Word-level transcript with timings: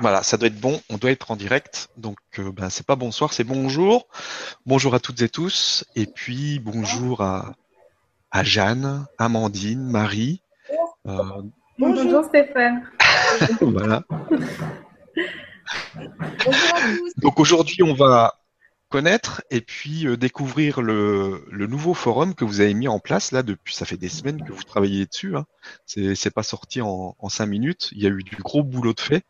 Voilà, 0.00 0.22
ça 0.22 0.36
doit 0.36 0.48
être 0.48 0.60
bon, 0.60 0.80
on 0.88 0.96
doit 0.96 1.10
être 1.10 1.30
en 1.30 1.36
direct. 1.36 1.88
Donc, 1.96 2.18
euh, 2.38 2.52
ben, 2.52 2.70
c'est 2.70 2.86
pas 2.86 2.96
bonsoir, 2.96 3.32
c'est 3.32 3.44
bonjour. 3.44 4.06
Bonjour 4.66 4.94
à 4.94 5.00
toutes 5.00 5.20
et 5.22 5.28
tous. 5.28 5.84
Et 5.96 6.06
puis, 6.06 6.58
bonjour 6.60 7.22
à, 7.22 7.54
à 8.30 8.44
Jeanne, 8.44 9.06
Amandine, 9.18 9.82
Marie. 9.82 10.42
Euh, 11.06 11.42
bonjour. 11.78 12.24
Stéphane. 12.24 12.88
voilà. 13.60 14.04
Donc 17.16 17.40
aujourd'hui, 17.40 17.82
on 17.82 17.94
va 17.94 18.41
connaître 18.92 19.42
et 19.50 19.62
puis 19.62 20.06
euh, 20.06 20.16
découvrir 20.18 20.82
le, 20.82 21.46
le, 21.50 21.66
nouveau 21.66 21.94
forum 21.94 22.34
que 22.34 22.44
vous 22.44 22.60
avez 22.60 22.74
mis 22.74 22.88
en 22.88 22.98
place 22.98 23.32
là 23.32 23.42
depuis 23.42 23.74
ça 23.74 23.86
fait 23.86 23.96
des 23.96 24.10
semaines 24.10 24.44
que 24.44 24.52
vous 24.52 24.62
travaillez 24.62 25.06
dessus. 25.06 25.34
Hein. 25.36 25.46
C'est 25.86 26.34
pas 26.34 26.42
sorti 26.42 26.82
en, 26.82 27.16
en 27.18 27.28
cinq 27.30 27.46
minutes. 27.46 27.88
Il 27.92 28.02
y 28.02 28.06
a 28.06 28.10
eu 28.10 28.22
du 28.22 28.36
gros 28.36 28.62
boulot 28.62 28.92
de 28.92 29.00
fait. 29.00 29.24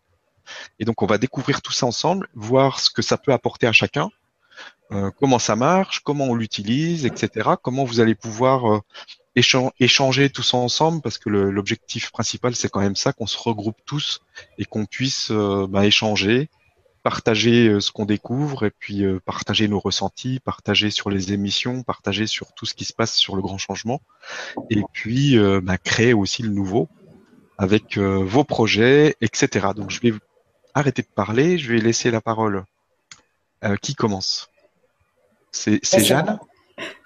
Et 0.80 0.84
donc 0.84 1.02
on 1.02 1.06
va 1.06 1.18
découvrir 1.18 1.62
tout 1.62 1.72
ça 1.72 1.86
ensemble, 1.86 2.28
voir 2.34 2.80
ce 2.80 2.90
que 2.90 3.02
ça 3.02 3.16
peut 3.16 3.32
apporter 3.32 3.68
à 3.68 3.72
chacun, 3.72 4.10
euh, 4.90 5.10
comment 5.18 5.38
ça 5.38 5.56
marche, 5.56 6.00
comment 6.00 6.26
on 6.26 6.34
l'utilise, 6.34 7.06
etc. 7.06 7.50
Comment 7.62 7.84
vous 7.84 8.00
allez 8.00 8.14
pouvoir 8.14 8.74
euh, 8.74 8.80
échanger 9.34 10.28
tout 10.30 10.42
ça 10.42 10.58
ensemble, 10.58 11.00
parce 11.00 11.18
que 11.18 11.30
l'objectif 11.30 12.10
principal 12.10 12.54
c'est 12.54 12.68
quand 12.68 12.80
même 12.80 12.96
ça, 12.96 13.12
qu'on 13.12 13.26
se 13.26 13.38
regroupe 13.38 13.78
tous 13.86 14.20
et 14.58 14.64
qu'on 14.64 14.84
puisse 14.84 15.30
euh, 15.30 15.66
bah, 15.68 15.86
échanger, 15.86 16.50
partager 17.02 17.80
ce 17.80 17.90
qu'on 17.90 18.04
découvre 18.04 18.66
et 18.66 18.70
puis 18.70 19.04
partager 19.24 19.68
nos 19.68 19.80
ressentis, 19.80 20.40
partager 20.40 20.90
sur 20.90 21.10
les 21.10 21.32
émissions, 21.32 21.82
partager 21.82 22.26
sur 22.26 22.52
tout 22.52 22.66
ce 22.66 22.74
qui 22.74 22.84
se 22.84 22.92
passe 22.92 23.14
sur 23.14 23.36
le 23.36 23.42
grand 23.42 23.58
changement 23.58 24.00
et 24.70 24.82
puis 24.92 25.36
bah, 25.62 25.78
créer 25.78 26.12
aussi 26.12 26.42
le 26.42 26.50
nouveau 26.50 26.88
avec 27.58 27.98
vos 27.98 28.44
projets, 28.44 29.16
etc. 29.20 29.68
Donc 29.74 29.90
je 29.90 30.00
vais 30.00 30.12
arrêter 30.74 31.02
de 31.02 31.08
parler, 31.08 31.58
je 31.58 31.72
vais 31.72 31.80
laisser 31.80 32.10
la 32.10 32.20
parole. 32.20 32.64
Euh, 33.64 33.76
qui 33.76 33.94
commence? 33.94 34.50
C'est 35.52 35.80
Jeanne? 35.84 36.40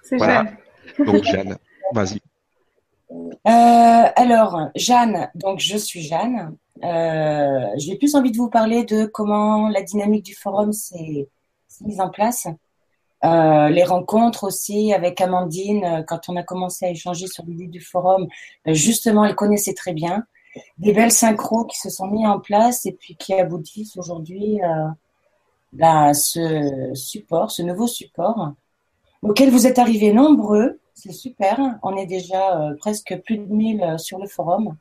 C'est 0.03 0.19
Jeanne. 0.19 0.57
Donc 0.98 1.23
Jeanne, 1.25 1.59
vas-y. 1.92 2.20
Euh, 3.11 4.11
alors, 4.17 4.70
Jeanne, 4.75 5.31
donc 5.35 5.61
je 5.61 5.77
suis 5.77 6.03
Jeanne. 6.03 6.57
Euh, 6.85 7.67
J'ai 7.77 7.97
plus 7.97 8.15
envie 8.15 8.31
de 8.31 8.37
vous 8.37 8.51
parler 8.51 8.85
de 8.85 9.07
comment 9.07 9.69
la 9.69 9.83
dynamique 9.83 10.25
du 10.25 10.35
forum 10.35 10.73
s'est 10.73 11.29
mise 11.81 12.01
en 12.01 12.11
place. 12.11 12.47
Euh, 13.25 13.69
les 13.69 13.85
rencontres 13.85 14.45
aussi 14.45 14.93
avec 14.93 15.21
Amandine, 15.21 16.05
quand 16.07 16.29
on 16.29 16.37
a 16.37 16.43
commencé 16.43 16.87
à 16.87 16.91
échanger 16.91 17.27
sur 17.27 17.45
l'idée 17.45 17.67
du 17.67 17.81
forum, 17.81 18.27
justement, 18.67 19.25
elle 19.25 19.35
connaissait 19.35 19.75
très 19.75 19.93
bien 19.93 20.25
des 20.79 20.95
belles 20.95 21.13
synchros 21.13 21.65
qui 21.65 21.79
se 21.79 21.91
sont 21.91 22.07
mis 22.07 22.27
en 22.27 22.41
place 22.41 22.87
et 22.87 22.93
puis 22.93 23.15
qui 23.17 23.35
aboutissent 23.35 23.97
aujourd'hui 23.97 24.61
à 24.63 24.95
bah, 25.73 26.15
ce 26.15 26.93
support, 26.95 27.51
ce 27.51 27.63
nouveau 27.63 27.87
support 27.87 28.55
auquel 29.23 29.51
vous 29.51 29.67
êtes 29.67 29.79
arrivés 29.79 30.13
nombreux. 30.13 30.81
C'est 30.95 31.13
super. 31.13 31.61
On 31.83 31.97
est 31.97 32.07
déjà 32.07 32.59
euh, 32.59 32.75
presque 32.77 33.21
plus 33.25 33.39
de 33.39 33.53
1000 33.53 33.83
euh, 33.83 33.99
sur 33.99 34.19
le 34.19 34.27
forum. 34.27 34.77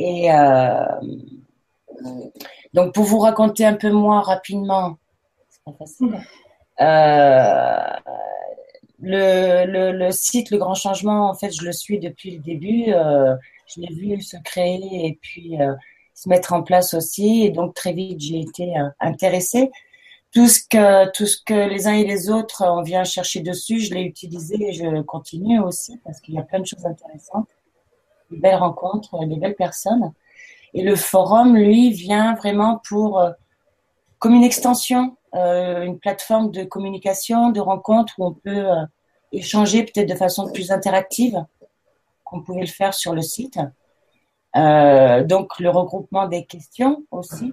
Et 0.00 0.32
euh, 0.32 0.84
donc, 2.74 2.94
pour 2.94 3.04
vous 3.04 3.18
raconter 3.18 3.64
un 3.64 3.74
peu 3.74 3.90
moins 3.90 4.20
rapidement, 4.20 4.96
c'est 5.48 5.62
pas 5.64 5.72
facile. 5.78 6.18
le, 9.00 9.92
le, 9.92 10.10
site 10.10 10.50
Le 10.50 10.58
Grand 10.58 10.74
Changement, 10.74 11.30
en 11.30 11.34
fait, 11.34 11.52
je 11.52 11.64
le 11.64 11.72
suis 11.72 11.98
depuis 11.98 12.32
le 12.32 12.38
début 12.38 12.92
je 13.74 13.80
l'ai 13.80 13.94
vu 13.94 14.20
se 14.20 14.36
créer 14.38 15.06
et 15.06 15.18
puis 15.20 15.60
euh, 15.60 15.74
se 16.14 16.28
mettre 16.28 16.52
en 16.52 16.62
place 16.62 16.94
aussi. 16.94 17.44
Et 17.44 17.50
donc 17.50 17.74
très 17.74 17.92
vite, 17.92 18.20
j'ai 18.20 18.40
été 18.40 18.76
euh, 18.76 18.88
intéressée. 19.00 19.70
Tout 20.32 20.46
ce 20.46 20.60
que 20.60 21.10
tout 21.10 21.26
ce 21.26 21.38
que 21.44 21.68
les 21.68 21.88
uns 21.88 21.94
et 21.94 22.04
les 22.04 22.30
autres 22.30 22.64
on 22.64 22.82
vient 22.82 23.02
chercher 23.02 23.40
dessus, 23.40 23.80
je 23.80 23.94
l'ai 23.94 24.02
utilisé 24.02 24.56
et 24.60 24.72
je 24.72 25.02
continue 25.02 25.60
aussi 25.60 25.98
parce 26.04 26.20
qu'il 26.20 26.34
y 26.34 26.38
a 26.38 26.42
plein 26.42 26.60
de 26.60 26.66
choses 26.66 26.86
intéressantes, 26.86 27.48
belles 28.36 28.56
rencontres, 28.56 29.24
des 29.26 29.36
belles 29.36 29.56
personnes. 29.56 30.12
Et 30.74 30.82
le 30.82 30.96
forum, 30.96 31.56
lui, 31.56 31.90
vient 31.90 32.34
vraiment 32.34 32.80
pour 32.88 33.20
euh, 33.20 33.30
comme 34.18 34.34
une 34.34 34.44
extension, 34.44 35.16
une 35.32 35.98
plateforme 35.98 36.50
de 36.50 36.64
communication, 36.64 37.50
de 37.50 37.60
rencontre 37.60 38.14
où 38.18 38.26
on 38.26 38.32
peut 38.32 38.66
échanger 39.32 39.84
peut-être 39.84 40.08
de 40.08 40.14
façon 40.14 40.50
plus 40.50 40.72
interactive 40.72 41.44
qu'on 42.24 42.42
pouvait 42.42 42.60
le 42.60 42.66
faire 42.66 42.94
sur 42.94 43.14
le 43.14 43.22
site. 43.22 43.58
Euh, 44.56 45.22
donc 45.24 45.58
le 45.60 45.70
regroupement 45.70 46.26
des 46.26 46.44
questions 46.44 47.04
aussi, 47.10 47.52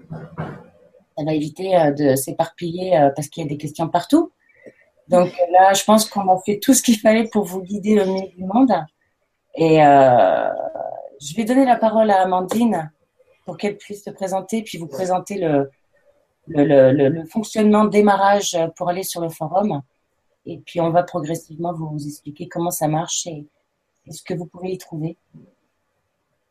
ça 1.17 1.23
va 1.23 1.33
éviter 1.33 1.77
euh, 1.77 1.91
de 1.91 2.15
s'éparpiller 2.15 2.97
euh, 2.97 3.11
parce 3.15 3.27
qu'il 3.27 3.43
y 3.43 3.45
a 3.45 3.49
des 3.49 3.57
questions 3.57 3.87
partout. 3.87 4.31
Donc 5.07 5.31
là, 5.51 5.73
je 5.73 5.83
pense 5.83 6.09
qu'on 6.09 6.27
a 6.29 6.37
fait 6.45 6.59
tout 6.59 6.73
ce 6.73 6.81
qu'il 6.81 6.99
fallait 6.99 7.29
pour 7.31 7.45
vous 7.45 7.61
guider 7.61 7.95
le 7.95 8.05
mieux 8.05 8.27
du 8.35 8.43
monde. 8.43 8.73
Et 9.57 9.77
je 9.79 11.35
vais 11.35 11.43
donner 11.43 11.65
la 11.65 11.75
parole 11.75 12.11
à 12.11 12.21
Amandine 12.21 12.91
pour 13.45 13.57
qu'elle 13.57 13.77
puisse 13.77 14.03
se 14.03 14.09
présenter, 14.11 14.61
puis 14.61 14.77
vous 14.77 14.87
présenter 14.87 15.39
le, 15.39 15.71
le, 16.47 16.63
le, 16.63 17.09
le, 17.09 17.25
fonctionnement 17.25 17.85
démarrage 17.85 18.57
pour 18.75 18.89
aller 18.89 19.03
sur 19.03 19.21
le 19.21 19.29
forum. 19.29 19.81
Et 20.45 20.59
puis 20.59 20.79
on 20.79 20.91
va 20.91 21.03
progressivement 21.03 21.73
vous 21.73 21.97
expliquer 22.05 22.47
comment 22.47 22.71
ça 22.71 22.87
marche 22.87 23.27
et, 23.27 23.45
ce 24.09 24.23
que 24.23 24.33
vous 24.33 24.45
pouvez 24.45 24.71
y 24.71 24.77
trouver. 24.77 25.17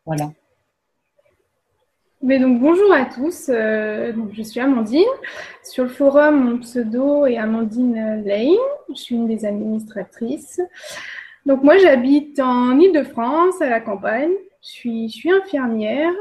Voilà. 0.05 0.31
Mais 2.23 2.39
donc, 2.39 2.61
bonjour 2.61 2.93
à 2.93 3.07
tous, 3.07 3.49
euh, 3.49 4.13
donc, 4.13 4.33
je 4.35 4.43
suis 4.43 4.61
Amandine. 4.61 5.05
Sur 5.63 5.85
le 5.85 5.91
forum, 5.91 6.45
mon 6.45 6.59
pseudo 6.59 7.25
est 7.25 7.39
Amandine 7.39 8.23
Lane. 8.27 8.57
Je 8.91 8.95
suis 8.95 9.15
une 9.15 9.27
des 9.27 9.47
administratrices. 9.47 10.61
Donc 11.47 11.63
moi, 11.63 11.79
j'habite 11.79 12.41
en 12.41 12.79
Ile-de-France, 12.79 13.63
à 13.63 13.71
la 13.71 13.81
campagne. 13.81 14.33
Je 14.63 14.69
suis, 14.69 15.31
infirmière 15.31 16.13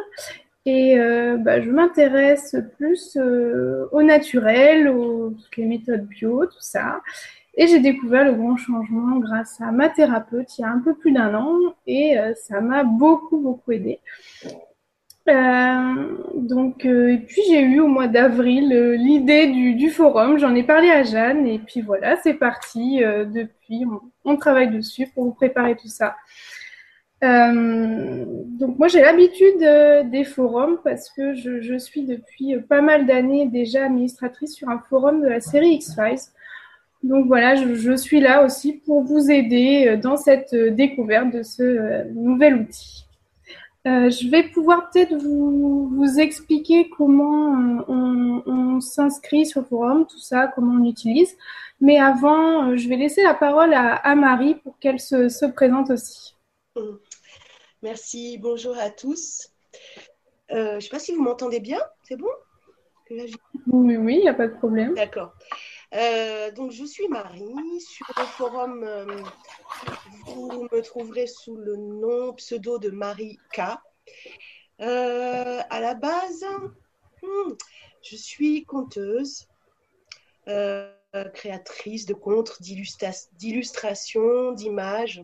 et 0.67 0.99
euh, 0.99 1.37
bah, 1.37 1.61
je 1.61 1.71
m'intéresse 1.71 2.55
plus 2.77 3.17
euh, 3.17 3.87
au 3.91 4.03
naturel, 4.03 4.87
aux 4.87 5.33
méthodes 5.57 6.05
bio, 6.05 6.45
tout 6.45 6.61
ça. 6.61 7.01
Et 7.55 7.65
j'ai 7.67 7.79
découvert 7.79 8.23
le 8.23 8.33
grand 8.33 8.55
changement 8.55 9.17
grâce 9.17 9.59
à 9.61 9.71
ma 9.71 9.89
thérapeute 9.89 10.57
il 10.57 10.61
y 10.61 10.63
a 10.65 10.69
un 10.69 10.79
peu 10.79 10.93
plus 10.93 11.11
d'un 11.11 11.33
an 11.33 11.57
et 11.87 12.19
euh, 12.19 12.33
ça 12.35 12.61
m'a 12.61 12.83
beaucoup, 12.83 13.39
beaucoup 13.39 13.71
aidé. 13.71 13.99
Euh, 15.27 16.17
donc, 16.35 16.85
euh, 16.85 17.13
et 17.13 17.17
puis 17.17 17.41
j'ai 17.49 17.61
eu 17.61 17.79
au 17.79 17.87
mois 17.87 18.07
d'avril 18.07 18.69
l'idée 18.97 19.47
du, 19.47 19.89
forum. 19.89 20.37
J'en 20.37 20.53
ai 20.53 20.63
parlé 20.63 20.89
à 20.89 21.03
Jeanne 21.03 21.47
et 21.47 21.59
puis 21.59 21.81
voilà, 21.81 22.17
c'est 22.17 22.35
parti. 22.35 22.99
depuis, 22.99 23.85
on, 24.23 24.37
travaille 24.37 24.69
dessus 24.69 25.07
pour 25.13 25.25
vous 25.25 25.33
préparer 25.33 25.75
tout 25.75 25.87
ça. 25.87 26.15
donc 27.21 28.77
moi 28.77 28.87
j'ai 28.87 29.01
l'habitude 29.01 29.59
des 30.11 30.23
forums 30.25 30.77
parce 30.83 31.09
que 31.09 31.33
je, 31.33 31.59
je 31.59 31.77
suis 31.77 32.03
depuis 32.03 32.57
pas 32.69 32.81
mal 32.81 33.07
d'années 33.07 33.47
déjà 33.47 33.85
administratrice 33.85 34.53
sur 34.53 34.69
un 34.69 34.79
forum 34.89 35.21
de 35.21 35.27
la 35.27 35.41
série 35.41 35.73
X-Files. 35.75 36.29
Donc 37.05 37.27
voilà, 37.27 37.55
je, 37.55 37.95
suis 37.95 38.19
là 38.19 38.43
aussi 38.43 38.73
pour 38.73 39.03
vous 39.03 39.29
aider 39.29 39.85
euh, 39.87 39.97
dans 39.97 40.17
cette 40.17 40.53
euh, 40.53 40.71
découverte 40.71 41.31
de 41.31 41.43
ce 41.43 41.61
euh, 41.61 42.03
nouvel 42.15 42.55
outil. 42.55 43.04
Je 43.85 44.29
vais 44.29 44.43
pouvoir 44.49 44.89
peut-être 44.89 45.13
vous, 45.13 46.19
expliquer 46.19 46.89
comment 46.89 47.83
on, 47.87 48.81
s'inscrit 48.81 49.45
sur 49.45 49.61
le 49.61 49.67
forum, 49.67 50.05
tout 50.05 50.19
ça, 50.19 50.51
comment 50.53 50.73
on 50.73 50.83
l'utilise. 50.83 51.37
Mais 51.79 51.97
avant, 51.97 52.75
je 52.75 52.89
vais 52.89 52.97
laisser 52.97 53.23
la 53.23 53.33
parole 53.33 53.73
à, 53.73 54.15
Marie 54.15 54.55
pour 54.55 54.77
qu'elle 54.79 54.99
se, 54.99 55.45
présente 55.51 55.91
aussi. 55.91 56.35
Merci, 57.81 58.37
bonjour 58.37 58.77
à 58.77 58.89
tous. 58.89 59.49
je 60.49 60.75
ne 60.75 60.79
sais 60.79 60.89
pas 60.89 60.99
si 60.99 61.13
vous 61.13 61.23
m'entendez 61.23 61.59
bien, 61.59 61.79
c'est 62.03 62.17
bon? 62.17 62.27
Oui, 63.09 63.97
oui, 63.97 64.15
il 64.15 64.21
n'y 64.21 64.29
a 64.29 64.33
pas 64.33 64.47
de 64.47 64.53
problème. 64.53 64.93
D'accord. 64.95 65.33
Euh, 65.95 66.51
donc, 66.51 66.71
je 66.71 66.83
suis 66.83 67.07
Marie. 67.07 67.79
Sur 67.79 68.05
le 68.17 68.25
forum, 68.25 68.83
euh, 68.83 69.05
vous 70.25 70.67
me 70.71 70.81
trouverez 70.81 71.25
sous 71.25 71.55
le 71.55 71.77
nom 71.77 72.33
pseudo 72.33 72.77
de 72.79 72.89
Marie 72.89 73.39
K. 73.53 73.61
Euh, 74.81 75.61
à 75.69 75.79
la 75.79 75.93
base, 75.93 76.45
hmm, 77.21 77.53
je 78.03 78.15
suis 78.17 78.65
conteuse, 78.65 79.47
créatrice 81.33 82.05
de 82.05 82.13
contes, 82.13 82.61
d'illustrations, 82.61 84.51
d'images. 84.51 85.23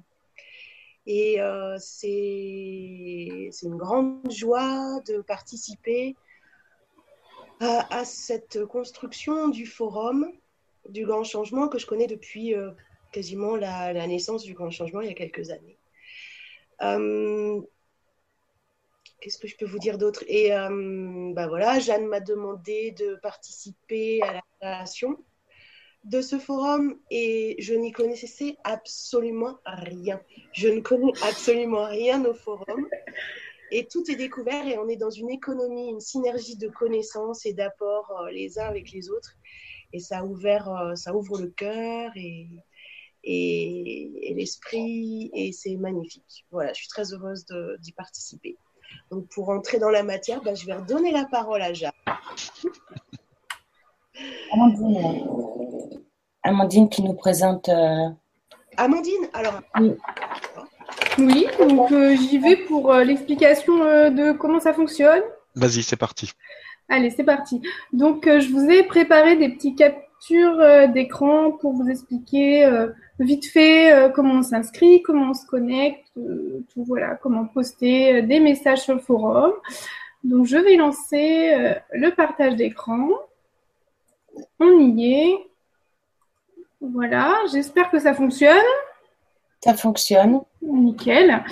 Et 1.05 1.37
c'est 1.79 3.49
une 3.63 3.75
grande 3.75 4.31
joie 4.31 5.01
de 5.05 5.21
participer 5.21 6.15
à 7.59 8.05
cette 8.05 8.65
construction 8.65 9.49
du 9.49 9.65
forum 9.65 10.31
du 10.89 11.05
grand 11.05 11.23
changement 11.23 11.67
que 11.67 11.77
je 11.77 11.85
connais 11.85 12.07
depuis 12.07 12.55
euh, 12.55 12.71
quasiment 13.11 13.55
la, 13.55 13.93
naissance 14.07 14.43
du 14.43 14.53
grand 14.53 14.71
changement 14.71 15.01
il 15.01 15.07
y 15.07 15.11
a 15.11 15.15
quelques 15.15 15.49
années. 15.49 15.77
Euh, 16.81 17.61
qu'est-ce 19.19 19.37
que 19.37 19.47
je 19.47 19.55
peux 19.55 19.65
vous 19.65 19.79
dire 19.79 19.97
d'autre? 19.97 20.23
Et 20.27 20.53
euh, 20.53 21.31
bah 21.33 21.47
voilà, 21.47 21.79
Jeanne 21.79 22.07
m'a 22.07 22.19
demandé 22.19 22.91
de 22.91 23.15
participer 23.21 24.21
à 24.23 24.33
la 24.33 24.41
création 24.59 25.17
de 26.03 26.21
ce 26.21 26.39
forum 26.39 26.99
et 27.11 27.55
je 27.59 27.75
n'y 27.75 27.91
connaissais 27.91 28.57
absolument 28.63 29.59
rien. 29.65 30.19
Je 30.53 30.67
ne 30.67 30.79
connais 30.79 31.13
absolument 31.23 31.85
rien 31.85 32.25
au 32.25 32.33
forum. 32.33 32.87
Et 33.73 33.87
tout 33.87 34.03
est 34.11 34.15
découvert 34.15 34.67
et 34.67 34.77
on 34.77 34.89
est 34.89 34.97
dans 34.97 35.11
une 35.11 35.29
économie, 35.29 35.89
une 35.89 36.01
synergie 36.01 36.57
de 36.57 36.67
connaissances 36.67 37.45
et 37.45 37.53
d'apports 37.53 38.27
les 38.31 38.59
uns 38.59 38.65
avec 38.65 38.91
les 38.91 39.09
autres. 39.09 39.37
Et 39.93 39.99
ça, 39.99 40.19
a 40.19 40.23
ouvert, 40.23 40.69
euh, 40.69 40.95
ça 40.95 41.15
ouvre 41.15 41.39
le 41.39 41.47
cœur 41.47 42.11
et, 42.15 42.47
et, 43.23 44.33
l'esprit 44.35 45.29
et 45.33 45.51
c'est 45.51 45.75
magnifique. 45.75 46.45
Voilà, 46.51 46.73
je 46.73 46.79
suis 46.79 46.87
très 46.87 47.13
heureuse 47.13 47.45
d'y 47.79 47.91
participer. 47.91 48.57
Donc 49.09 49.27
pour 49.29 49.49
entrer 49.49 49.79
dans 49.79 49.89
la 49.89 50.03
matière, 50.03 50.41
bah, 50.41 50.55
je 50.55 50.65
vais 50.65 50.73
redonner 50.73 51.11
la 51.11 51.25
parole 51.25 51.61
à 51.61 51.73
Jacques. 51.73 51.95
Amandine, 54.53 55.25
Amandine 56.43 56.89
qui 56.89 57.01
nous 57.03 57.13
présente. 57.13 57.69
Euh, 57.69 58.09
Amandine, 58.77 59.27
alors. 59.33 59.61
Oui, 61.17 61.47
donc 61.59 61.91
euh, 61.91 62.15
j'y 62.15 62.37
vais 62.37 62.55
pour 62.55 62.91
euh, 62.91 63.03
l'explication 63.03 63.77
de 64.09 64.31
comment 64.33 64.59
ça 64.59 64.73
fonctionne. 64.73 65.21
Vas-y, 65.55 65.83
c'est 65.83 65.97
parti. 65.97 66.31
Allez, 66.91 67.09
c'est 67.09 67.23
parti. 67.23 67.61
Donc, 67.93 68.25
je 68.25 68.51
vous 68.51 68.69
ai 68.69 68.83
préparé 68.83 69.35
des 69.37 69.49
petits 69.49 69.75
captures 69.75 70.89
d'écran 70.89 71.51
pour 71.53 71.73
vous 71.73 71.89
expliquer 71.89 72.69
vite 73.19 73.45
fait 73.47 74.11
comment 74.13 74.35
on 74.35 74.43
s'inscrit, 74.43 75.01
comment 75.01 75.31
on 75.31 75.33
se 75.33 75.45
connecte, 75.47 76.05
tout 76.13 76.83
voilà, 76.83 77.15
comment 77.15 77.45
poster 77.45 78.21
des 78.21 78.39
messages 78.39 78.81
sur 78.81 78.93
le 78.93 78.99
forum. 78.99 79.53
Donc, 80.23 80.45
je 80.45 80.57
vais 80.57 80.75
lancer 80.75 81.73
le 81.93 82.09
partage 82.09 82.55
d'écran. 82.55 83.07
On 84.59 84.79
y 84.79 85.13
est. 85.13 85.37
Voilà, 86.81 87.35
j'espère 87.51 87.89
que 87.89 87.99
ça 87.99 88.13
fonctionne. 88.13 88.57
Ça 89.63 89.75
fonctionne. 89.75 90.41
Nickel. 90.63 91.43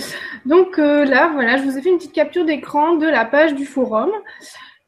Donc 0.45 0.79
euh, 0.79 1.05
là, 1.05 1.29
voilà, 1.31 1.57
je 1.57 1.63
vous 1.63 1.77
ai 1.77 1.81
fait 1.81 1.89
une 1.89 1.97
petite 1.97 2.13
capture 2.13 2.45
d'écran 2.45 2.95
de 2.95 3.05
la 3.05 3.25
page 3.25 3.53
du 3.53 3.65
forum. 3.65 4.09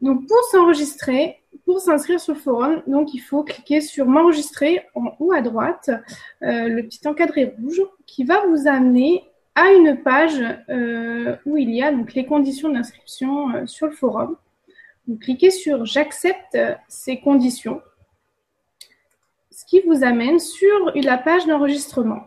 Donc 0.02 0.28
pour 0.28 0.44
s'enregistrer, 0.52 1.38
pour 1.66 1.80
s'inscrire 1.80 2.20
sur 2.20 2.34
le 2.34 2.40
forum, 2.40 2.82
donc 2.88 3.14
il 3.14 3.20
faut 3.20 3.44
cliquer 3.44 3.82
sur 3.82 4.06
m'enregistrer 4.08 4.86
en 4.96 5.16
haut 5.20 5.32
à 5.32 5.42
droite, 5.42 5.90
euh, 6.44 6.68
le 6.68 6.84
petit 6.84 7.08
encadré 7.08 7.56
rouge 7.62 7.82
qui 8.06 8.24
va 8.24 8.46
vous 8.48 8.68
amener 8.68 9.24
à 9.56 9.72
une 9.72 10.02
page 10.02 10.42
euh, 10.70 11.36
où 11.46 11.58
il 11.58 11.70
y 11.72 11.84
a 11.84 11.92
les 11.92 12.26
conditions 12.26 12.70
d'inscription 12.70 13.68
sur 13.68 13.88
le 13.88 13.94
forum. 13.94 14.38
Vous 15.08 15.18
cliquez 15.18 15.52
sur 15.52 15.86
j'accepte 15.86 16.58
ces 16.88 17.20
conditions 17.20 17.82
ce 19.62 19.66
qui 19.66 19.82
vous 19.82 20.04
amène 20.04 20.40
sur 20.40 20.92
la 20.96 21.18
page 21.18 21.46
d'enregistrement. 21.46 22.24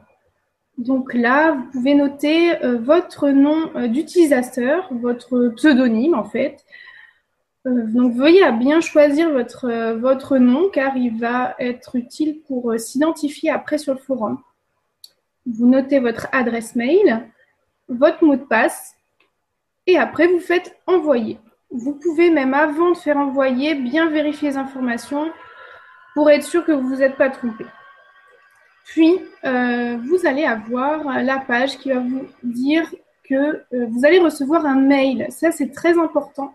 Donc 0.78 1.14
là, 1.14 1.52
vous 1.52 1.64
pouvez 1.72 1.94
noter 1.94 2.54
euh, 2.64 2.78
votre 2.78 3.28
nom 3.30 3.70
euh, 3.76 3.88
d'utilisateur, 3.88 4.88
votre 4.92 5.48
pseudonyme 5.56 6.14
en 6.14 6.24
fait. 6.24 6.64
Euh, 7.66 7.86
donc 7.86 8.14
veuillez 8.14 8.42
à 8.42 8.52
bien 8.52 8.80
choisir 8.80 9.30
votre, 9.30 9.94
votre 9.94 10.38
nom 10.38 10.68
car 10.70 10.96
il 10.96 11.18
va 11.18 11.54
être 11.58 11.96
utile 11.96 12.40
pour 12.46 12.74
s'identifier 12.78 13.50
après 13.50 13.78
sur 13.78 13.94
le 13.94 14.00
forum. 14.00 14.40
Vous 15.46 15.66
notez 15.66 15.98
votre 15.98 16.28
adresse 16.32 16.74
mail, 16.74 17.26
votre 17.88 18.24
mot 18.24 18.36
de 18.36 18.44
passe 18.44 18.94
et 19.86 19.98
après 19.98 20.26
vous 20.26 20.40
faites 20.40 20.76
envoyer. 20.86 21.38
Vous 21.70 21.94
pouvez 21.94 22.30
même 22.30 22.54
avant 22.54 22.90
de 22.92 22.96
faire 22.96 23.16
envoyer 23.16 23.74
bien 23.74 24.08
vérifier 24.08 24.50
les 24.50 24.56
informations 24.56 25.30
pour 26.14 26.30
être 26.30 26.44
sûr 26.44 26.64
que 26.64 26.72
vous 26.72 26.88
ne 26.88 26.94
vous 26.94 27.02
êtes 27.02 27.16
pas 27.16 27.30
trompé. 27.30 27.66
Puis, 28.84 29.18
euh, 29.44 29.96
vous 29.96 30.26
allez 30.26 30.44
avoir 30.44 31.22
la 31.22 31.38
page 31.38 31.78
qui 31.78 31.90
va 31.90 32.00
vous 32.00 32.26
dire 32.42 32.94
que 33.28 33.34
euh, 33.34 33.86
vous 33.88 34.04
allez 34.04 34.20
recevoir 34.20 34.64
un 34.66 34.76
mail. 34.76 35.26
Ça, 35.30 35.50
c'est 35.50 35.72
très 35.72 35.98
important, 35.98 36.54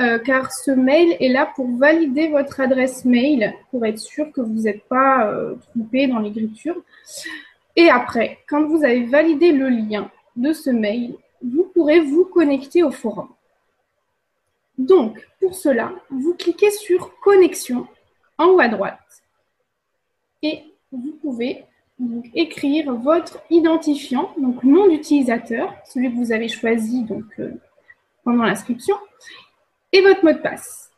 euh, 0.00 0.18
car 0.18 0.52
ce 0.52 0.70
mail 0.70 1.16
est 1.20 1.28
là 1.28 1.50
pour 1.54 1.68
valider 1.76 2.28
votre 2.28 2.60
adresse 2.60 3.04
mail, 3.04 3.52
pour 3.70 3.84
être 3.84 3.98
sûr 3.98 4.30
que 4.32 4.40
vous 4.40 4.62
n'êtes 4.62 4.84
pas 4.84 5.32
trompé 5.70 6.06
dans 6.06 6.18
l'écriture. 6.18 6.76
Et 7.76 7.90
après, 7.90 8.38
quand 8.48 8.66
vous 8.66 8.84
avez 8.84 9.04
validé 9.06 9.52
le 9.52 9.68
lien 9.68 10.10
de 10.36 10.52
ce 10.52 10.70
mail, 10.70 11.14
vous 11.42 11.64
pourrez 11.74 12.00
vous 12.00 12.24
connecter 12.24 12.82
au 12.82 12.90
forum. 12.90 13.28
Donc, 14.78 15.26
pour 15.40 15.54
cela, 15.54 15.92
vous 16.10 16.34
cliquez 16.34 16.70
sur 16.70 17.18
Connexion 17.20 17.86
en 18.38 18.46
haut 18.46 18.60
à 18.60 18.68
droite. 18.68 18.98
Et 20.42 20.62
vous 20.92 21.18
pouvez 21.20 21.64
écrire 22.34 22.94
votre 22.94 23.40
identifiant, 23.50 24.32
donc 24.38 24.62
nom 24.62 24.88
d'utilisateur, 24.88 25.74
celui 25.84 26.12
que 26.12 26.16
vous 26.16 26.32
avez 26.32 26.48
choisi 26.48 27.04
euh, 27.40 27.50
pendant 28.22 28.44
l'inscription, 28.44 28.94
et 29.92 30.00
votre 30.02 30.24
mot 30.24 30.32
de 30.32 30.38
passe. 30.38 30.90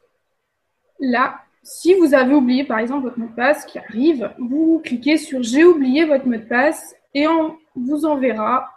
Là, 0.99 1.41
si 1.63 1.95
vous 1.95 2.15
avez 2.15 2.35
oublié 2.35 2.65
par 2.65 2.79
exemple 2.79 3.05
votre 3.05 3.19
mot 3.19 3.29
de 3.29 3.35
passe 3.35 3.65
qui 3.65 3.79
arrive, 3.79 4.33
vous 4.39 4.81
cliquez 4.85 5.17
sur 5.17 5.43
J'ai 5.43 5.65
oublié 5.65 6.05
votre 6.05 6.27
mot 6.27 6.37
de 6.37 6.43
passe 6.43 6.95
et 7.15 7.27
on 7.27 7.57
vous 7.75 8.05
enverra 8.05 8.71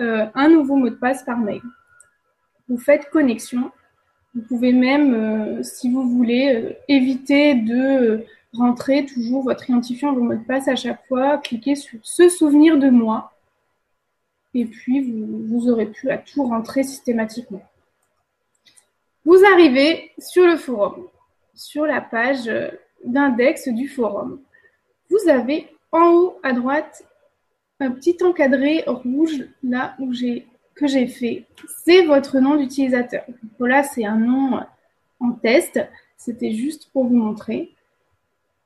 euh, 0.00 0.26
un 0.34 0.48
nouveau 0.48 0.76
mot 0.76 0.90
de 0.90 0.96
passe 0.96 1.22
par 1.24 1.38
mail. 1.38 1.62
Vous 2.68 2.78
faites 2.78 3.10
connexion 3.10 3.70
vous 4.34 4.42
pouvez 4.42 4.72
même, 4.72 5.14
euh, 5.14 5.62
si 5.62 5.90
vous 5.90 6.08
voulez, 6.08 6.54
euh, 6.54 6.72
éviter 6.88 7.54
de 7.54 8.24
rentrer 8.54 9.04
toujours 9.04 9.42
votre 9.42 9.68
identifiant, 9.68 10.12
votre 10.12 10.24
mot 10.24 10.34
de 10.34 10.44
passe 10.44 10.68
à 10.68 10.76
chaque 10.76 11.06
fois, 11.06 11.38
cliquez 11.38 11.74
sur 11.74 11.98
se 12.02 12.28
souvenir 12.28 12.78
de 12.78 12.88
moi. 12.88 13.32
Et 14.54 14.64
puis, 14.64 15.26
vous 15.46 15.68
aurez 15.68 15.86
pu 15.86 16.10
à 16.10 16.18
tout 16.18 16.44
rentrer 16.44 16.82
systématiquement. 16.82 17.62
Vous 19.24 19.44
arrivez 19.52 20.10
sur 20.18 20.46
le 20.46 20.56
forum, 20.56 21.06
sur 21.54 21.86
la 21.86 22.00
page 22.00 22.50
d'index 23.04 23.68
du 23.68 23.88
forum. 23.88 24.40
Vous 25.10 25.28
avez 25.28 25.68
en 25.92 26.12
haut 26.12 26.38
à 26.42 26.52
droite 26.52 27.04
un 27.80 27.90
petit 27.90 28.16
encadré 28.22 28.84
rouge 28.86 29.44
là 29.62 29.94
où 29.98 30.12
j'ai 30.12 30.46
que 30.74 30.86
j'ai 30.86 31.06
fait, 31.06 31.44
c'est 31.84 32.04
votre 32.06 32.38
nom 32.40 32.56
d'utilisateur. 32.56 33.24
Voilà, 33.58 33.82
c'est 33.82 34.04
un 34.04 34.16
nom 34.16 34.60
en 35.20 35.32
test. 35.32 35.80
C'était 36.16 36.52
juste 36.52 36.90
pour 36.92 37.04
vous 37.04 37.16
montrer. 37.16 37.72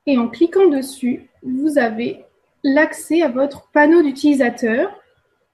Et 0.05 0.17
en 0.17 0.29
cliquant 0.29 0.67
dessus, 0.67 1.29
vous 1.43 1.77
avez 1.77 2.23
l'accès 2.63 3.21
à 3.21 3.29
votre 3.29 3.69
panneau 3.71 4.01
d'utilisateur. 4.01 4.95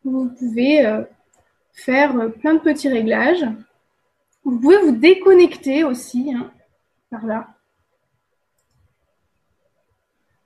Vous 0.03 0.29
pouvez 0.29 0.86
euh, 0.86 1.03
faire 1.74 2.31
plein 2.39 2.55
de 2.55 2.60
petits 2.60 2.89
réglages. 2.89 3.45
Vous 4.43 4.59
pouvez 4.59 4.77
vous 4.77 4.91
déconnecter 4.91 5.83
aussi 5.83 6.33
hein, 6.33 6.51
par 7.09 7.25
là. 7.25 7.47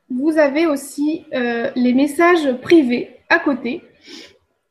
Vous 0.10 0.38
avez 0.38 0.68
aussi 0.68 1.25
euh, 1.34 1.70
les 1.75 1.94
messages 1.94 2.51
privés 2.62 3.18
à 3.30 3.39
côté. 3.39 3.84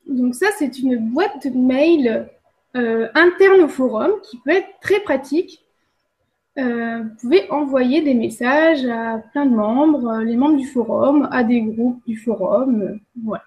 Donc 0.07 0.35
ça, 0.35 0.47
c'est 0.59 0.79
une 0.79 0.97
boîte 0.97 1.47
de 1.47 1.59
mail 1.59 2.29
euh, 2.77 3.09
interne 3.15 3.63
au 3.63 3.69
forum 3.69 4.13
qui 4.23 4.39
peut 4.39 4.53
être 4.53 4.69
très 4.81 5.01
pratique. 5.01 5.63
Euh, 6.59 7.03
vous 7.03 7.15
pouvez 7.21 7.51
envoyer 7.51 8.01
des 8.01 8.15
messages 8.15 8.87
à 8.87 9.19
plein 9.33 9.45
de 9.45 9.55
membres, 9.55 10.21
les 10.21 10.37
membres 10.37 10.57
du 10.57 10.67
forum, 10.67 11.29
à 11.31 11.45
des 11.45 11.61
groupes 11.61 12.03
du 12.07 12.17
forum. 12.17 12.99
voilà. 13.23 13.45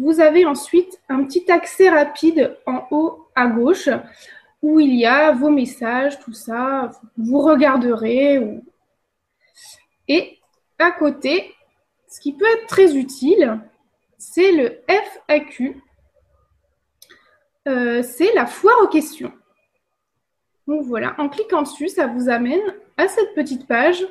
Vous 0.00 0.20
avez 0.20 0.44
ensuite 0.44 1.00
un 1.08 1.24
petit 1.24 1.50
accès 1.50 1.88
rapide 1.88 2.56
en 2.66 2.86
haut 2.90 3.28
à 3.34 3.46
gauche 3.46 3.88
où 4.62 4.80
il 4.80 4.94
y 4.94 5.06
a 5.06 5.32
vos 5.32 5.50
messages, 5.50 6.18
tout 6.20 6.32
ça. 6.32 6.90
Vous 7.16 7.40
regarderez. 7.40 8.60
Et 10.08 10.38
à 10.78 10.90
côté, 10.90 11.54
ce 12.08 12.20
qui 12.20 12.32
peut 12.32 12.46
être 12.56 12.66
très 12.66 12.96
utile, 12.96 13.60
c'est 14.18 14.52
le 14.52 14.78
FAQ. 14.88 15.82
Euh, 17.68 18.02
c'est 18.02 18.32
la 18.34 18.46
foire 18.46 18.76
aux 18.82 18.88
questions. 18.88 19.32
Donc 20.66 20.82
voilà, 20.84 21.14
en 21.18 21.28
cliquant 21.28 21.62
dessus, 21.62 21.88
ça 21.88 22.06
vous 22.06 22.28
amène 22.28 22.62
à 22.96 23.06
cette 23.06 23.34
petite 23.34 23.66
page 23.66 24.04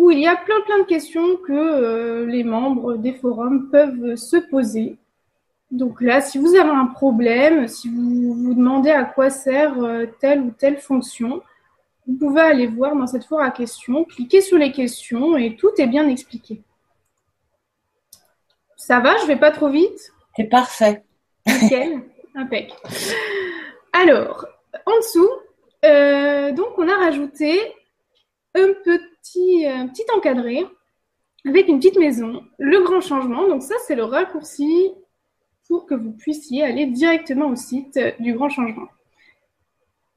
où 0.00 0.10
il 0.10 0.20
y 0.20 0.26
a 0.26 0.34
plein 0.34 0.58
plein 0.62 0.78
de 0.78 0.84
questions 0.84 1.36
que 1.36 1.52
euh, 1.52 2.24
les 2.24 2.42
membres 2.42 2.96
des 2.96 3.12
forums 3.12 3.68
peuvent 3.70 4.16
se 4.16 4.38
poser. 4.38 4.96
Donc 5.70 6.00
là, 6.00 6.22
si 6.22 6.38
vous 6.38 6.54
avez 6.54 6.70
un 6.70 6.86
problème, 6.86 7.68
si 7.68 7.90
vous 7.90 8.32
vous 8.32 8.54
demandez 8.54 8.88
à 8.88 9.04
quoi 9.04 9.28
sert 9.28 9.78
euh, 9.82 10.06
telle 10.18 10.40
ou 10.40 10.52
telle 10.52 10.78
fonction, 10.78 11.42
vous 12.06 12.14
pouvez 12.14 12.40
aller 12.40 12.66
voir 12.66 12.96
dans 12.96 13.06
cette 13.06 13.26
foire 13.26 13.44
à 13.44 13.50
questions, 13.50 14.04
cliquer 14.04 14.40
sur 14.40 14.56
les 14.56 14.72
questions 14.72 15.36
et 15.36 15.54
tout 15.56 15.70
est 15.76 15.86
bien 15.86 16.08
expliqué. 16.08 16.62
Ça 18.78 19.00
va, 19.00 19.18
je 19.18 19.26
vais 19.26 19.38
pas 19.38 19.50
trop 19.50 19.68
vite? 19.68 20.14
C'est 20.34 20.48
parfait. 20.48 21.04
Nickel. 21.46 22.00
Impec. 22.34 22.72
Alors, 23.92 24.46
en 24.86 24.96
dessous, 24.96 25.30
euh, 25.84 26.52
donc 26.52 26.78
on 26.78 26.88
a 26.88 26.96
rajouté 26.96 27.60
un 28.54 28.72
petit, 29.22 29.66
un 29.66 29.88
petit 29.88 30.04
encadré 30.16 30.66
avec 31.46 31.68
une 31.68 31.78
petite 31.78 31.98
maison, 31.98 32.44
le 32.58 32.82
grand 32.82 33.00
changement. 33.00 33.48
Donc 33.48 33.62
ça, 33.62 33.74
c'est 33.86 33.94
le 33.94 34.04
raccourci 34.04 34.92
pour 35.68 35.86
que 35.86 35.94
vous 35.94 36.12
puissiez 36.12 36.64
aller 36.64 36.86
directement 36.86 37.46
au 37.46 37.56
site 37.56 37.98
du 38.18 38.34
grand 38.34 38.48
changement. 38.48 38.88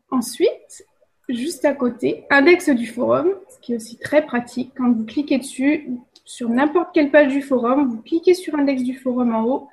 Ensuite, 0.09 0.85
juste 1.29 1.65
à 1.65 1.73
côté, 1.73 2.25
index 2.29 2.69
du 2.69 2.87
forum, 2.87 3.33
ce 3.49 3.59
qui 3.59 3.73
est 3.73 3.77
aussi 3.77 3.97
très 3.97 4.25
pratique. 4.25 4.71
Quand 4.75 4.91
vous 4.91 5.05
cliquez 5.05 5.37
dessus, 5.37 5.89
sur 6.25 6.49
n'importe 6.49 6.93
quelle 6.93 7.11
page 7.11 7.31
du 7.33 7.41
forum, 7.41 7.87
vous 7.87 8.01
cliquez 8.01 8.33
sur 8.33 8.55
index 8.55 8.81
du 8.83 8.97
forum 8.97 9.33
en 9.33 9.43
haut 9.43 9.69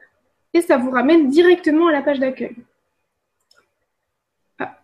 et 0.53 0.61
ça 0.61 0.77
vous 0.77 0.91
ramène 0.91 1.29
directement 1.29 1.89
à 1.89 1.93
la 1.93 2.03
page 2.03 2.19
d'accueil. 2.19 2.57
Ah. 4.59 4.79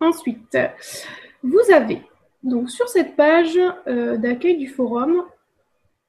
Ensuite, 0.00 0.58
vous 1.42 1.72
avez 1.72 2.02
donc 2.42 2.70
sur 2.70 2.88
cette 2.88 3.16
page 3.16 3.58
euh, 3.86 4.16
d'accueil 4.16 4.56
du 4.56 4.68
forum 4.68 5.24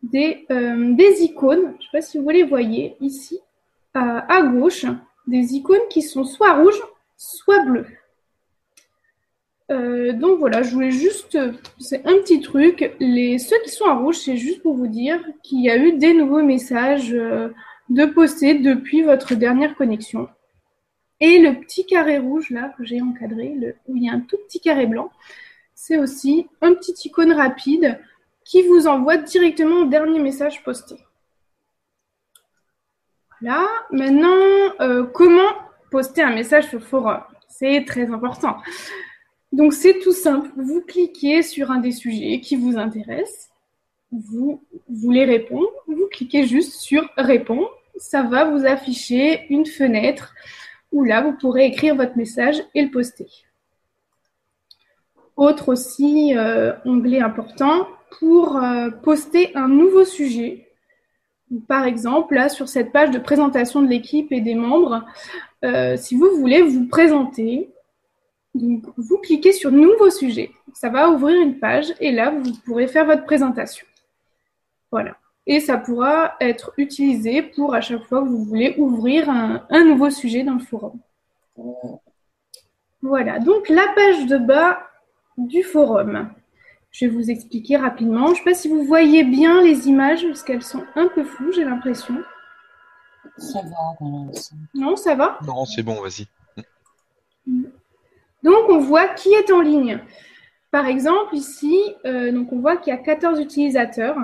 des, 0.01 0.45
euh, 0.49 0.95
icônes, 1.19 1.73
je 1.73 1.75
ne 1.75 1.81
sais 1.81 1.87
pas 1.91 2.01
si 2.01 2.17
vous 2.17 2.29
les 2.29 2.43
voyez 2.43 2.95
ici, 3.01 3.39
à, 3.93 4.41
gauche, 4.43 4.85
des 5.27 5.53
icônes 5.55 5.87
qui 5.89 6.01
sont 6.01 6.23
soit 6.23 6.53
rouges, 6.53 6.81
soit 7.17 7.63
bleues. 7.65 7.87
Euh, 9.69 10.13
donc 10.13 10.39
voilà, 10.39 10.63
je 10.63 10.73
voulais 10.73 10.91
juste, 10.91 11.37
c'est 11.79 12.05
un 12.07 12.13
petit 12.19 12.39
truc. 12.39 12.79
Ceux 12.99 13.61
qui 13.63 13.69
sont 13.69 13.85
en 13.85 14.01
rouge, 14.01 14.17
c'est 14.17 14.37
juste 14.37 14.61
pour 14.61 14.75
vous 14.75 14.87
dire 14.87 15.19
qu'il 15.43 15.61
y 15.61 15.69
a 15.69 15.77
eu 15.77 15.97
des 15.97 16.13
nouveaux 16.13 16.41
messages 16.41 17.11
de 17.11 18.05
postés 18.05 18.55
depuis 18.55 19.01
votre 19.01 19.35
dernière 19.35 19.75
connexion. 19.75 20.29
Et 21.19 21.37
le 21.37 21.59
petit 21.59 21.85
carré 21.85 22.17
rouge 22.17 22.49
là 22.49 22.73
que 22.77 22.83
j'ai 22.83 23.01
encadré, 23.01 23.55
où 23.87 23.95
il 23.95 24.05
y 24.05 24.09
a 24.09 24.13
un 24.13 24.21
tout 24.21 24.37
petit 24.47 24.59
carré 24.59 24.87
blanc, 24.87 25.11
c'est 25.83 25.97
aussi 25.97 26.47
un 26.61 26.75
petit 26.75 26.93
icône 27.05 27.31
rapide 27.31 27.99
qui 28.45 28.61
vous 28.61 28.85
envoie 28.85 29.17
directement 29.17 29.77
au 29.77 29.85
dernier 29.85 30.19
message 30.19 30.63
posté. 30.63 30.95
Voilà. 33.41 33.67
Maintenant, 33.89 34.37
euh, 34.79 35.05
comment 35.05 35.51
poster 35.89 36.21
un 36.21 36.35
message 36.35 36.69
sur 36.69 36.83
forum? 36.83 37.21
C'est 37.49 37.83
très 37.87 38.11
important. 38.11 38.57
Donc, 39.51 39.73
c'est 39.73 39.97
tout 39.97 40.11
simple. 40.11 40.51
Vous 40.55 40.81
cliquez 40.81 41.41
sur 41.41 41.71
un 41.71 41.79
des 41.79 41.91
sujets 41.91 42.41
qui 42.41 42.57
vous 42.57 42.77
intéresse. 42.77 43.49
Vous 44.11 44.63
voulez 44.87 45.25
répondre. 45.25 45.67
Vous 45.87 46.07
cliquez 46.11 46.45
juste 46.45 46.73
sur 46.73 47.09
Répondre. 47.17 47.71
Ça 47.97 48.21
va 48.21 48.45
vous 48.45 48.67
afficher 48.67 49.47
une 49.49 49.65
fenêtre 49.65 50.35
où 50.91 51.03
là, 51.03 51.21
vous 51.21 51.33
pourrez 51.33 51.65
écrire 51.65 51.95
votre 51.95 52.17
message 52.17 52.61
et 52.75 52.83
le 52.83 52.91
poster. 52.91 53.25
Autre 55.37 55.69
aussi 55.69 56.33
euh, 56.35 56.73
onglet 56.85 57.21
important, 57.21 57.87
pour 58.19 58.57
euh, 58.57 58.89
poster 58.89 59.55
un 59.55 59.67
nouveau 59.67 60.03
sujet. 60.03 60.67
Par 61.67 61.85
exemple, 61.85 62.35
là, 62.35 62.49
sur 62.49 62.69
cette 62.69 62.91
page 62.91 63.11
de 63.11 63.19
présentation 63.19 63.81
de 63.81 63.87
l'équipe 63.87 64.31
et 64.31 64.41
des 64.41 64.55
membres, 64.55 65.05
euh, 65.65 65.97
si 65.97 66.15
vous 66.15 66.29
voulez 66.37 66.61
vous 66.61 66.87
présenter, 66.87 67.69
vous 68.53 69.17
cliquez 69.19 69.53
sur 69.53 69.71
Nouveau 69.71 70.09
sujet. 70.09 70.51
Ça 70.73 70.89
va 70.89 71.09
ouvrir 71.09 71.41
une 71.41 71.59
page 71.59 71.93
et 71.99 72.11
là, 72.11 72.31
vous 72.31 72.53
pourrez 72.65 72.87
faire 72.87 73.05
votre 73.05 73.23
présentation. 73.23 73.85
Voilà. 74.91 75.15
Et 75.47 75.59
ça 75.59 75.77
pourra 75.77 76.35
être 76.39 76.73
utilisé 76.77 77.41
pour 77.41 77.73
à 77.73 77.81
chaque 77.81 78.03
fois 78.03 78.21
que 78.21 78.27
vous 78.27 78.43
voulez 78.43 78.75
ouvrir 78.77 79.29
un, 79.29 79.65
un 79.69 79.83
nouveau 79.83 80.09
sujet 80.09 80.43
dans 80.43 80.53
le 80.53 80.59
forum. 80.59 80.99
Voilà. 83.01 83.39
Donc, 83.39 83.69
la 83.69 83.87
page 83.95 84.25
de 84.27 84.37
bas 84.37 84.90
du 85.47 85.63
forum. 85.63 86.29
Je 86.91 87.05
vais 87.05 87.11
vous 87.11 87.29
expliquer 87.29 87.77
rapidement. 87.77 88.27
Je 88.27 88.31
ne 88.31 88.35
sais 88.35 88.43
pas 88.43 88.53
si 88.53 88.67
vous 88.67 88.83
voyez 88.83 89.23
bien 89.23 89.61
les 89.61 89.87
images, 89.87 90.25
parce 90.25 90.43
qu'elles 90.43 90.63
sont 90.63 90.83
un 90.95 91.07
peu 91.07 91.23
floues, 91.23 91.51
j'ai 91.53 91.63
l'impression. 91.63 92.15
Ça 93.37 93.59
va. 93.61 94.05
Non, 94.73 94.95
ça 94.95 95.15
va? 95.15 95.39
Non, 95.47 95.65
c'est 95.65 95.83
bon, 95.83 96.01
vas-y. 96.01 96.27
Donc, 98.43 98.69
on 98.69 98.79
voit 98.79 99.07
qui 99.09 99.29
est 99.29 99.51
en 99.51 99.61
ligne. 99.61 99.99
Par 100.71 100.85
exemple, 100.85 101.35
ici, 101.35 101.77
euh, 102.05 102.31
donc 102.31 102.51
on 102.51 102.59
voit 102.59 102.77
qu'il 102.77 102.93
y 102.93 102.95
a 102.95 102.99
14 102.99 103.39
utilisateurs. 103.39 104.17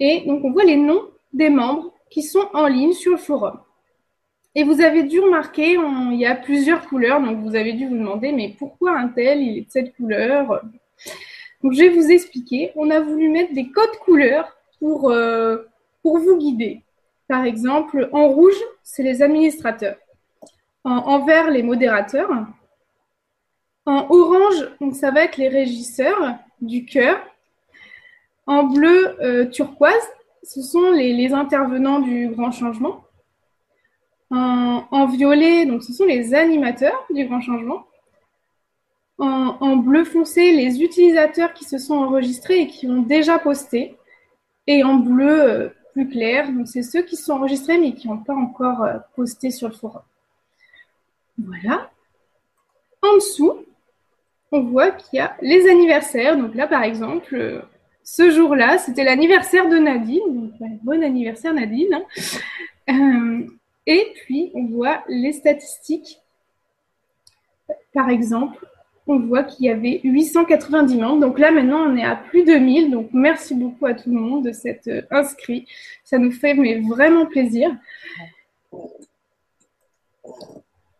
Et 0.00 0.24
donc, 0.26 0.44
on 0.44 0.50
voit 0.50 0.64
les 0.64 0.76
noms 0.76 1.02
des 1.32 1.50
membres 1.50 1.92
qui 2.10 2.22
sont 2.22 2.48
en 2.54 2.66
ligne 2.66 2.92
sur 2.92 3.12
le 3.12 3.18
forum. 3.18 3.60
Et 4.54 4.62
vous 4.62 4.80
avez 4.80 5.02
dû 5.02 5.20
remarquer, 5.20 5.72
il 5.74 6.18
y 6.18 6.26
a 6.26 6.36
plusieurs 6.36 6.86
couleurs, 6.86 7.20
donc 7.20 7.38
vous 7.38 7.56
avez 7.56 7.72
dû 7.72 7.88
vous 7.88 7.96
demander, 7.96 8.32
mais 8.32 8.54
pourquoi 8.56 8.96
un 8.96 9.08
tel, 9.08 9.40
il 9.40 9.58
est 9.58 9.62
de 9.62 9.70
cette 9.70 9.96
couleur? 9.96 10.62
Donc, 11.62 11.72
je 11.72 11.78
vais 11.78 11.88
vous 11.88 12.10
expliquer. 12.10 12.72
On 12.76 12.90
a 12.90 13.00
voulu 13.00 13.30
mettre 13.30 13.54
des 13.54 13.70
codes 13.70 13.96
couleurs 14.04 14.54
pour, 14.78 15.10
euh, 15.10 15.64
vous 16.04 16.36
guider. 16.36 16.82
Par 17.26 17.44
exemple, 17.44 18.10
en 18.12 18.28
rouge, 18.28 18.60
c'est 18.82 19.02
les 19.02 19.22
administrateurs. 19.22 19.96
En, 20.84 21.24
vert, 21.24 21.50
les 21.50 21.62
modérateurs. 21.62 22.28
En 23.86 24.06
orange, 24.10 24.68
ça 24.92 25.10
va 25.10 25.24
être 25.24 25.38
les 25.38 25.48
régisseurs 25.48 26.34
du 26.60 26.84
cœur. 26.84 27.18
En 28.46 28.64
bleu 28.64 29.16
euh, 29.22 29.46
turquoise, 29.46 30.06
ce 30.42 30.60
sont 30.60 30.90
les, 30.92 31.32
intervenants 31.32 32.00
du 32.00 32.28
grand 32.28 32.52
changement. 32.52 33.04
En, 34.30 35.06
violet, 35.06 35.66
donc 35.66 35.84
ce 35.84 35.92
sont 35.92 36.06
les 36.06 36.34
animateurs 36.34 37.06
du 37.10 37.24
grand 37.26 37.40
changement 37.40 37.86
en, 39.18 39.76
bleu 39.76 40.04
foncé 40.04 40.52
les 40.52 40.82
utilisateurs 40.82 41.52
qui 41.52 41.64
se 41.64 41.78
sont 41.78 41.94
enregistrés 41.94 42.62
et 42.62 42.66
qui 42.66 42.86
ont 42.86 43.02
déjà 43.02 43.38
posté. 43.38 43.96
Et 44.66 44.82
en 44.82 44.94
bleu 44.94 45.42
euh, 45.42 45.68
plus 45.92 46.08
clair, 46.08 46.50
donc 46.50 46.66
c'est 46.66 46.82
ceux 46.82 47.02
qui 47.02 47.16
sont 47.16 47.34
enregistrés 47.34 47.78
mais 47.78 47.92
qui 47.92 48.08
n'ont 48.08 48.18
pas 48.18 48.34
encore 48.34 48.82
euh, 48.82 48.96
posté 49.14 49.50
sur 49.50 49.68
le 49.68 49.74
forum. 49.74 50.02
Voilà. 51.38 51.90
En 53.02 53.14
dessous, 53.16 53.64
on 54.50 54.62
voit 54.62 54.90
qu'il 54.90 55.18
y 55.18 55.20
a 55.20 55.36
les 55.42 55.68
anniversaires. 55.68 56.38
Donc 56.38 56.54
là, 56.54 56.66
par 56.66 56.82
exemple, 56.82 57.34
euh, 57.34 57.60
ce 58.02 58.30
jour-là, 58.30 58.78
c'était 58.78 59.04
l'anniversaire 59.04 59.68
de 59.68 59.76
Nadine. 59.76 60.52
Bon 60.82 61.02
anniversaire 61.02 61.52
Nadine. 61.52 62.02
Et 63.86 64.12
puis, 64.14 64.50
on 64.54 64.66
voit 64.66 65.04
les 65.08 65.32
statistiques. 65.32 66.20
Par 67.92 68.08
exemple, 68.08 68.66
on 69.06 69.18
voit 69.18 69.42
qu'il 69.42 69.66
y 69.66 69.70
avait 69.70 70.00
890 70.02 70.96
membres. 70.96 71.20
Donc 71.20 71.38
là, 71.38 71.50
maintenant, 71.50 71.84
on 71.86 71.96
est 71.96 72.04
à 72.04 72.16
plus 72.16 72.44
de 72.44 72.54
1000. 72.54 72.90
Donc 72.90 73.10
merci 73.12 73.54
beaucoup 73.54 73.86
à 73.86 73.94
tout 73.94 74.10
le 74.10 74.18
monde 74.18 74.44
de 74.44 74.52
s'être 74.52 74.88
euh, 74.88 75.02
inscrit. 75.10 75.66
Ça 76.04 76.18
nous 76.18 76.32
fait 76.32 76.54
vraiment 76.54 77.26
plaisir. 77.26 77.76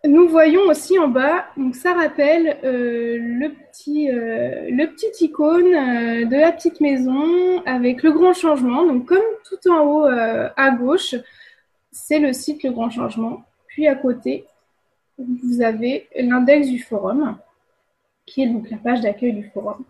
Nous 0.06 0.28
voyons 0.28 0.60
aussi 0.68 0.98
en 0.98 1.08
bas, 1.08 1.46
donc 1.56 1.74
ça 1.74 1.94
rappelle 1.94 2.58
euh, 2.62 3.16
le, 3.18 3.48
petit, 3.48 4.10
euh, 4.10 4.68
le 4.70 4.86
petit 4.88 5.24
icône 5.24 5.64
de 6.28 6.36
la 6.36 6.52
petite 6.52 6.82
maison 6.82 7.62
avec 7.64 8.02
le 8.02 8.12
grand 8.12 8.34
changement. 8.34 8.84
Donc 8.84 9.06
comme 9.06 9.22
tout 9.48 9.70
en 9.70 9.80
haut 9.80 10.04
à 10.04 10.70
gauche, 10.72 11.14
c'est 11.94 12.18
le 12.18 12.32
site 12.32 12.62
Le 12.64 12.72
Grand 12.72 12.90
Changement. 12.90 13.44
Puis 13.68 13.86
à 13.86 13.94
côté, 13.94 14.44
vous 15.16 15.62
avez 15.62 16.08
l'index 16.16 16.68
du 16.68 16.80
forum 16.80 17.38
qui 18.26 18.42
est 18.42 18.48
donc 18.48 18.68
la 18.70 18.78
page 18.78 19.00
d'accueil 19.00 19.32
du 19.32 19.44
forum. 19.50 19.84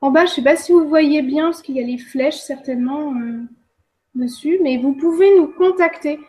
En 0.00 0.10
bas, 0.10 0.26
je 0.26 0.30
ne 0.30 0.34
sais 0.34 0.42
pas 0.42 0.56
si 0.56 0.72
vous 0.72 0.88
voyez 0.88 1.22
bien, 1.22 1.44
parce 1.44 1.62
qu'il 1.62 1.76
y 1.76 1.80
a 1.80 1.86
les 1.86 1.98
flèches 1.98 2.36
certainement 2.36 3.14
euh, 3.14 3.42
dessus, 4.14 4.58
mais 4.62 4.76
vous 4.76 4.92
pouvez 4.92 5.34
nous 5.36 5.48
contacter. 5.48 6.20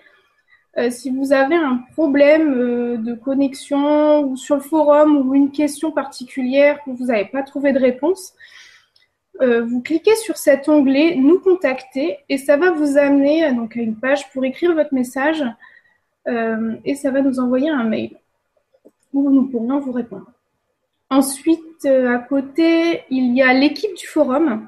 Euh, 0.77 0.89
si 0.89 1.09
vous 1.09 1.33
avez 1.33 1.55
un 1.55 1.83
problème 1.93 2.53
euh, 2.53 2.97
de 2.97 3.13
connexion 3.13 4.21
ou 4.21 4.37
sur 4.37 4.55
le 4.55 4.61
forum 4.61 5.17
ou 5.17 5.33
une 5.33 5.51
question 5.51 5.91
particulière 5.91 6.79
que 6.83 6.91
vous 6.91 7.05
n'avez 7.05 7.25
pas 7.25 7.43
trouvé 7.43 7.73
de 7.73 7.79
réponse, 7.79 8.33
vous 9.39 9.81
cliquez 9.81 10.15
sur 10.15 10.37
cet 10.37 10.67
onglet 10.67 11.15
Nous 11.15 11.39
contacter 11.39 12.17
et 12.27 12.37
ça 12.37 12.57
va 12.57 12.71
vous 12.71 12.97
amener 12.97 13.51
donc, 13.53 13.77
à 13.77 13.81
une 13.81 13.95
page 13.95 14.29
pour 14.31 14.43
écrire 14.45 14.73
votre 14.73 14.93
message 14.93 15.43
et 16.27 16.95
ça 16.95 17.11
va 17.11 17.21
nous 17.21 17.39
envoyer 17.39 17.69
un 17.69 17.83
mail 17.83 18.17
où 19.13 19.29
nous 19.29 19.47
pourrions 19.47 19.79
vous 19.79 19.91
répondre. 19.91 20.31
Ensuite, 21.09 21.85
euh, 21.85 22.13
à 22.13 22.19
côté, 22.19 23.03
il 23.09 23.33
y 23.33 23.41
a 23.41 23.53
l'équipe 23.53 23.95
du 23.95 24.07
forum. 24.07 24.67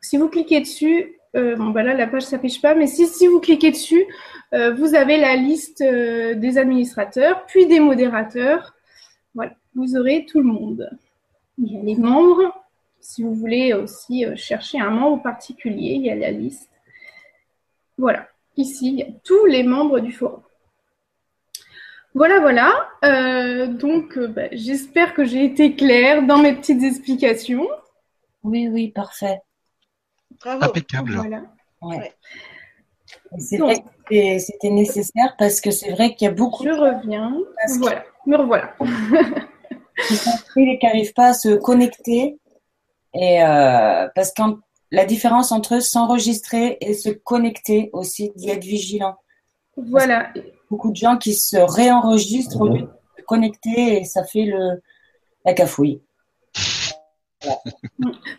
Si 0.00 0.16
vous 0.16 0.28
cliquez 0.28 0.60
dessus, 0.60 1.16
euh, 1.36 1.56
bon, 1.56 1.70
bah 1.70 1.82
là, 1.82 1.94
la 1.94 2.06
page 2.06 2.24
ne 2.24 2.28
s'affiche 2.28 2.62
pas, 2.62 2.74
mais 2.74 2.86
si, 2.86 3.26
vous 3.26 3.40
cliquez 3.40 3.70
dessus, 3.72 4.04
euh, 4.54 4.72
vous 4.72 4.94
avez 4.94 5.16
la 5.16 5.36
liste 5.36 5.82
des 5.82 6.58
administrateurs, 6.58 7.44
puis 7.46 7.66
des 7.66 7.80
modérateurs. 7.80 8.74
Voilà, 9.34 9.52
vous 9.74 9.96
aurez 9.96 10.26
tout 10.26 10.38
le 10.38 10.46
monde. 10.46 10.88
Il 11.58 11.72
y 11.72 11.78
a 11.78 11.82
les 11.82 11.96
membres. 11.96 12.54
Si 13.00 13.22
vous 13.22 13.34
voulez 13.34 13.72
aussi 13.74 14.24
chercher 14.36 14.78
un 14.80 14.90
membre 14.90 15.22
particulier, 15.22 15.92
il 15.94 16.02
y 16.02 16.10
a 16.10 16.14
la 16.14 16.30
liste. 16.30 16.70
Voilà, 17.98 18.28
ici, 18.56 18.88
il 18.88 18.94
y 18.98 19.02
a 19.02 19.06
tous 19.24 19.46
les 19.46 19.62
membres 19.62 20.00
du 20.00 20.12
forum. 20.12 20.42
Voilà, 22.14 22.40
voilà. 22.40 22.88
Euh, 23.04 23.66
donc, 23.68 24.16
euh, 24.18 24.26
bah, 24.26 24.48
j'espère 24.52 25.14
que 25.14 25.24
j'ai 25.24 25.44
été 25.44 25.76
claire 25.76 26.26
dans 26.26 26.38
mes 26.38 26.54
petites 26.54 26.82
explications. 26.82 27.68
Oui, 28.42 28.68
oui, 28.68 28.88
parfait. 28.90 29.40
Bravo. 30.40 30.64
Impeccable. 30.64 31.12
Voilà. 31.14 31.42
Ouais. 31.82 31.96
Ouais. 31.98 32.12
C'est 33.38 33.58
Donc. 33.58 33.70
vrai 33.70 33.84
que 34.08 34.38
c'était- 34.40 34.70
nécessaire 34.70 35.36
parce 35.38 35.60
que 35.60 35.70
c'est 35.70 35.92
vrai 35.92 36.14
qu'il 36.14 36.26
y 36.26 36.28
a 36.28 36.34
beaucoup 36.34 36.64
Je 36.64 36.70
reviens. 36.70 37.36
Parce 37.60 37.78
que- 37.78 37.84
Voilà, 38.26 38.74
me 38.80 40.14
s'inscrivent 40.16 40.68
et 40.68 40.78
qui 40.78 40.86
n'arrivent 40.86 41.12
pas 41.14 41.28
à 41.28 41.34
se 41.34 41.54
connecter. 41.56 42.38
Et 43.14 43.42
euh, 43.42 44.08
parce 44.14 44.32
que 44.32 44.42
la 44.90 45.04
différence 45.04 45.52
entre 45.52 45.80
s'enregistrer 45.80 46.78
et 46.80 46.94
se 46.94 47.10
connecter 47.10 47.90
aussi, 47.92 48.32
d'y 48.36 48.50
être 48.50 48.64
vigilant. 48.64 49.16
Voilà. 49.76 50.32
Beaucoup 50.70 50.90
de 50.90 50.96
gens 50.96 51.16
qui 51.16 51.34
se 51.34 51.56
réenregistrent 51.56 52.60
au 52.60 52.68
lieu 52.68 52.82
de 52.82 52.88
se 53.18 53.22
connecter 53.22 54.00
et 54.00 54.04
ça 54.04 54.24
fait 54.24 54.44
le, 54.44 54.80
la 55.44 55.54
cafouille. 55.54 56.00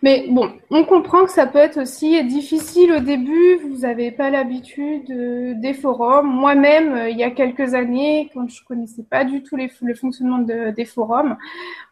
Mais 0.04 0.28
bon, 0.30 0.51
on 0.70 0.86
comprend 0.86 1.25
que 1.25 1.32
ça 1.32 1.48
peut 1.48 1.58
être 1.58 1.82
aussi 1.82 2.24
difficile 2.25 2.92
au 2.94 3.00
début. 3.00 3.56
Vous 3.63 3.80
n'avez 3.80 4.12
pas 4.12 4.30
l'habitude 4.30 5.10
euh, 5.10 5.54
des 5.56 5.74
forums. 5.74 6.28
Moi-même, 6.28 6.94
euh, 6.94 7.10
il 7.10 7.18
y 7.18 7.24
a 7.24 7.32
quelques 7.32 7.74
années, 7.74 8.30
quand 8.34 8.48
je 8.48 8.63
connaissais 8.63 9.04
pas 9.04 9.25
du 9.25 9.42
tout 9.42 9.56
les, 9.56 9.72
le 9.82 9.96
fonctionnement 9.96 10.38
de- 10.38 10.70
des 10.72 10.86
forums, 10.86 11.36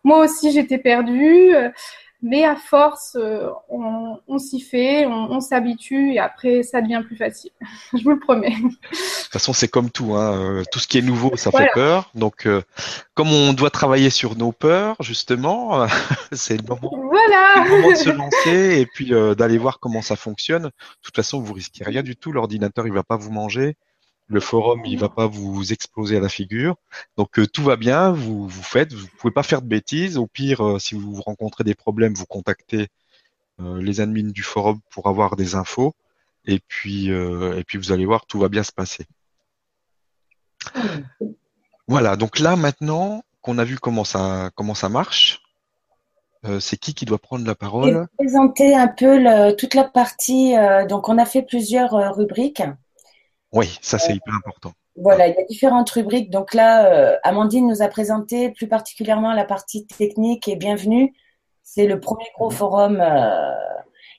moi 0.03 0.19
aussi 0.25 0.51
j'étais 0.51 0.77
perdue. 0.77 1.55
Mais 2.21 2.43
à 2.43 2.57
force, 2.57 3.15
euh, 3.15 3.47
on, 3.69 4.17
on 4.27 4.39
s'y 4.39 4.59
fait, 4.59 5.05
on, 5.05 5.31
on 5.31 5.39
s'habitue 5.39 6.11
et 6.13 6.19
après 6.19 6.63
ça 6.63 6.81
devient 6.81 7.01
plus 7.05 7.15
facile. 7.15 7.51
Je 7.93 8.03
vous 8.03 8.09
le 8.09 8.19
promets. 8.19 8.49
De 8.49 8.67
toute 8.69 9.31
façon, 9.31 9.53
c'est 9.53 9.69
comme 9.69 9.89
tout. 9.89 10.15
Hein. 10.15 10.33
euh, 10.37 10.63
Tout 10.71 10.79
ce 10.79 10.87
qui 10.87 10.97
est 10.97 11.01
nouveau, 11.01 11.37
ça 11.37 11.49
Voilà. 11.49 11.67
fait 11.67 11.73
peur. 11.75 12.11
Donc, 12.15 12.45
euh, 12.45 12.61
comme 13.13 13.31
on 13.31 13.53
doit 13.53 13.69
travailler 13.69 14.09
sur 14.09 14.35
nos 14.35 14.51
peurs, 14.51 14.97
justement, 14.99 15.87
c'est 16.33 16.57
le 16.57 16.63
moment, 16.67 16.91
le 16.97 17.07
Voilà. 17.07 17.69
moment 17.69 17.91
de 17.91 17.95
se 17.95 18.09
lancer 18.09 18.79
et 18.81 18.85
puis 18.85 19.13
euh, 19.13 19.33
d'aller 19.33 19.57
voir 19.57 19.79
comment 19.79 20.01
ça 20.01 20.17
fonctionne. 20.17 20.63
De 20.63 20.71
toute 21.01 21.15
façon, 21.15 21.39
vous 21.39 21.53
risquez 21.53 21.85
rien 21.85 22.03
du 22.03 22.17
tout. 22.17 22.33
L'ordinateur, 22.33 22.85
il 22.85 22.93
va 22.93 23.03
pas 23.03 23.15
vous 23.15 23.31
manger. 23.31 23.77
Le 24.29 24.39
forum, 24.39 24.81
il 24.85 24.97
va 24.99 25.09
pas 25.09 25.25
vous 25.27 25.73
exploser 25.73 26.15
à 26.17 26.19
la 26.19 26.29
figure. 26.29 26.75
Donc, 27.17 27.39
euh, 27.39 27.47
tout 27.47 27.63
va 27.63 27.75
bien. 27.75 28.11
Vous, 28.11 28.47
vous 28.47 28.63
faites. 28.63 28.93
Vous 28.93 29.07
pouvez 29.17 29.33
pas 29.33 29.43
faire 29.43 29.61
de 29.61 29.67
bêtises. 29.67 30.17
Au 30.17 30.27
pire, 30.27 30.61
euh, 30.65 30.79
si 30.79 30.93
vous 30.95 31.19
rencontrez 31.21 31.63
des 31.63 31.73
problèmes, 31.75 32.13
vous 32.13 32.27
contactez 32.27 32.87
euh, 33.59 33.81
les 33.81 34.01
admins 34.01 34.29
du 34.31 34.43
forum 34.43 34.79
pour 34.91 35.07
avoir 35.07 35.35
des 35.35 35.55
infos. 35.55 35.93
Et 36.45 36.59
puis, 36.67 37.09
et 37.09 37.63
puis 37.67 37.77
vous 37.77 37.91
allez 37.91 38.05
voir, 38.05 38.25
tout 38.25 38.39
va 38.39 38.47
bien 38.49 38.63
se 38.63 38.71
passer. 38.71 39.05
Voilà, 41.87 42.15
donc 42.15 42.39
là 42.39 42.55
maintenant 42.55 43.23
qu'on 43.41 43.57
a 43.57 43.63
vu 43.63 43.77
comment 43.77 44.03
ça 44.03 44.51
comment 44.55 44.75
ça 44.75 44.89
marche, 44.89 45.41
euh, 46.45 46.59
c'est 46.59 46.77
qui 46.77 46.93
qui 46.93 47.05
doit 47.05 47.19
prendre 47.19 47.45
la 47.45 47.51
Et 47.51 47.55
parole? 47.55 48.07
présenter 48.17 48.75
un 48.75 48.87
peu 48.87 49.17
le- 49.19 49.55
toute 49.55 49.73
la 49.73 49.83
partie. 49.83 50.55
euh, 50.57 50.85
donc, 50.85 51.09
on 51.09 51.17
a 51.17 51.25
fait 51.25 51.41
plusieurs 51.41 51.93
euh, 51.93 52.11
rubriques. 52.11 52.63
Oui, 53.51 53.77
ça 53.81 53.97
c'est 53.97 54.13
hyper 54.15 54.33
important. 54.35 54.71
Voilà, 54.95 55.27
il 55.27 55.35
y 55.35 55.39
a 55.39 55.45
différentes 55.45 55.89
rubriques. 55.89 56.29
Donc 56.29 56.53
là, 56.53 56.85
euh, 56.85 57.17
Amandine 57.23 57.67
nous 57.67 57.81
a 57.81 57.87
présenté 57.87 58.51
plus 58.51 58.67
particulièrement 58.67 59.33
la 59.33 59.45
partie 59.45 59.87
technique 59.87 60.47
et 60.47 60.55
bienvenue. 60.55 61.13
C'est 61.63 61.87
le 61.87 61.99
premier 61.99 62.27
gros 62.35 62.49
forum 62.49 62.99
euh, 63.01 63.53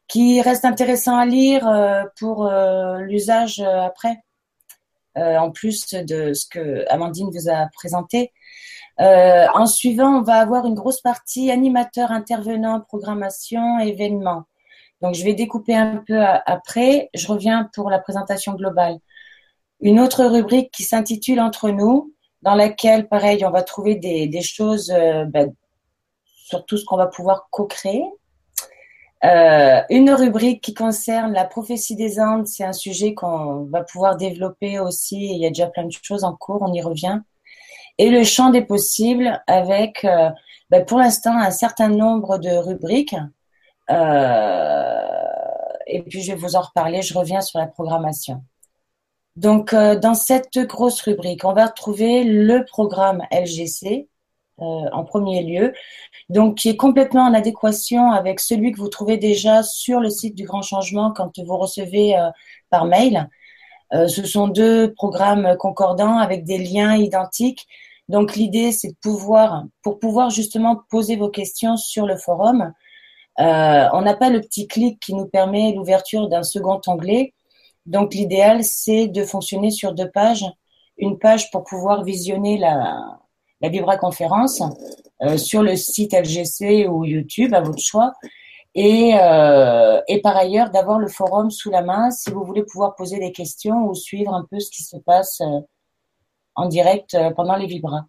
qui 0.09 0.41
reste 0.41 0.65
intéressant 0.65 1.17
à 1.17 1.27
lire 1.27 1.69
euh, 1.69 2.03
pour 2.19 2.47
euh, 2.47 2.99
l'usage 3.01 3.61
euh, 3.61 3.83
après, 3.83 4.17
euh, 5.19 5.37
en 5.37 5.51
plus 5.51 5.93
de 5.93 6.33
ce 6.33 6.47
que 6.47 6.85
Amandine 6.89 7.31
vous 7.31 7.51
a 7.51 7.69
présenté. 7.75 8.33
Euh, 9.01 9.47
en 9.55 9.67
suivant, 9.67 10.19
on 10.19 10.23
va 10.23 10.37
avoir 10.37 10.67
une 10.67 10.75
grosse 10.75 11.01
partie 11.01 11.51
animateur, 11.51 12.11
intervenant, 12.11 12.81
programmation, 12.81 13.79
événements. 13.79 14.45
Donc 15.03 15.15
je 15.15 15.25
vais 15.25 15.35
découper 15.35 15.77
un 15.77 16.03
peu 16.07 16.21
après. 16.21 17.11
Je 17.15 17.27
reviens 17.27 17.69
pour 17.75 17.91
la 17.91 17.99
présentation 17.99 18.55
globale 18.55 18.99
une 19.81 20.01
autre 20.01 20.25
rubrique 20.25 20.71
qui 20.71 20.83
s'intitule 20.83 21.41
Entre 21.41 21.71
nous, 21.71 22.15
dans 22.43 22.55
laquelle, 22.55 23.09
pareil, 23.09 23.45
on 23.45 23.51
va 23.51 23.63
trouver 23.63 23.97
des, 23.97 24.43
choses 24.43 24.91
euh, 24.91 25.25
ben, 25.25 25.55
sur 26.25 26.65
tout 26.67 26.77
ce 26.77 26.85
qu'on 26.85 26.97
va 26.97 27.07
pouvoir 27.07 27.49
co-créer. 27.51 28.05
Euh, 29.23 29.83
une 29.91 30.11
rubrique 30.11 30.63
qui 30.63 30.73
concerne 30.73 31.35
la 31.35 31.45
prophétie 31.45 31.95
des 31.95 32.19
Andes, 32.21 32.47
c'est 32.47 32.65
un 32.65 32.73
sujet 32.73 33.13
qu'on 33.13 33.65
va 33.71 33.83
pouvoir 33.83 34.17
développer 34.17 34.79
aussi. 34.79 35.17
Il 35.35 35.39
y 35.39 35.47
a 35.47 35.51
déjà 35.51 35.67
plein 35.67 35.85
de 35.85 35.93
choses 36.03 36.25
en 36.25 36.35
cours, 36.35 36.63
on 36.63 36.73
y 36.73 36.81
revient. 36.81 37.21
Et 37.99 38.09
le 38.09 38.25
champ 38.25 38.49
des 38.49 38.63
possibles 38.63 39.43
avec, 39.47 40.05
euh, 40.05 40.31
ben, 40.71 40.85
pour 40.85 40.99
l'instant, 40.99 41.37
un 41.37 41.51
certain 41.51 41.89
nombre 41.89 42.39
de 42.39 42.51
rubriques. 42.51 43.17
Et 45.87 46.03
puis, 46.03 46.23
je 46.23 46.33
vais 46.33 46.39
vous 46.39 46.57
en 46.57 46.61
reparler. 46.61 47.03
Je 47.03 47.19
reviens 47.19 47.41
sur 47.41 47.59
la 47.59 47.67
programmation. 47.67 48.43
Donc, 49.41 49.73
euh, 49.73 49.99
dans 49.99 50.13
cette 50.13 50.59
grosse 50.59 51.01
rubrique, 51.01 51.47
on 51.47 51.55
va 51.55 51.69
retrouver 51.69 52.25
le 52.25 52.63
programme 52.67 53.23
LGC 53.33 54.07
euh, 54.61 54.65
en 54.93 55.03
premier 55.03 55.43
lieu, 55.43 55.73
donc 56.29 56.59
qui 56.59 56.69
est 56.69 56.77
complètement 56.77 57.23
en 57.23 57.33
adéquation 57.33 58.11
avec 58.13 58.39
celui 58.39 58.71
que 58.71 58.79
vous 58.79 58.91
trouvez 58.91 59.17
déjà 59.17 59.63
sur 59.63 60.01
le 60.01 60.11
site 60.11 60.35
du 60.35 60.45
Grand 60.45 60.61
Changement 60.61 61.11
quand 61.13 61.39
vous 61.39 61.57
recevez 61.57 62.19
euh, 62.19 62.29
par 62.69 62.85
mail. 62.85 63.31
Ce 63.93 64.25
sont 64.25 64.47
deux 64.47 64.93
programmes 64.93 65.57
concordants 65.59 66.19
avec 66.19 66.45
des 66.45 66.59
liens 66.59 66.95
identiques. 66.95 67.67
Donc, 68.09 68.37
l'idée, 68.37 68.71
c'est 68.71 68.89
de 68.89 68.97
pouvoir, 69.03 69.65
pour 69.83 69.99
pouvoir 69.99 70.31
justement 70.31 70.83
poser 70.91 71.17
vos 71.17 71.31
questions 71.31 71.77
sur 71.77 72.07
le 72.07 72.17
forum, 72.17 72.73
on 73.39 74.03
n'a 74.03 74.15
pas 74.15 74.31
le 74.31 74.41
petit 74.43 74.69
clic 74.69 75.01
qui 75.01 75.13
nous 75.13 75.27
permet 75.27 75.73
l'ouverture 75.73 76.29
d'un 76.29 76.45
second 76.45 76.81
onglet. 76.87 77.35
Donc, 77.87 78.15
l'idéal, 78.15 78.65
c'est 78.65 79.09
de 79.09 79.25
fonctionner 79.25 79.71
sur 79.71 79.95
deux 79.95 80.11
pages. 80.11 80.47
Une 80.97 81.19
page 81.19 81.51
pour 81.51 81.65
pouvoir 81.65 82.05
visionner 82.05 82.59
la, 82.59 83.19
la 83.61 83.69
vibra-conférence 83.69 84.63
euh, 85.23 85.37
sur 85.37 85.63
le 85.63 85.77
site 85.77 86.13
LGC 86.13 86.87
ou 86.87 87.05
YouTube, 87.05 87.55
à 87.55 87.61
votre 87.61 87.83
choix. 87.83 88.13
Et, 88.75 89.13
euh, 89.21 90.01
et 90.07 90.21
par 90.21 90.37
ailleurs, 90.37 90.71
d'avoir 90.71 90.99
le 90.99 91.09
forum 91.09 91.51
sous 91.51 91.71
la 91.71 91.83
main 91.83 92.11
si 92.11 92.31
vous 92.31 92.45
voulez 92.45 92.63
pouvoir 92.63 92.95
poser 92.95 93.19
des 93.19 93.33
questions 93.33 93.87
ou 93.87 93.95
suivre 93.95 94.33
un 94.33 94.47
peu 94.49 94.61
ce 94.61 94.71
qui 94.71 94.83
se 94.83 94.97
passe 94.97 95.41
euh, 95.41 95.61
en 96.55 96.67
direct 96.67 97.15
euh, 97.15 97.31
pendant 97.31 97.57
les 97.57 97.67
vibras. 97.67 98.05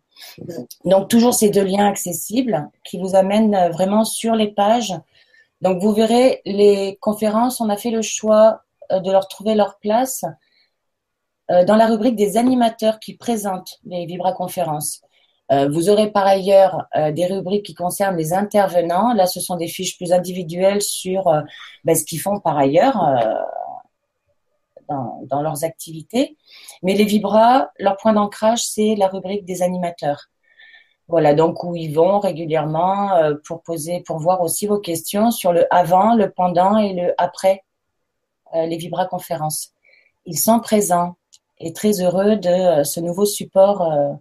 Donc, 0.86 1.10
toujours 1.10 1.34
ces 1.34 1.50
deux 1.50 1.64
liens 1.64 1.88
accessibles 1.88 2.70
qui 2.84 3.00
vous 3.00 3.16
amènent 3.16 3.56
euh, 3.56 3.70
vraiment 3.70 4.04
sur 4.04 4.36
les 4.36 4.52
pages. 4.52 4.94
Donc, 5.62 5.82
vous 5.82 5.94
verrez, 5.94 6.42
les 6.46 6.98
conférences, 7.02 7.62
on 7.62 7.70
a 7.70 7.78
fait 7.78 7.92
le 7.92 8.02
choix 8.02 8.62
de 9.00 9.12
leur 9.12 9.28
trouver 9.28 9.56
leur 9.56 9.80
place 9.80 10.26
euh, 11.50 11.64
dans 11.66 11.76
la 11.76 11.88
rubrique 11.88 12.16
des 12.16 12.38
animateurs 12.38 13.00
qui 13.00 13.16
présentent 13.16 13.80
les 13.86 14.06
vibra-conférences. 14.06 15.02
Euh, 15.52 15.68
vous 15.70 15.90
aurez 15.90 16.12
par 16.12 16.26
ailleurs 16.26 16.86
euh, 16.96 17.12
des 17.12 17.26
rubriques 17.26 17.66
qui 17.66 17.74
concernent 17.74 18.16
les 18.16 18.34
intervenants. 18.34 19.14
Là, 19.14 19.26
ce 19.26 19.40
sont 19.40 19.58
des 19.58 19.68
fiches 19.68 19.98
plus 19.98 20.14
individuelles 20.14 20.82
sur 20.82 21.28
euh, 21.28 21.42
ben, 21.84 21.96
ce 21.96 22.06
qu'ils 22.06 22.22
font 22.22 22.40
par 22.40 22.58
ailleurs 22.58 23.04
euh, 23.04 23.36
dans, 24.88 25.22
dans 25.26 25.42
leurs 25.42 25.64
activités. 25.66 26.38
Mais 26.84 26.94
les 26.94 27.04
vibras, 27.06 27.70
leur 27.80 27.98
point 27.98 28.14
d'ancrage, 28.14 28.64
c'est 28.64 28.96
la 28.96 29.08
rubrique 29.08 29.46
des 29.46 29.62
animateurs. 29.62 30.28
Voilà, 31.10 31.34
donc 31.34 31.66
où 31.66 31.76
ils 31.76 31.94
vont 31.94 32.20
régulièrement 32.20 33.14
euh, 33.16 33.36
pour 33.46 33.62
poser, 33.62 34.02
pour 34.08 34.20
voir 34.20 34.40
aussi 34.42 34.68
vos 34.68 34.80
questions 34.80 35.32
sur 35.32 35.52
le 35.52 35.66
avant, 35.74 36.16
le 36.16 36.32
pendant 36.32 36.78
et 36.78 36.94
le 36.94 37.14
après 37.18 37.56
euh, 37.56 37.71
les 38.54 38.78
Vibra 38.78 39.06
conférences. 39.06 39.74
Ils 40.26 40.38
sont 40.38 40.60
présents 40.60 41.16
et 41.60 41.74
très 41.74 42.02
heureux 42.02 42.38
de 42.38 42.50
euh, 42.50 42.84
ce 42.84 43.00
nouveau 43.00 43.26
support 43.26 43.82
euh, 43.82 44.14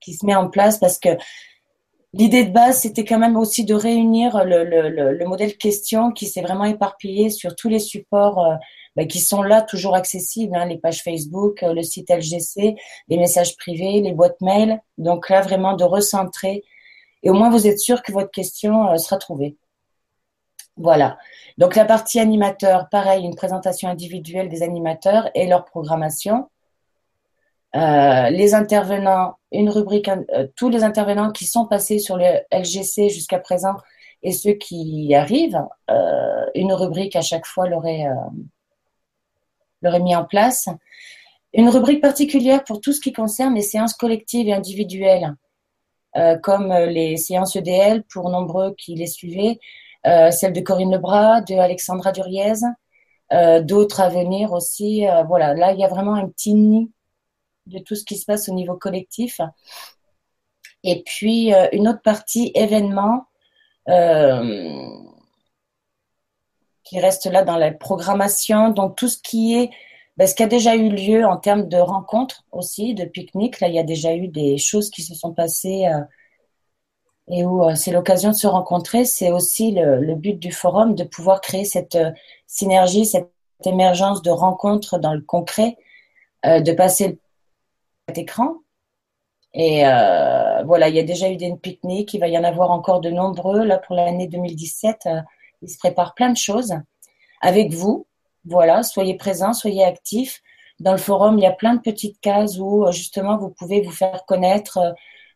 qui 0.00 0.14
se 0.14 0.24
met 0.26 0.34
en 0.34 0.48
place 0.48 0.78
parce 0.78 0.98
que 0.98 1.10
l'idée 2.12 2.44
de 2.44 2.50
base, 2.50 2.80
c'était 2.80 3.04
quand 3.04 3.18
même 3.18 3.36
aussi 3.36 3.64
de 3.64 3.74
réunir 3.74 4.44
le, 4.44 4.64
le, 4.64 4.88
le, 4.88 5.12
le 5.12 5.26
modèle 5.26 5.56
question 5.56 6.12
qui 6.12 6.26
s'est 6.26 6.42
vraiment 6.42 6.64
éparpillé 6.64 7.30
sur 7.30 7.54
tous 7.56 7.68
les 7.68 7.78
supports 7.78 8.44
euh, 8.44 8.54
bah, 8.96 9.04
qui 9.04 9.20
sont 9.20 9.42
là, 9.42 9.62
toujours 9.62 9.94
accessibles, 9.94 10.56
hein, 10.56 10.66
les 10.66 10.78
pages 10.78 11.04
Facebook, 11.04 11.62
euh, 11.62 11.72
le 11.72 11.82
site 11.82 12.10
LGC, 12.10 12.74
les 13.08 13.16
messages 13.16 13.56
privés, 13.56 14.00
les 14.00 14.12
boîtes 14.12 14.40
mail. 14.40 14.80
Donc 14.96 15.28
là, 15.28 15.40
vraiment 15.40 15.74
de 15.74 15.84
recentrer. 15.84 16.64
Et 17.22 17.30
au 17.30 17.34
moins, 17.34 17.50
vous 17.50 17.66
êtes 17.66 17.78
sûr 17.78 18.02
que 18.02 18.10
votre 18.12 18.30
question 18.30 18.88
euh, 18.88 18.96
sera 18.96 19.16
trouvée. 19.16 19.56
Voilà. 20.78 21.18
Donc 21.58 21.74
la 21.74 21.84
partie 21.84 22.20
animateur, 22.20 22.88
pareil, 22.88 23.24
une 23.24 23.34
présentation 23.34 23.88
individuelle 23.88 24.48
des 24.48 24.62
animateurs 24.62 25.28
et 25.34 25.46
leur 25.46 25.64
programmation. 25.64 26.48
Euh, 27.76 28.30
les 28.30 28.54
intervenants, 28.54 29.36
une 29.52 29.68
rubrique, 29.68 30.08
euh, 30.08 30.46
tous 30.56 30.68
les 30.70 30.84
intervenants 30.84 31.32
qui 31.32 31.44
sont 31.44 31.66
passés 31.66 31.98
sur 31.98 32.16
le 32.16 32.24
LGC 32.52 33.10
jusqu'à 33.10 33.38
présent 33.38 33.74
et 34.22 34.32
ceux 34.32 34.52
qui 34.52 34.76
y 35.06 35.14
arrivent, 35.14 35.62
euh, 35.90 36.46
une 36.54 36.72
rubrique 36.72 37.16
à 37.16 37.22
chaque 37.22 37.46
fois 37.46 37.68
leur 37.68 37.86
est 37.86 38.08
mis 40.00 40.16
en 40.16 40.24
place. 40.24 40.68
Une 41.52 41.68
rubrique 41.68 42.00
particulière 42.00 42.64
pour 42.64 42.80
tout 42.80 42.92
ce 42.92 43.00
qui 43.00 43.12
concerne 43.12 43.54
les 43.54 43.62
séances 43.62 43.94
collectives 43.94 44.48
et 44.48 44.52
individuelles, 44.52 45.34
comme 46.42 46.72
les 46.72 47.16
séances 47.16 47.54
EDL 47.54 48.02
pour 48.02 48.28
nombreux 48.28 48.74
qui 48.74 48.96
les 48.96 49.06
suivaient, 49.06 49.60
celle 50.04 50.52
de 50.52 50.60
Corinne 50.60 50.92
Lebras, 50.92 51.42
de 51.42 51.54
Alexandra 51.54 52.12
Duriez, 52.12 52.54
d'autres 53.62 54.00
à 54.00 54.08
venir 54.08 54.52
aussi. 54.52 55.04
voilà, 55.26 55.54
là, 55.54 55.72
il 55.72 55.80
y 55.80 55.84
a 55.84 55.88
vraiment 55.88 56.14
un 56.14 56.28
petit 56.28 56.54
nid 56.54 56.90
de 57.66 57.78
tout 57.78 57.94
ce 57.94 58.04
qui 58.04 58.16
se 58.16 58.24
passe 58.24 58.48
au 58.48 58.54
niveau 58.54 58.76
collectif. 58.76 59.40
Et 60.84 61.02
puis, 61.04 61.52
une 61.72 61.88
autre 61.88 62.02
partie 62.02 62.52
événement 62.54 63.26
qui 66.88 67.00
reste 67.00 67.26
là 67.26 67.44
dans 67.44 67.56
la 67.56 67.70
programmation. 67.72 68.70
Donc 68.70 68.96
tout 68.96 69.08
ce 69.08 69.18
qui 69.18 69.54
est, 69.54 69.70
ben, 70.16 70.26
ce 70.26 70.34
qui 70.34 70.42
a 70.42 70.46
déjà 70.46 70.74
eu 70.74 70.88
lieu 70.88 71.24
en 71.26 71.36
termes 71.36 71.68
de 71.68 71.76
rencontres 71.76 72.44
aussi, 72.50 72.94
de 72.94 73.04
pique-nique. 73.04 73.60
Là, 73.60 73.68
il 73.68 73.74
y 73.74 73.78
a 73.78 73.82
déjà 73.84 74.14
eu 74.14 74.28
des 74.28 74.56
choses 74.58 74.90
qui 74.90 75.02
se 75.02 75.14
sont 75.14 75.32
passées 75.32 75.86
euh, 75.86 76.00
et 77.30 77.44
où 77.44 77.64
euh, 77.64 77.74
c'est 77.74 77.92
l'occasion 77.92 78.30
de 78.30 78.34
se 78.34 78.46
rencontrer. 78.46 79.04
C'est 79.04 79.30
aussi 79.30 79.72
le, 79.72 80.14
but 80.14 80.38
du 80.38 80.52
forum 80.52 80.94
de 80.94 81.04
pouvoir 81.04 81.40
créer 81.40 81.64
cette 81.64 81.96
euh, 81.96 82.10
synergie, 82.46 83.06
cette 83.06 83.30
émergence 83.64 84.22
de 84.22 84.30
rencontres 84.30 84.98
dans 84.98 85.14
le 85.14 85.20
concret, 85.20 85.76
de 86.44 86.72
passer 86.72 87.18
cet 88.06 88.18
écran. 88.18 88.54
Et 89.52 89.82
voilà, 90.64 90.88
il 90.88 90.94
y 90.94 91.00
a 91.00 91.02
déjà 91.02 91.28
eu 91.28 91.36
des 91.36 91.52
pique-niques, 91.56 92.14
il 92.14 92.20
va 92.20 92.28
y 92.28 92.38
en 92.38 92.44
avoir 92.44 92.70
encore 92.70 93.00
de 93.00 93.10
nombreux 93.10 93.64
là 93.64 93.78
pour 93.78 93.96
l'année 93.96 94.28
2017 94.28 95.08
il 95.62 95.70
se 95.70 95.78
prépare 95.78 96.14
plein 96.14 96.30
de 96.30 96.36
choses 96.36 96.74
avec 97.40 97.72
vous. 97.72 98.06
Voilà, 98.44 98.82
soyez 98.82 99.14
présents, 99.14 99.52
soyez 99.52 99.84
actifs. 99.84 100.42
Dans 100.80 100.92
le 100.92 100.98
forum, 100.98 101.38
il 101.38 101.42
y 101.42 101.46
a 101.46 101.52
plein 101.52 101.74
de 101.74 101.80
petites 101.80 102.20
cases 102.20 102.58
où 102.58 102.86
euh, 102.86 102.92
justement 102.92 103.36
vous 103.36 103.50
pouvez 103.50 103.80
vous 103.80 103.90
faire 103.90 104.24
connaître, 104.26 104.78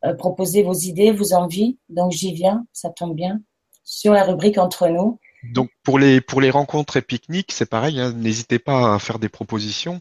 euh, 0.05 0.09
euh, 0.09 0.15
proposer 0.15 0.63
vos 0.63 0.75
idées, 0.75 1.13
vos 1.13 1.33
envies. 1.33 1.79
Donc 1.89 2.13
j'y 2.13 2.33
viens, 2.33 2.65
ça 2.73 2.91
tombe 2.91 3.15
bien, 3.15 3.41
sur 3.85 4.13
la 4.13 4.25
rubrique 4.25 4.59
entre 4.59 4.89
nous. 4.89 5.19
Donc 5.53 5.71
pour 5.83 5.99
les 5.99 6.21
pour 6.21 6.41
les 6.41 6.51
rencontres 6.51 6.97
et 6.97 7.03
pique-niques, 7.03 7.53
c'est 7.53 7.69
pareil. 7.69 8.01
Hein, 8.01 8.13
n'hésitez 8.13 8.59
pas 8.59 8.95
à 8.95 8.99
faire 8.99 9.19
des 9.19 9.29
propositions. 9.29 10.01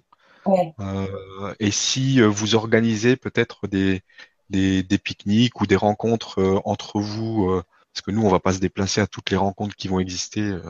et 1.60 1.72
si 1.72 2.20
vous 2.20 2.56
organisez 2.56 3.16
peut-être 3.16 3.68
des, 3.68 4.02
des, 4.50 4.82
des 4.82 4.98
pique-niques 4.98 5.62
ou 5.62 5.68
des 5.68 5.76
rencontres 5.76 6.62
entre 6.66 7.00
vous 7.00 7.62
parce 7.94 8.02
que 8.02 8.12
nous, 8.12 8.24
on 8.24 8.30
va 8.30 8.40
pas 8.40 8.54
se 8.54 8.60
déplacer 8.60 9.02
à 9.02 9.08
toutes 9.08 9.30
les 9.30 9.38
rencontres 9.38 9.76
qui 9.76 9.88
vont 9.88 10.00
exister, 10.00 10.42
euh, 10.42 10.62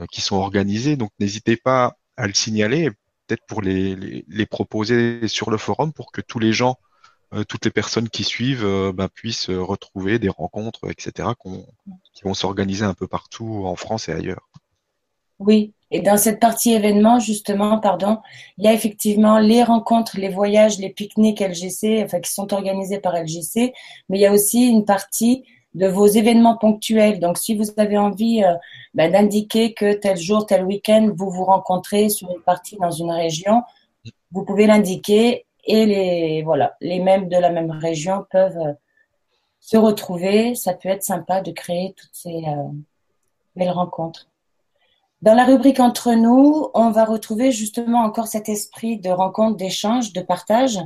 euh, 0.00 0.06
qui 0.10 0.20
sont 0.20 0.36
organisées. 0.36 0.96
Donc, 0.96 1.10
n'hésitez 1.18 1.56
pas 1.56 1.96
à 2.16 2.26
le 2.26 2.34
signaler, 2.34 2.90
peut-être 3.26 3.46
pour 3.46 3.62
les, 3.62 4.24
les, 4.26 4.46
proposer 4.46 5.28
sur 5.28 5.50
le 5.50 5.58
forum 5.58 5.92
pour 5.92 6.12
que 6.12 6.20
tous 6.20 6.38
les 6.38 6.52
gens, 6.52 6.70
euh, 6.70 6.76
toutes 7.48 7.64
les 7.64 7.70
personnes 7.70 8.08
qui 8.08 8.24
suivent, 8.24 8.66
ben, 8.94 9.08
puissent 9.08 9.50
retrouver 9.50 10.18
des 10.18 10.28
rencontres, 10.28 10.90
etc., 10.90 11.30
qui 12.14 12.22
vont 12.22 12.34
s'organiser 12.34 12.84
un 12.84 12.94
peu 12.94 13.06
partout 13.06 13.62
en 13.64 13.76
France 13.76 14.08
et 14.08 14.12
ailleurs. 14.12 14.48
Oui, 15.38 15.74
et 15.90 16.00
dans 16.00 16.16
cette 16.16 16.40
partie 16.40 16.72
événement, 16.72 17.20
justement, 17.20 17.78
pardon, 17.78 18.18
il 18.58 18.64
y 18.64 18.68
a 18.68 18.72
effectivement 18.72 19.38
les 19.38 19.62
rencontres, 19.62 20.18
les 20.18 20.30
voyages, 20.30 20.78
les 20.78 20.88
pique-niques 20.88 21.40
LGC, 21.40 22.02
enfin, 22.04 22.20
qui 22.20 22.32
sont 22.32 22.52
organisés 22.54 22.98
par 22.98 23.14
LGC, 23.14 23.72
mais 24.08 24.18
il 24.18 24.20
y 24.22 24.26
a 24.26 24.32
aussi 24.32 24.66
une 24.66 24.84
partie 24.84 25.44
de 25.74 25.86
vos 25.86 26.06
événements 26.06 26.56
ponctuels. 26.56 27.20
Donc, 27.20 27.36
si 27.36 27.54
vous 27.54 27.66
avez 27.76 27.98
envie 27.98 28.42
euh, 28.42 28.54
ben, 28.94 29.12
d'indiquer 29.12 29.74
que 29.74 29.92
tel 29.92 30.16
jour, 30.16 30.46
tel 30.46 30.64
week-end, 30.64 31.12
vous 31.14 31.30
vous 31.30 31.44
rencontrez 31.44 32.08
sur 32.08 32.30
une 32.30 32.42
partie 32.42 32.76
dans 32.76 32.90
une 32.90 33.12
région, 33.12 33.62
vous 34.32 34.44
pouvez 34.44 34.66
l'indiquer 34.66 35.44
et 35.66 35.86
les 35.86 36.42
voilà, 36.42 36.76
les 36.80 37.00
mêmes 37.00 37.28
de 37.28 37.36
la 37.36 37.50
même 37.50 37.70
région 37.70 38.24
peuvent 38.30 38.58
euh, 38.58 38.72
se 39.60 39.76
retrouver. 39.76 40.54
Ça 40.54 40.74
peut 40.74 40.88
être 40.88 41.04
sympa 41.04 41.40
de 41.40 41.52
créer 41.52 41.94
toutes 41.96 42.14
ces 42.14 42.44
euh, 42.46 42.68
belles 43.56 43.70
rencontres. 43.70 44.28
Dans 45.22 45.34
la 45.34 45.44
rubrique 45.44 45.80
entre 45.80 46.12
nous, 46.12 46.68
on 46.74 46.90
va 46.90 47.04
retrouver 47.04 47.50
justement 47.50 48.00
encore 48.00 48.28
cet 48.28 48.48
esprit 48.48 48.98
de 48.98 49.10
rencontre, 49.10 49.56
d'échange, 49.56 50.12
de 50.12 50.20
partage. 50.20 50.78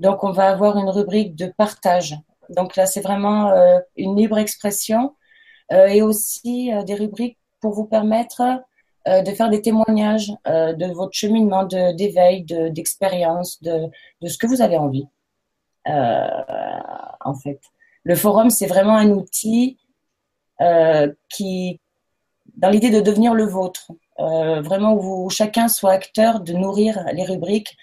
Donc, 0.00 0.24
on 0.24 0.32
va 0.32 0.48
avoir 0.48 0.78
une 0.78 0.88
rubrique 0.88 1.36
de 1.36 1.46
partage. 1.46 2.16
Donc 2.48 2.76
là, 2.76 2.86
c'est 2.86 3.00
vraiment 3.00 3.50
euh, 3.50 3.78
une 3.96 4.16
libre 4.16 4.38
expression 4.38 5.14
euh, 5.72 5.86
et 5.86 6.02
aussi 6.02 6.72
euh, 6.72 6.82
des 6.82 6.94
rubriques 6.94 7.38
pour 7.60 7.74
vous 7.74 7.84
permettre 7.84 8.42
de 9.24 9.30
faire 9.32 9.48
des 9.48 9.62
témoignages 9.62 10.32
de 10.46 10.92
votre 10.92 11.12
cheminement 11.12 11.64
d'éveil, 11.64 12.44
d'expérience, 12.44 13.62
de, 13.62 13.88
de, 14.20 14.28
ce 14.28 14.38
que 14.38 14.46
vous 14.46 14.62
avez 14.62 14.76
envie. 14.76 15.06
en 15.86 17.34
fait, 17.42 17.60
le 18.04 18.14
forum, 18.14 18.50
c'est 18.50 18.66
vraiment 18.66 18.96
un 18.96 19.10
outil 19.10 19.78
qui, 21.28 21.80
dans 22.56 22.70
l'idée 22.70 22.90
de 22.90 23.00
devenir 23.00 23.34
le 23.34 23.44
vôtre, 23.44 23.92
vraiment 24.18 24.94
où, 24.94 25.30
chacun 25.30 25.68
soit 25.68 25.92
acteur 25.92 26.40
de 26.40 26.52
nourrir 26.52 27.04
les 27.12 27.24
rubriques 27.24 27.76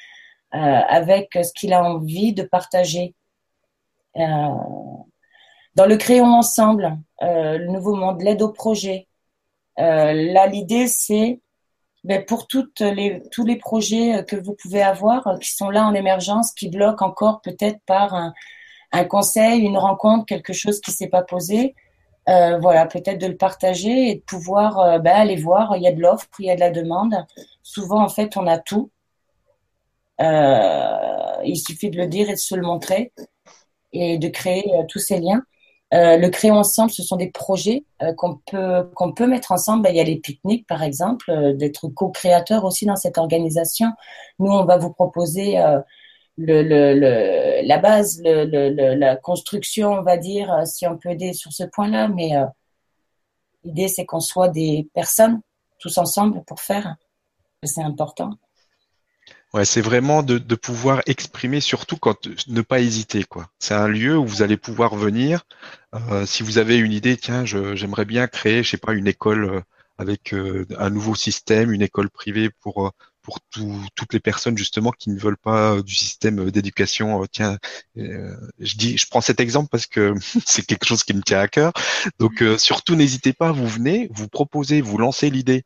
avec 0.51 1.31
ce 1.33 1.51
qu'il 1.53 1.73
a 1.73 1.83
envie 1.83 2.33
de 2.33 2.43
partager 2.43 3.15
euh, 4.17 4.47
dans 5.75 5.85
le 5.85 5.97
Créons 5.97 6.33
ensemble, 6.33 6.97
euh, 7.21 7.57
le 7.57 7.67
nouveau 7.67 7.95
monde, 7.95 8.21
l'aide 8.21 8.41
au 8.41 8.49
projet, 8.49 9.07
euh, 9.07 9.14
là, 9.77 10.47
l'idée, 10.47 10.88
c'est 10.88 11.39
ben, 12.03 12.23
pour 12.23 12.47
toutes 12.47 12.81
les, 12.81 13.23
tous 13.31 13.45
les 13.45 13.57
projets 13.57 14.23
que 14.27 14.35
vous 14.35 14.53
pouvez 14.53 14.81
avoir 14.81 15.39
qui 15.39 15.51
sont 15.51 15.69
là 15.69 15.85
en 15.85 15.93
émergence, 15.93 16.51
qui 16.53 16.69
bloquent 16.69 17.05
encore 17.05 17.41
peut-être 17.41 17.79
par 17.85 18.13
un, 18.13 18.33
un, 18.91 19.03
conseil, 19.05 19.61
une 19.61 19.77
rencontre, 19.77 20.25
quelque 20.25 20.53
chose 20.53 20.79
qui 20.81 20.91
s'est 20.91 21.09
pas 21.09 21.23
posé. 21.23 21.75
Euh, 22.29 22.57
voilà, 22.59 22.85
peut-être 22.88 23.19
de 23.19 23.27
le 23.27 23.38
partager 23.38 24.09
et 24.09 24.15
de 24.15 24.21
pouvoir 24.21 24.99
ben, 24.99 25.13
aller 25.15 25.35
voir. 25.35 25.75
Il 25.77 25.83
y 25.83 25.88
a 25.88 25.91
de 25.91 26.01
l'offre, 26.01 26.27
il 26.39 26.45
y 26.45 26.51
a 26.51 26.55
de 26.55 26.59
la 26.59 26.71
demande. 26.71 27.15
Souvent, 27.63 28.03
en 28.03 28.09
fait, 28.09 28.38
on 28.38 28.47
a 28.47 28.57
tout. 28.59 28.91
Euh, 30.21 31.41
il 31.43 31.57
suffit 31.57 31.89
de 31.89 31.97
le 31.97 32.07
dire 32.07 32.29
et 32.29 32.33
de 32.33 32.38
se 32.38 32.55
le 32.55 32.61
montrer 32.61 33.11
et 33.91 34.17
de 34.17 34.27
créer 34.29 34.65
euh, 34.75 34.83
tous 34.88 34.99
ces 34.99 35.19
liens. 35.19 35.43
Euh, 35.93 36.17
le 36.17 36.30
créer 36.30 36.52
ensemble, 36.52 36.91
ce 36.91 37.04
sont 37.04 37.15
des 37.15 37.30
projets 37.30 37.86
euh, 38.02 38.13
qu'on 38.13 38.38
peut 38.38 38.89
qu'on 38.95 39.13
peut 39.13 39.28
mettre 39.28 39.52
ensemble. 39.52 39.84
Ben, 39.84 39.91
il 39.91 39.98
y 39.98 40.00
a 40.00 40.04
les 40.04 40.19
pique-niques, 40.19 40.67
par 40.67 40.84
exemple, 40.84 41.54
d'être 41.56 41.88
co-créateur 41.89 42.65
aussi 42.65 42.86
dans 42.86 42.95
cette 42.95 43.17
organisation. 43.17 43.88
Nous, 44.39 44.52
on 44.52 44.65
va 44.65 44.78
vous 44.78 44.91
proposer 44.91 45.58
le, 46.38 46.63
le, 46.63 47.67
la 47.67 47.78
base, 47.78 48.19
le, 48.24 48.95
la 48.95 49.15
construction, 49.15 49.93
on 49.93 50.02
va 50.02 50.17
dire, 50.17 50.65
si 50.65 50.88
on 50.88 50.98
peut 50.98 51.12
aider 51.12 51.34
sur 51.34 51.54
ce 51.54 51.63
point-là. 51.63 52.08
Mais 52.08 52.32
l'idée, 53.63 53.88
c'est 53.88 54.06
qu'on 54.06 54.19
soit 54.19 54.50
des 54.50 54.89
personnes 54.93 55.39
tous 55.80 55.98
ensemble 55.98 56.43
pour 56.45 56.60
faire. 56.60 56.95
C'est 57.63 57.84
important. 57.84 58.32
Ouais, 59.55 59.63
c'est 59.63 59.79
vraiment 59.79 60.21
de, 60.21 60.37
de, 60.37 60.55
pouvoir 60.55 61.01
exprimer, 61.05 61.61
surtout 61.61 61.95
quand 61.95 62.27
ne 62.47 62.61
pas 62.61 62.81
hésiter, 62.81 63.23
quoi. 63.23 63.49
C'est 63.57 63.73
un 63.73 63.87
lieu 63.87 64.17
où 64.17 64.25
vous 64.25 64.41
allez 64.41 64.57
pouvoir 64.57 64.97
venir. 64.97 65.45
Euh, 65.93 66.25
si 66.25 66.43
vous 66.43 66.57
avez 66.57 66.75
une 66.77 66.91
idée, 66.91 67.15
tiens, 67.15 67.45
j'aimerais 67.45 68.03
bien 68.03 68.27
créer, 68.27 68.63
je 68.63 68.71
sais 68.71 68.77
pas, 68.77 68.93
une 68.93 69.07
école 69.07 69.45
euh, 69.45 69.61
avec 69.97 70.33
euh, 70.33 70.65
un 70.77 70.89
nouveau 70.89 71.15
système, 71.15 71.71
une 71.71 71.81
école 71.81 72.09
privée 72.09 72.49
pour 72.49 72.91
pour 73.21 73.39
toutes 73.95 74.13
les 74.13 74.19
personnes 74.19 74.57
justement 74.57 74.91
qui 74.91 75.09
ne 75.09 75.19
veulent 75.19 75.37
pas 75.37 75.81
du 75.81 75.95
système 75.95 76.51
d'éducation. 76.51 77.25
tiens, 77.31 77.57
je 77.95 78.75
dis, 78.77 78.97
je 78.99 79.07
prends 79.09 79.21
cet 79.21 79.39
exemple 79.39 79.69
parce 79.71 79.87
que 79.87 80.13
c'est 80.45 80.63
quelque 80.65 80.85
chose 80.85 81.03
qui 81.03 81.13
me 81.15 81.23
tient 81.23 81.39
à 81.39 81.47
cœur. 81.47 81.73
Donc 82.19 82.43
surtout, 82.59 82.95
n'hésitez 82.95 83.33
pas, 83.33 83.51
vous 83.51 83.67
venez, 83.67 84.09
vous 84.11 84.27
proposez, 84.27 84.81
vous 84.81 84.99
lancez 84.99 85.31
l'idée 85.31 85.65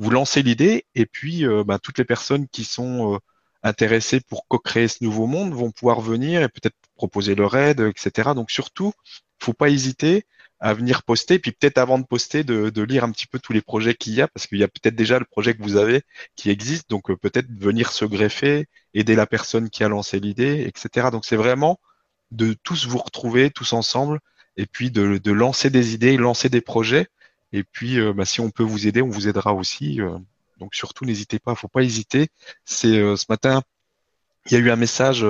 vous 0.00 0.10
lancez 0.10 0.42
l'idée 0.42 0.86
et 0.94 1.06
puis 1.06 1.46
euh, 1.46 1.62
bah, 1.62 1.78
toutes 1.78 1.98
les 1.98 2.04
personnes 2.06 2.48
qui 2.48 2.64
sont 2.64 3.14
euh, 3.14 3.18
intéressées 3.62 4.20
pour 4.20 4.48
co-créer 4.48 4.88
ce 4.88 5.04
nouveau 5.04 5.26
monde 5.26 5.52
vont 5.52 5.70
pouvoir 5.70 6.00
venir 6.00 6.42
et 6.42 6.48
peut-être 6.48 6.74
proposer 6.96 7.34
leur 7.34 7.54
aide, 7.54 7.80
etc. 7.80 8.30
Donc 8.34 8.50
surtout, 8.50 8.92
faut 9.38 9.52
pas 9.52 9.68
hésiter 9.68 10.24
à 10.58 10.72
venir 10.74 11.02
poster, 11.02 11.38
puis 11.38 11.52
peut-être 11.52 11.78
avant 11.78 11.98
de 11.98 12.04
poster, 12.04 12.44
de, 12.44 12.82
lire 12.82 13.04
un 13.04 13.12
petit 13.12 13.26
peu 13.26 13.38
tous 13.38 13.52
les 13.52 13.60
projets 13.60 13.94
qu'il 13.94 14.14
y 14.14 14.22
a, 14.22 14.28
parce 14.28 14.46
qu'il 14.46 14.58
y 14.58 14.64
a 14.64 14.68
peut-être 14.68 14.94
déjà 14.94 15.18
le 15.18 15.24
projet 15.26 15.54
que 15.54 15.62
vous 15.62 15.76
avez 15.76 16.02
qui 16.34 16.50
existe, 16.50 16.88
donc 16.88 17.10
euh, 17.10 17.16
peut-être 17.16 17.48
venir 17.50 17.92
se 17.92 18.06
greffer, 18.06 18.66
aider 18.94 19.14
la 19.14 19.26
personne 19.26 19.68
qui 19.68 19.84
a 19.84 19.88
lancé 19.88 20.18
l'idée, 20.18 20.64
etc. 20.66 21.08
Donc 21.12 21.26
c'est 21.26 21.36
vraiment 21.36 21.78
de 22.30 22.54
tous 22.62 22.86
vous 22.86 22.98
retrouver, 22.98 23.50
tous 23.50 23.74
ensemble, 23.74 24.20
et 24.56 24.66
puis 24.66 24.90
de, 24.90 25.18
de 25.18 25.32
lancer 25.32 25.68
des 25.68 25.94
idées, 25.94 26.16
lancer 26.16 26.48
des 26.48 26.60
projets, 26.62 27.08
et 27.52 27.64
puis, 27.64 27.98
euh, 27.98 28.12
bah, 28.12 28.24
si 28.24 28.40
on 28.40 28.50
peut 28.50 28.62
vous 28.62 28.86
aider, 28.86 29.02
on 29.02 29.08
vous 29.08 29.28
aidera 29.28 29.54
aussi. 29.54 30.00
Euh. 30.00 30.18
donc 30.58 30.74
surtout, 30.74 31.04
n'hésitez 31.04 31.38
pas, 31.38 31.54
faut 31.54 31.68
pas 31.68 31.82
hésiter. 31.82 32.28
C'est 32.64 32.98
euh, 32.98 33.16
ce 33.16 33.26
matin, 33.28 33.62
il 34.46 34.52
y 34.52 34.56
a 34.56 34.58
eu 34.58 34.70
un 34.70 34.76
message 34.76 35.26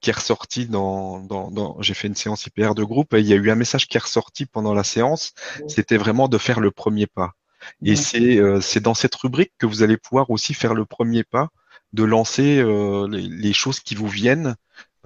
qui 0.00 0.10
est 0.10 0.14
ressorti 0.14 0.66
dans, 0.66 1.20
dans, 1.20 1.50
dans 1.50 1.82
j'ai 1.82 1.94
fait 1.94 2.08
une 2.08 2.14
séance 2.14 2.46
IPR 2.46 2.74
de 2.74 2.84
groupe 2.84 3.12
et 3.14 3.20
il 3.20 3.26
y 3.26 3.32
a 3.32 3.36
eu 3.36 3.50
un 3.50 3.56
message 3.56 3.88
qui 3.88 3.96
est 3.96 4.00
ressorti 4.00 4.46
pendant 4.46 4.72
la 4.72 4.84
séance. 4.84 5.34
C'était 5.66 5.96
vraiment 5.96 6.28
de 6.28 6.38
faire 6.38 6.60
le 6.60 6.70
premier 6.70 7.06
pas. 7.06 7.32
Et 7.84 7.96
c'est 7.96 8.40
c'est 8.60 8.80
dans 8.80 8.94
cette 8.94 9.14
rubrique 9.16 9.52
que 9.58 9.66
vous 9.66 9.82
allez 9.82 9.96
pouvoir 9.96 10.30
aussi 10.30 10.54
faire 10.54 10.74
le 10.74 10.84
premier 10.84 11.24
pas 11.24 11.50
de 11.92 12.04
lancer 12.04 12.58
euh, 12.58 13.06
les, 13.08 13.52
choses 13.52 13.80
qui 13.80 13.94
vous 13.94 14.08
viennent, 14.08 14.56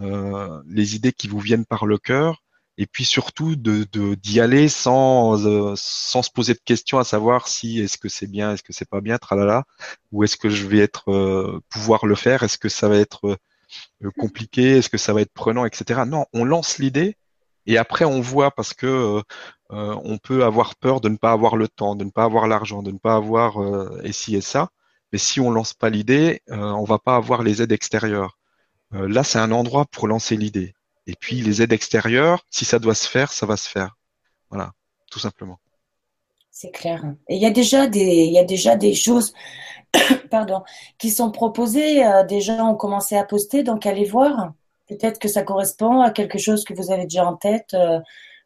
euh, 0.00 0.62
les 0.68 0.94
idées 0.94 1.12
qui 1.12 1.28
vous 1.28 1.40
viennent 1.40 1.66
par 1.66 1.86
le 1.86 1.98
cœur, 1.98 2.42
et 2.78 2.86
puis 2.86 3.04
surtout 3.04 3.56
de 3.56 3.84
d'y 4.14 4.40
aller 4.40 4.68
sans 4.68 5.46
euh, 5.46 5.74
sans 5.76 6.22
se 6.22 6.30
poser 6.30 6.54
de 6.54 6.60
questions 6.64 6.98
à 6.98 7.04
savoir 7.04 7.48
si 7.48 7.80
est-ce 7.80 7.98
que 7.98 8.08
c'est 8.08 8.26
bien, 8.26 8.52
est-ce 8.52 8.62
que 8.62 8.72
c'est 8.72 8.88
pas 8.88 9.00
bien, 9.00 9.18
tralala, 9.18 9.64
ou 10.12 10.24
est-ce 10.24 10.36
que 10.36 10.48
je 10.48 10.66
vais 10.66 10.78
être 10.78 11.10
euh, 11.10 11.60
pouvoir 11.70 12.06
le 12.06 12.14
faire, 12.14 12.42
est-ce 12.42 12.58
que 12.58 12.68
ça 12.68 12.88
va 12.88 12.96
être 12.96 13.38
compliqué, 14.18 14.78
est-ce 14.78 14.88
que 14.88 14.98
ça 14.98 15.12
va 15.12 15.22
être 15.22 15.32
prenant, 15.32 15.64
etc. 15.64 16.02
Non, 16.06 16.26
on 16.32 16.44
lance 16.44 16.78
l'idée 16.78 17.16
et 17.66 17.78
après 17.78 18.04
on 18.04 18.20
voit 18.20 18.50
parce 18.50 18.74
que 18.74 19.22
on 19.70 20.18
peut 20.18 20.44
avoir 20.44 20.76
peur 20.76 21.00
de 21.00 21.08
ne 21.08 21.16
pas 21.16 21.32
avoir 21.32 21.56
le 21.56 21.68
temps, 21.68 21.96
de 21.96 22.04
ne 22.04 22.10
pas 22.10 22.24
avoir 22.24 22.46
l'argent, 22.46 22.82
de 22.82 22.92
ne 22.92 22.98
pas 22.98 23.16
avoir 23.16 23.58
et 24.04 24.12
ci 24.12 24.36
et 24.36 24.40
ça. 24.40 24.70
Mais 25.12 25.18
si 25.18 25.40
on 25.40 25.50
lance 25.50 25.74
pas 25.74 25.90
l'idée, 25.90 26.42
euh, 26.50 26.56
on 26.56 26.84
va 26.84 26.98
pas 26.98 27.16
avoir 27.16 27.42
les 27.42 27.62
aides 27.62 27.72
extérieures. 27.72 28.38
Euh, 28.94 29.08
là, 29.08 29.24
c'est 29.24 29.38
un 29.38 29.52
endroit 29.52 29.86
pour 29.86 30.08
lancer 30.08 30.36
l'idée. 30.36 30.74
Et 31.06 31.14
puis 31.14 31.40
les 31.40 31.62
aides 31.62 31.72
extérieures, 31.72 32.44
si 32.50 32.64
ça 32.64 32.78
doit 32.78 32.94
se 32.94 33.08
faire, 33.08 33.32
ça 33.32 33.46
va 33.46 33.56
se 33.56 33.68
faire. 33.68 33.96
Voilà, 34.50 34.72
tout 35.10 35.18
simplement. 35.18 35.58
C'est 36.50 36.70
clair. 36.70 37.04
Et 37.28 37.36
il 37.36 37.42
y 37.42 37.46
a 37.46 37.50
déjà 37.50 37.86
des, 37.86 38.24
il 38.24 38.32
y 38.32 38.38
a 38.38 38.44
déjà 38.44 38.76
des 38.76 38.94
choses, 38.94 39.34
pardon, 40.30 40.62
qui 40.98 41.10
sont 41.10 41.30
proposées. 41.30 42.04
Euh, 42.04 42.24
des 42.24 42.40
gens 42.40 42.70
ont 42.70 42.76
commencé 42.76 43.16
à 43.16 43.24
poster, 43.24 43.62
donc 43.62 43.86
allez 43.86 44.06
voir. 44.06 44.52
Peut-être 44.88 45.18
que 45.18 45.28
ça 45.28 45.42
correspond 45.42 46.00
à 46.00 46.10
quelque 46.10 46.38
chose 46.38 46.64
que 46.64 46.74
vous 46.74 46.90
avez 46.90 47.02
déjà 47.02 47.26
en 47.26 47.36
tête. 47.36 47.74
Euh, 47.74 48.00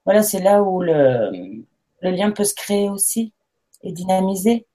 voilà, 0.05 0.23
c'est 0.23 0.40
là 0.40 0.62
où 0.62 0.81
le, 0.81 1.64
lien 2.03 2.31
peut 2.33 2.44
se 2.44 2.55
créer 2.55 2.88
aussi 2.88 3.33
et 3.83 3.92
dynamiser. 3.92 4.66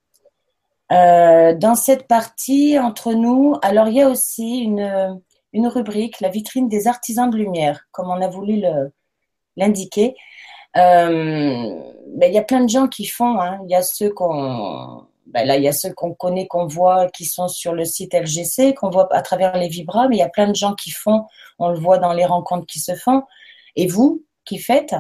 Euh, 0.92 1.56
dans 1.56 1.76
cette 1.76 2.08
partie, 2.08 2.80
entre 2.80 3.14
nous, 3.14 3.58
alors 3.64 3.90
il 3.90 3.96
y 3.96 4.02
a 4.02 4.10
aussi 4.10 4.60
une, 4.60 5.20
une 5.56 5.68
rubrique, 5.68 6.20
la 6.20 6.30
vitrine 6.30 6.68
des 6.68 6.88
artisans 6.88 7.30
de 7.30 7.38
lumière, 7.38 7.88
comme 7.92 8.10
on 8.10 8.22
a 8.22 8.28
voulu 8.28 8.62
l'indiquer. 9.56 10.16
Euh, 10.76 11.82
ben, 12.18 12.30
il 12.30 12.34
y 12.34 12.38
a 12.38 12.44
plein 12.44 12.62
de 12.62 12.70
gens 12.70 12.88
qui 12.88 13.06
font. 13.06 13.40
Hein. 13.40 13.60
Il 13.64 13.72
y 13.72 13.76
a 13.76 13.82
ceux 13.82 14.10
qu'on, 14.10 15.06
ben 15.28 15.50
il 15.56 15.64
y 15.64 15.68
a 15.70 15.72
ceux 15.72 15.94
qu'on 15.94 16.14
connaît, 16.14 16.46
qu'on 16.48 16.68
voit, 16.68 17.08
qui 17.08 17.24
sont 17.24 17.48
sur 17.48 17.74
le 17.74 17.86
site 17.86 18.14
LGC, 18.14 18.74
qu'on 18.74 18.90
voit 18.90 19.08
à 19.16 19.22
travers 19.22 19.58
les 19.58 19.70
vibras, 19.70 20.10
mais 20.10 20.18
il 20.18 20.20
y 20.20 20.24
a 20.24 20.30
plein 20.30 20.50
de 20.50 20.56
gens 20.56 20.76
qui 20.76 20.92
font. 20.92 21.24
On 21.58 21.70
le 21.70 21.80
voit 21.80 22.00
dans 22.00 22.14
les 22.14 22.26
rencontres 22.26 22.68
qui 22.68 22.80
se 22.80 22.94
font. 22.94 23.24
Et 23.78 23.88
vous, 23.88 24.26
qui 24.44 24.60
faites, 24.60 24.96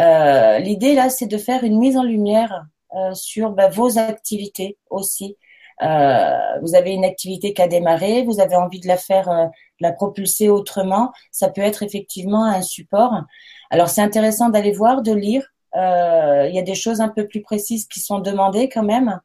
euh, 0.00 0.58
l'idée 0.58 0.94
là, 0.94 1.08
c'est 1.08 1.26
de 1.26 1.38
faire 1.38 1.64
une 1.64 1.78
mise 1.78 1.96
en 1.96 2.02
lumière 2.02 2.66
euh, 2.94 3.14
sur 3.14 3.50
bah, 3.50 3.68
vos 3.68 3.98
activités 3.98 4.76
aussi. 4.90 5.38
Euh, 5.82 6.58
vous 6.62 6.74
avez 6.74 6.92
une 6.92 7.04
activité 7.04 7.52
qui 7.52 7.62
a 7.62 7.68
démarré, 7.68 8.22
vous 8.22 8.40
avez 8.40 8.56
envie 8.56 8.80
de 8.80 8.86
la 8.86 8.96
faire, 8.96 9.28
euh, 9.28 9.46
la 9.80 9.92
propulser 9.92 10.48
autrement. 10.48 11.12
Ça 11.30 11.48
peut 11.48 11.60
être 11.60 11.82
effectivement 11.82 12.44
un 12.44 12.62
support. 12.62 13.22
Alors 13.70 13.88
c'est 13.88 14.02
intéressant 14.02 14.48
d'aller 14.48 14.72
voir, 14.72 15.02
de 15.02 15.12
lire. 15.12 15.46
Il 15.76 16.54
y 16.54 16.58
a 16.58 16.62
des 16.62 16.76
choses 16.76 17.00
un 17.00 17.08
peu 17.08 17.26
plus 17.26 17.42
précises 17.42 17.88
qui 17.88 17.98
sont 17.98 18.20
demandées 18.20 18.68
quand 18.68 18.84
même 18.84 19.20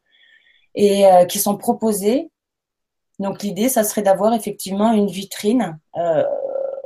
et 0.74 1.06
qui 1.28 1.38
sont 1.38 1.56
proposées. 1.58 2.32
Donc 3.20 3.44
l'idée, 3.44 3.70
ça 3.70 3.84
serait 3.84 4.02
d'avoir 4.02 4.34
effectivement 4.34 4.92
une 4.92 5.06
vitrine 5.06 5.78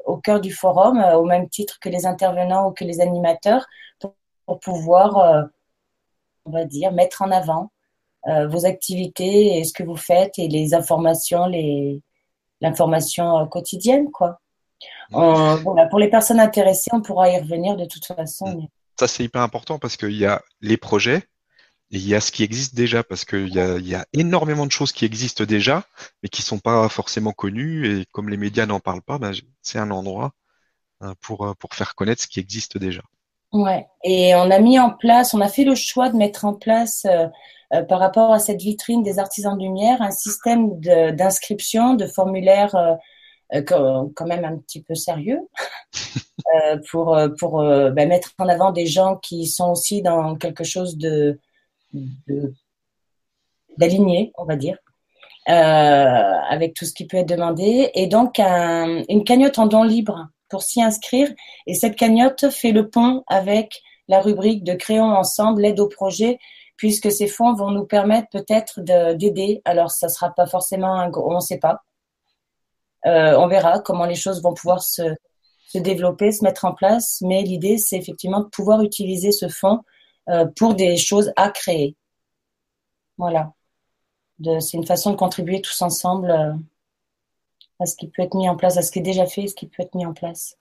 au 0.05 0.17
cœur 0.17 0.41
du 0.41 0.51
forum, 0.51 1.01
au 1.15 1.23
même 1.23 1.47
titre 1.47 1.79
que 1.79 1.87
les 1.87 2.05
intervenants 2.05 2.67
ou 2.67 2.71
que 2.73 2.83
les 2.83 2.99
animateurs, 2.99 3.65
pour 4.45 4.59
pouvoir 4.59 5.47
on 6.45 6.51
va 6.51 6.65
dire, 6.65 6.91
mettre 6.91 7.21
en 7.21 7.31
avant 7.31 7.65
euh, 7.65 7.72
vos 8.25 8.65
activités 8.65 9.57
et 9.57 9.63
ce 9.65 9.73
que 9.73 9.83
vous 9.83 9.97
faites 9.97 10.39
et 10.39 10.47
les 10.47 10.73
informations, 10.73 11.45
les 11.45 12.01
l'information 12.63 13.39
euh, 13.39 13.45
quotidienne, 13.45 14.09
quoi. 14.11 14.39
voilà, 15.11 15.85
pour 15.87 15.99
les 15.99 16.09
personnes 16.09 16.39
intéressées, 16.39 16.89
on 16.93 17.01
pourra 17.01 17.29
y 17.29 17.39
revenir 17.39 17.75
de 17.75 17.85
toute 17.85 18.05
façon. 18.05 18.47
Mm. 18.47 18.67
Ça, 18.99 19.07
c'est 19.07 19.23
hyper 19.23 19.41
important 19.41 19.77
parce 19.77 19.97
qu'il 19.97 20.17
y 20.17 20.25
a 20.25 20.41
les 20.61 20.77
projets 20.77 21.23
et 21.91 21.97
il 21.97 22.07
y 22.07 22.15
a 22.15 22.21
ce 22.21 22.31
qui 22.31 22.43
existe 22.43 22.73
déjà 22.73 23.03
parce 23.03 23.25
qu'il 23.25 23.53
y 23.53 23.59
a, 23.59 23.77
y 23.77 23.95
a 23.95 24.05
énormément 24.13 24.65
de 24.65 24.71
choses 24.71 24.91
qui 24.91 25.05
existent 25.05 25.43
déjà 25.43 25.83
mais 26.21 26.29
qui 26.29 26.41
sont 26.41 26.59
pas 26.59 26.87
forcément 26.89 27.33
connues 27.33 27.87
et 27.87 28.05
comme 28.11 28.29
les 28.29 28.37
médias 28.37 28.65
n'en 28.65 28.79
parlent 28.79 29.01
pas, 29.01 29.17
ben, 29.17 29.31
c'est 29.61 29.79
un 29.79 29.91
endroit 29.91 30.33
euh, 31.01 31.13
pour, 31.21 31.55
pour 31.57 31.73
faire 31.73 31.95
connaître 31.95 32.21
ce 32.21 32.27
qui 32.27 32.39
existe 32.39 32.77
déjà. 32.77 33.01
Ouais, 33.53 33.85
et 34.03 34.33
on 34.33 34.49
a 34.49 34.57
mis 34.57 34.79
en 34.79 34.89
place, 34.89 35.35
on 35.35 35.41
a 35.41 35.47
fait 35.47 35.63
le 35.63 35.75
choix 35.75 36.09
de 36.09 36.17
mettre 36.17 36.43
en 36.43 36.55
place 36.55 37.05
euh, 37.05 37.27
euh, 37.73 37.83
par 37.83 37.99
rapport 37.99 38.33
à 38.33 38.39
cette 38.39 38.59
vitrine 38.59 39.03
des 39.03 39.19
artisans 39.19 39.55
de 39.55 39.63
lumière 39.63 40.01
un 40.01 40.09
système 40.09 40.79
d'inscription, 40.79 41.93
de, 41.93 42.07
formulaire 42.07 42.75
euh, 43.53 43.61
quand 43.61 44.25
même 44.25 44.43
un 44.43 44.57
petit 44.57 44.81
peu 44.81 44.95
sérieux 44.95 45.39
pour, 46.89 47.15
pour 47.37 47.61
bah, 47.61 48.05
mettre 48.07 48.31
en 48.39 48.49
avant 48.49 48.71
des 48.71 48.87
gens 48.87 49.17
qui 49.17 49.45
sont 49.45 49.69
aussi 49.69 50.01
dans 50.01 50.35
quelque 50.35 50.63
chose 50.63 50.97
de 50.97 51.39
d'aligné, 53.77 54.31
on 54.35 54.45
va 54.45 54.55
dire. 54.55 54.77
avec 55.45 56.73
tout 56.73 56.85
ce 56.85 56.93
qui 56.93 57.05
peut 57.05 57.17
être 57.17 57.29
demandé 57.29 57.91
et 57.93 58.07
donc 58.07 58.39
un, 58.39 59.03
une 59.09 59.23
cagnotte 59.23 59.59
en 59.59 59.67
don 59.67 59.83
libre 59.83 60.29
pour 60.53 60.61
s'y 60.61 60.83
inscrire. 60.83 61.27
Et 61.65 61.73
cette 61.73 61.95
cagnotte 61.95 62.51
fait 62.51 62.71
le 62.71 62.87
pont 62.87 63.23
avec 63.25 63.81
la 64.07 64.21
rubrique 64.21 64.63
de 64.63 64.75
Créons 64.75 65.11
ensemble 65.11 65.63
l'aide 65.63 65.79
au 65.79 65.87
projet, 65.87 66.37
puisque 66.77 67.11
ces 67.11 67.25
fonds 67.25 67.55
vont 67.55 67.71
nous 67.71 67.85
permettre 67.85 68.27
peut-être 68.29 68.79
d'aider. 69.15 69.63
Alors, 69.65 69.89
ça 69.89 70.09
sera 70.09 70.29
pas 70.29 70.45
forcément 70.45 70.93
un 70.93 71.09
gros, 71.09 71.31
on 71.31 71.37
ne 71.37 71.39
sait 71.39 71.57
pas. 71.57 71.81
Euh, 73.07 73.35
on 73.35 73.47
verra 73.47 73.79
comment 73.79 74.05
les 74.05 74.13
choses 74.13 74.43
vont 74.43 74.53
pouvoir 74.53 74.83
se, 74.83 75.15
se 75.65 75.79
développer, 75.79 76.31
se 76.31 76.43
mettre 76.43 76.65
en 76.65 76.75
place. 76.75 77.17
Mais 77.21 77.41
l'idée, 77.41 77.79
c'est 77.79 77.97
effectivement 77.97 78.41
de 78.41 78.49
pouvoir 78.49 78.83
utiliser 78.83 79.31
ce 79.31 79.49
fonds 79.49 79.79
euh, 80.29 80.45
pour 80.55 80.75
des 80.75 80.97
choses 80.97 81.33
à 81.35 81.49
créer. 81.49 81.95
Voilà. 83.17 83.53
C'est 84.59 84.77
une 84.77 84.85
façon 84.85 85.09
de 85.09 85.15
contribuer 85.15 85.61
tous 85.61 85.81
ensemble. 85.81 86.29
Euh, 86.29 86.53
à 87.79 87.85
ce 87.85 87.95
qui 87.95 88.07
peut 88.07 88.21
être 88.21 88.35
mis 88.35 88.49
en 88.49 88.55
place, 88.55 88.77
à 88.77 88.81
ce 88.81 88.91
qui 88.91 88.99
est 88.99 89.03
déjà 89.03 89.25
fait, 89.25 89.47
ce 89.47 89.55
qui 89.55 89.67
peut 89.67 89.83
être 89.83 89.95
mis 89.95 90.05
en 90.05 90.13
place. 90.13 90.57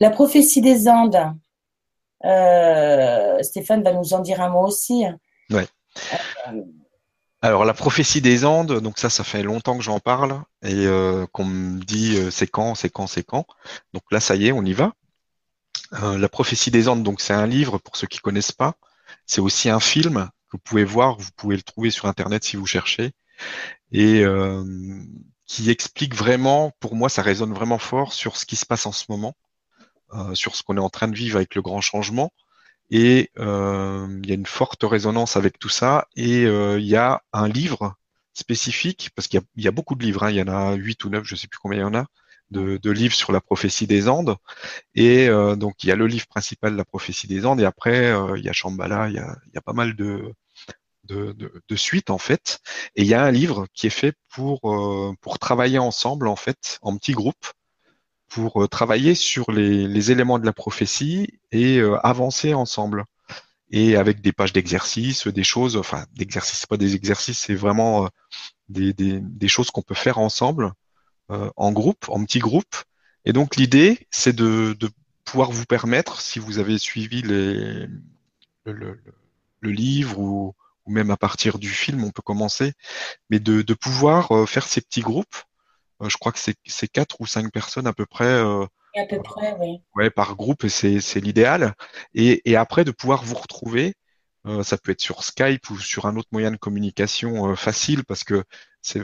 La 0.00 0.10
prophétie 0.10 0.60
des 0.60 0.88
Andes, 0.88 1.34
euh, 2.24 3.42
Stéphane 3.42 3.82
va 3.82 3.92
nous 3.92 4.12
en 4.14 4.20
dire 4.20 4.40
un 4.40 4.48
mot 4.48 4.66
aussi. 4.66 5.04
Ouais. 5.50 5.66
Euh, 6.48 6.62
alors 7.40 7.64
la 7.64 7.74
prophétie 7.74 8.20
des 8.20 8.44
Andes, 8.44 8.80
donc 8.80 8.98
ça, 8.98 9.10
ça 9.10 9.24
fait 9.24 9.42
longtemps 9.42 9.76
que 9.76 9.84
j'en 9.84 10.00
parle 10.00 10.42
et 10.62 10.86
euh, 10.86 11.26
qu'on 11.32 11.44
me 11.44 11.80
dit 11.80 12.18
c'est 12.32 12.48
quand, 12.48 12.74
c'est 12.74 12.90
quand, 12.90 13.06
c'est 13.06 13.22
quand. 13.22 13.46
Donc 13.94 14.02
là, 14.10 14.20
ça 14.20 14.34
y 14.34 14.48
est, 14.48 14.52
on 14.52 14.64
y 14.64 14.72
va. 14.72 14.92
la 15.92 16.28
prophétie 16.28 16.70
des 16.70 16.88
Andes, 16.88 17.02
donc 17.02 17.20
c'est 17.20 17.34
un 17.34 17.46
livre 17.46 17.78
pour 17.78 17.96
ceux 17.96 18.06
qui 18.06 18.18
connaissent 18.18 18.52
pas. 18.52 18.74
C'est 19.24 19.40
aussi 19.40 19.70
un 19.70 19.80
film 19.80 20.28
que 20.48 20.56
vous 20.56 20.58
pouvez 20.58 20.84
voir, 20.84 21.16
vous 21.18 21.30
pouvez 21.36 21.56
le 21.56 21.62
trouver 21.62 21.90
sur 21.90 22.06
internet 22.06 22.42
si 22.44 22.56
vous 22.56 22.66
cherchez. 22.66 23.12
Et 23.92 24.24
qui 25.48 25.70
explique 25.70 26.14
vraiment, 26.14 26.72
pour 26.78 26.94
moi, 26.94 27.08
ça 27.08 27.22
résonne 27.22 27.54
vraiment 27.54 27.78
fort 27.78 28.12
sur 28.12 28.36
ce 28.36 28.46
qui 28.46 28.54
se 28.54 28.66
passe 28.66 28.86
en 28.86 28.92
ce 28.92 29.06
moment, 29.08 29.34
euh, 30.14 30.34
sur 30.34 30.54
ce 30.54 30.62
qu'on 30.62 30.76
est 30.76 30.80
en 30.80 30.90
train 30.90 31.08
de 31.08 31.16
vivre 31.16 31.36
avec 31.36 31.54
le 31.54 31.62
grand 31.62 31.80
changement. 31.80 32.32
Et 32.90 33.30
euh, 33.38 34.06
il 34.22 34.28
y 34.28 34.32
a 34.32 34.34
une 34.34 34.46
forte 34.46 34.84
résonance 34.84 35.36
avec 35.36 35.58
tout 35.58 35.70
ça. 35.70 36.06
Et 36.16 36.44
euh, 36.44 36.78
il 36.78 36.86
y 36.86 36.96
a 36.96 37.22
un 37.32 37.48
livre 37.48 37.94
spécifique, 38.34 39.10
parce 39.16 39.26
qu'il 39.26 39.40
y, 39.56 39.66
a 39.66 39.70
beaucoup 39.72 39.94
de 39.94 40.04
livres, 40.04 40.24
hein, 40.24 40.30
il 40.30 40.36
y 40.36 40.42
en 40.42 40.48
a 40.48 40.74
huit 40.74 41.02
ou 41.04 41.10
neuf, 41.10 41.24
je 41.24 41.34
sais 41.34 41.48
plus 41.48 41.58
combien 41.58 41.78
il 41.78 41.82
y 41.82 41.84
en 41.84 41.94
a, 41.94 42.06
de, 42.50 42.76
de 42.76 42.90
livres 42.90 43.14
sur 43.14 43.32
la 43.32 43.40
prophétie 43.40 43.86
des 43.86 44.06
Andes. 44.08 44.36
Et 44.94 45.28
donc 45.56 45.82
il 45.82 45.88
y 45.88 45.92
a 45.92 45.96
le 45.96 46.06
livre 46.06 46.28
principal, 46.28 46.76
la 46.76 46.84
prophétie 46.84 47.26
des 47.26 47.44
Andes, 47.46 47.60
et 47.60 47.64
après 47.64 48.14
il 48.36 48.44
y 48.44 48.48
a 48.48 48.52
Shambhala, 48.52 49.08
il 49.08 49.14
y 49.14 49.18
a, 49.18 49.36
il 49.48 49.54
y 49.54 49.58
a 49.58 49.60
pas 49.60 49.72
mal 49.72 49.96
de, 51.08 51.76
suite 51.76 52.10
en 52.10 52.18
fait. 52.18 52.60
Et 52.96 53.02
il 53.02 53.08
y 53.08 53.14
a 53.14 53.22
un 53.22 53.30
livre 53.30 53.66
qui 53.74 53.86
est 53.86 53.90
fait 53.90 54.14
pour 54.28 54.60
euh, 54.64 55.14
pour 55.20 55.38
travailler 55.38 55.78
ensemble 55.78 56.28
en 56.28 56.36
fait 56.36 56.78
en 56.82 56.96
petits 56.96 57.12
groupes 57.12 57.46
pour 58.28 58.62
euh, 58.62 58.68
travailler 58.68 59.14
sur 59.14 59.50
les, 59.52 59.88
les, 59.88 60.10
éléments 60.12 60.38
de 60.38 60.46
la 60.46 60.52
prophétie 60.52 61.40
et 61.50 61.78
euh, 61.78 61.98
avancer 62.06 62.54
ensemble. 62.54 63.04
Et 63.70 63.96
avec 63.96 64.20
des 64.22 64.32
pages 64.32 64.52
d'exercices, 64.54 65.26
des 65.28 65.44
choses, 65.44 65.76
enfin 65.76 66.06
d'exercices, 66.14 66.66
pas 66.66 66.78
des 66.78 66.94
exercices, 66.94 67.38
c'est 67.38 67.54
vraiment 67.54 68.08
des, 68.70 68.94
des, 68.94 69.48
choses 69.48 69.70
qu'on 69.70 69.82
peut 69.82 69.94
faire 69.94 70.16
ensemble, 70.16 70.72
en 71.28 71.72
groupe, 71.72 72.08
en 72.08 72.24
petits 72.24 72.38
groupes. 72.38 72.76
Et 73.26 73.34
donc 73.34 73.56
l'idée, 73.56 74.06
c'est 74.10 74.34
de, 74.34 74.74
de 74.80 74.88
pouvoir 75.26 75.50
vous 75.50 75.66
permettre, 75.66 76.22
si 76.22 76.38
vous 76.38 76.58
avez 76.58 76.78
suivi 76.78 77.20
le, 77.20 77.90
le, 78.64 78.98
le 79.60 79.70
livre 79.70 80.18
ou, 80.18 80.54
ou 80.88 80.92
même 80.92 81.10
à 81.10 81.16
partir 81.16 81.58
du 81.58 81.68
film, 81.68 82.02
on 82.02 82.10
peut 82.10 82.22
commencer, 82.22 82.72
mais 83.30 83.38
de, 83.38 83.62
de 83.62 83.74
pouvoir 83.74 84.32
euh, 84.32 84.46
faire 84.46 84.66
ces 84.66 84.80
petits 84.80 85.02
groupes. 85.02 85.36
Euh, 86.02 86.08
je 86.08 86.16
crois 86.16 86.32
que 86.32 86.38
c'est 86.38 86.88
quatre 86.88 87.20
ou 87.20 87.26
cinq 87.26 87.52
personnes 87.52 87.86
à 87.86 87.92
peu 87.92 88.06
près. 88.06 88.24
Euh, 88.24 88.64
à 88.96 89.04
peu 89.04 89.20
près, 89.22 89.54
oui. 89.60 89.80
Ouais, 89.94 90.10
par 90.10 90.34
groupe, 90.34 90.66
c'est 90.68 91.20
l'idéal. 91.20 91.74
Et, 92.14 92.50
et 92.50 92.56
après, 92.56 92.84
de 92.84 92.90
pouvoir 92.90 93.22
vous 93.22 93.36
retrouver 93.36 93.94
ça 94.62 94.78
peut 94.78 94.92
être 94.92 95.02
sur 95.02 95.24
Skype 95.24 95.68
ou 95.68 95.78
sur 95.78 96.06
un 96.06 96.16
autre 96.16 96.28
moyen 96.32 96.50
de 96.50 96.56
communication 96.56 97.54
facile 97.54 98.02
parce 98.06 98.24
que 98.24 98.44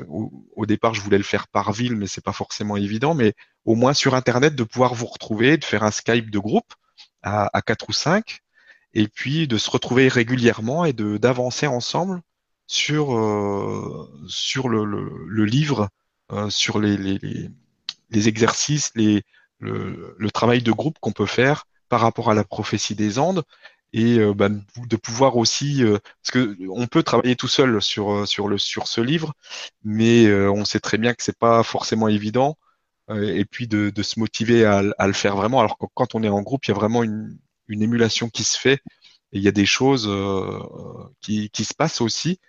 au, 0.08 0.64
départ, 0.64 0.94
je 0.94 1.02
voulais 1.02 1.18
le 1.18 1.24
faire 1.24 1.48
par 1.48 1.70
ville, 1.72 1.96
mais 1.96 2.06
c'est 2.06 2.24
pas 2.24 2.32
forcément 2.32 2.78
évident. 2.78 3.12
Mais 3.12 3.34
au 3.66 3.74
moins 3.74 3.92
sur 3.92 4.14
Internet, 4.14 4.54
de 4.54 4.64
pouvoir 4.64 4.94
vous 4.94 5.04
retrouver, 5.04 5.58
de 5.58 5.64
faire 5.64 5.82
un 5.82 5.90
Skype 5.90 6.30
de 6.30 6.38
groupe 6.38 6.72
à, 7.22 7.50
à 7.52 7.60
4 7.60 7.90
ou 7.90 7.92
5, 7.92 8.40
et 8.94 9.09
puis 9.09 9.48
de 9.48 9.59
se 9.59 9.70
retrouver 9.70 10.09
régulièrement 10.09 10.85
et 10.85 10.92
de 10.92 11.18
d'avancer 11.18 11.66
ensemble 11.66 12.22
sur 12.66 13.16
euh, 13.16 14.09
sur 14.28 14.68
le, 14.68 14.85
le, 14.85 15.44
livre, 15.44 15.88
euh, 16.33 16.48
sur 16.50 16.80
les, 16.80 16.96
les, 16.96 17.18
les, 18.11 18.28
exercices, 18.28 18.90
les, 18.94 19.22
le, 19.59 20.16
le 20.18 20.30
travail 20.30 20.62
de 20.62 20.72
groupe 20.72 20.98
qu'on 21.00 21.12
peut 21.12 21.26
faire 21.26 21.66
par 21.88 22.00
rapport 22.00 22.30
à 22.30 22.35
la 22.35 22.44
prophétie 22.44 22.94
des 22.94 23.18
Andes 23.18 23.44
et 23.94 24.18
euh, 24.18 24.35
bah, 24.35 24.48
de 24.50 24.96
pouvoir 24.96 25.37
aussi 25.37 25.85
euh, 25.85 25.98
parce 26.22 26.33
que 26.33 26.57
on 26.70 26.87
peut 26.88 27.02
travailler 27.02 27.37
tout 27.37 27.48
seul 27.48 27.80
sur 27.80 28.12
euh, 28.12 28.26
sur 28.26 28.48
le 28.48 28.59
sur 28.59 28.88
ce 28.88 29.00
livre 29.00 29.35
mais 29.85 30.33
on 30.48 30.64
sait 30.64 30.80
très 30.80 30.98
bien 30.98 31.14
que 31.14 31.22
c'est 31.22 31.38
pas 31.38 31.62
forcément 31.62 32.09
évident 32.09 32.59
et 33.11 33.44
puis 33.44 33.68
de, 33.68 33.90
de 33.90 34.02
se 34.02 34.18
motiver 34.18 34.64
à, 34.64 34.83
à, 34.98 35.07
le 35.07 35.12
faire 35.12 35.37
vraiment. 35.37 35.61
Alors 35.61 35.76
que 35.78 35.85
quand 35.94 36.14
on 36.14 36.22
est 36.22 36.28
en 36.28 36.40
groupe 36.42 36.64
il 36.66 36.70
y 36.70 36.72
a 36.72 36.74
vraiment 36.74 37.02
une, 37.02 37.38
une 37.68 37.83
émulation 37.83 38.29
qui 38.29 38.44
se 38.44 38.59
fait. 38.59 38.81
Et 39.33 39.38
il 39.38 39.42
y 39.42 39.48
a 39.48 39.53
des 39.53 39.66
choses 39.66 40.09
qui, 41.20 41.50
qui 41.50 41.64
se 41.64 41.74
passent 41.74 42.00
aussi 42.00 42.40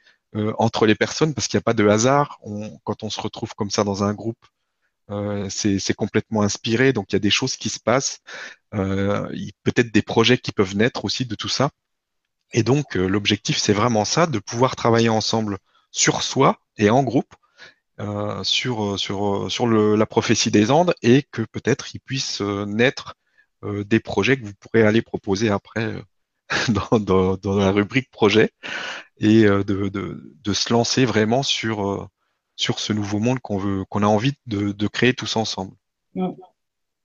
entre 0.57 0.85
les 0.85 0.95
personnes 0.95 1.33
parce 1.33 1.47
qu'il 1.47 1.57
n'y 1.57 1.61
a 1.61 1.63
pas 1.63 1.73
de 1.73 1.87
hasard. 1.87 2.39
Quand 2.83 3.03
on 3.03 3.09
se 3.09 3.19
retrouve 3.21 3.55
comme 3.55 3.71
ça 3.71 3.83
dans 3.83 4.03
un 4.03 4.13
groupe 4.13 4.45
euh, 5.11 5.49
c'est 5.49 5.93
complètement 5.93 6.41
inspiré, 6.41 6.93
donc 6.93 7.11
il 7.11 7.13
y 7.13 7.17
a 7.17 7.19
des 7.19 7.29
choses 7.29 7.57
qui 7.57 7.69
se 7.69 7.79
passent, 7.79 8.21
euh, 8.73 9.29
peut-être 9.63 9.91
des 9.91 10.01
projets 10.01 10.37
qui 10.37 10.51
peuvent 10.51 10.75
naître 10.75 11.05
aussi 11.05 11.25
de 11.25 11.35
tout 11.35 11.49
ça. 11.49 11.69
Et 12.53 12.63
donc 12.63 12.97
euh, 12.97 13.07
l'objectif, 13.07 13.57
c'est 13.57 13.73
vraiment 13.73 14.05
ça, 14.05 14.27
de 14.27 14.39
pouvoir 14.39 14.75
travailler 14.75 15.09
ensemble 15.09 15.59
sur 15.91 16.23
soi 16.23 16.59
et 16.77 16.89
en 16.89 17.03
groupe 17.03 17.33
euh, 17.99 18.43
sur 18.43 18.99
sur 18.99 19.51
sur 19.51 19.67
la 19.67 20.05
prophétie 20.05 20.51
des 20.51 20.71
Andes 20.71 20.93
et 21.01 21.23
que 21.31 21.43
peut-être 21.43 21.95
il 21.95 21.99
puisse 21.99 22.41
naître 22.41 23.15
des 23.63 23.99
projets 23.99 24.37
que 24.37 24.45
vous 24.45 24.53
pourrez 24.59 24.85
aller 24.85 25.01
proposer 25.01 25.49
après 25.49 25.93
dans, 26.69 26.99
dans, 26.99 27.37
dans, 27.37 27.55
la 27.55 27.71
rubrique 27.71 28.11
projet 28.11 28.51
et 29.19 29.43
de, 29.43 29.63
de, 29.63 30.35
de, 30.43 30.53
se 30.53 30.71
lancer 30.71 31.05
vraiment 31.05 31.41
sur 31.41 32.09
sur 32.55 32.79
ce 32.79 32.93
nouveau 32.93 33.19
monde 33.19 33.39
qu'on 33.39 33.57
veut, 33.57 33.85
qu'on 33.89 34.03
a 34.03 34.07
envie 34.07 34.33
de, 34.45 34.71
de, 34.71 34.87
créer 34.87 35.13
tous 35.13 35.35
ensemble. 35.35 35.71
Mm. 36.13 36.29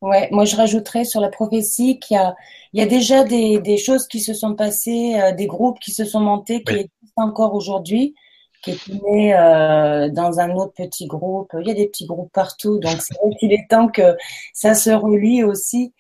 Ouais, 0.01 0.29
moi 0.31 0.47
je 0.47 0.57
rajouterais 0.57 1.05
sur 1.05 1.21
la 1.21 1.29
prophétie 1.29 1.99
qu'il 1.99 2.15
y 2.15 2.19
a, 2.19 2.35
il 2.73 2.81
y 2.81 2.83
a 2.83 2.87
déjà 2.87 3.23
des, 3.23 3.61
des 3.61 3.77
choses 3.77 4.09
qui 4.09 4.21
se 4.21 4.33
sont 4.33 4.55
passées, 4.55 5.21
euh, 5.21 5.33
des 5.33 5.47
groupes 5.47 5.79
qui 5.79 5.93
se 5.93 6.07
sont 6.07 6.21
montés, 6.21 6.63
qui 6.63 6.73
existent 6.73 7.23
encore 7.23 7.55
aujourd'hui, 7.55 8.15
qui 8.63 8.71
est 8.71 8.89
né 8.89 9.35
euh, 9.35 10.09
dans 10.09 10.41
un 10.41 10.55
autre 10.55 10.73
petit 10.73 11.07
groupe. 11.07 11.55
Il 11.61 11.69
y 11.69 11.71
a 11.71 11.75
des 11.75 11.87
petits 11.87 12.07
groupes 12.07 12.33
partout, 12.33 12.79
donc 12.79 12.97
c'est 13.03 13.15
vrai 13.23 13.37
qu'il 13.39 13.53
est 13.53 13.67
temps 13.69 13.89
que 13.89 14.17
ça 14.55 14.75
se 14.75 14.89
relie 14.89 15.45
aussi. 15.45 15.93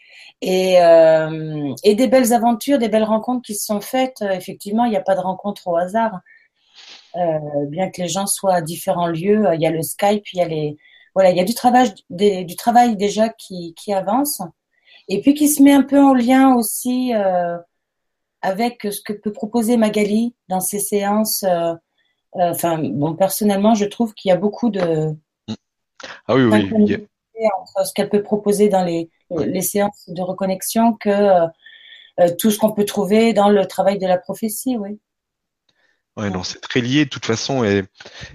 Et, 0.42 0.80
euh, 0.80 1.74
et 1.84 1.94
des 1.94 2.08
belles 2.08 2.32
aventures, 2.32 2.78
des 2.78 2.88
belles 2.88 3.04
rencontres 3.04 3.42
qui 3.42 3.54
se 3.54 3.66
sont 3.66 3.80
faites. 3.80 4.22
Effectivement, 4.22 4.84
il 4.86 4.90
n'y 4.90 4.96
a 4.96 5.02
pas 5.02 5.14
de 5.14 5.20
rencontre 5.20 5.68
au 5.68 5.76
hasard. 5.76 6.20
Euh, 7.16 7.66
bien 7.68 7.90
que 7.90 8.00
les 8.00 8.08
gens 8.08 8.26
soient 8.26 8.54
à 8.54 8.62
différents 8.62 9.08
lieux, 9.08 9.46
euh, 9.46 9.54
il 9.54 9.60
y 9.60 9.66
a 9.66 9.70
le 9.70 9.82
Skype, 9.82 10.24
il 10.32 10.38
y 10.38 10.42
a 10.42 10.48
les 10.48 10.76
voilà, 11.14 11.30
il 11.30 11.36
y 11.36 11.40
a 11.40 11.44
du 11.44 11.54
travail, 11.54 11.92
du 12.08 12.54
travail 12.54 12.96
déjà 12.96 13.28
qui, 13.30 13.74
qui 13.74 13.92
avance 13.92 14.42
et 15.08 15.20
puis 15.20 15.34
qui 15.34 15.48
se 15.48 15.60
met 15.60 15.72
un 15.72 15.82
peu 15.82 16.00
en 16.00 16.14
lien 16.14 16.54
aussi 16.54 17.12
euh, 17.14 17.58
avec 18.42 18.86
ce 18.90 19.00
que 19.02 19.12
peut 19.12 19.32
proposer 19.32 19.76
Magali 19.76 20.34
dans 20.48 20.60
ses 20.60 20.78
séances. 20.78 21.42
Euh, 21.42 21.74
euh 22.36 22.50
enfin, 22.50 22.78
bon, 22.78 23.16
personnellement, 23.16 23.74
je 23.74 23.86
trouve 23.86 24.14
qu'il 24.14 24.28
y 24.28 24.32
a 24.32 24.36
beaucoup 24.36 24.70
de 24.70 25.16
ah 26.26 26.34
oui, 26.34 26.44
oui, 26.44 27.08
entre 27.58 27.86
ce 27.86 27.92
qu'elle 27.92 28.08
peut 28.08 28.22
proposer 28.22 28.68
dans 28.68 28.84
les, 28.84 29.10
les 29.30 29.62
séances 29.62 30.08
de 30.08 30.22
reconnexion 30.22 30.94
que 30.94 31.10
euh, 31.10 32.28
tout 32.38 32.50
ce 32.50 32.58
qu'on 32.58 32.72
peut 32.72 32.84
trouver 32.84 33.32
dans 33.32 33.48
le 33.48 33.66
travail 33.66 33.98
de 33.98 34.06
la 34.06 34.18
prophétie, 34.18 34.76
oui. 34.76 35.00
Ouais, 36.16 36.28
non, 36.28 36.42
c'est 36.42 36.60
très 36.60 36.80
lié 36.80 37.04
de 37.04 37.10
toute 37.10 37.24
façon. 37.24 37.64
Et, 37.64 37.84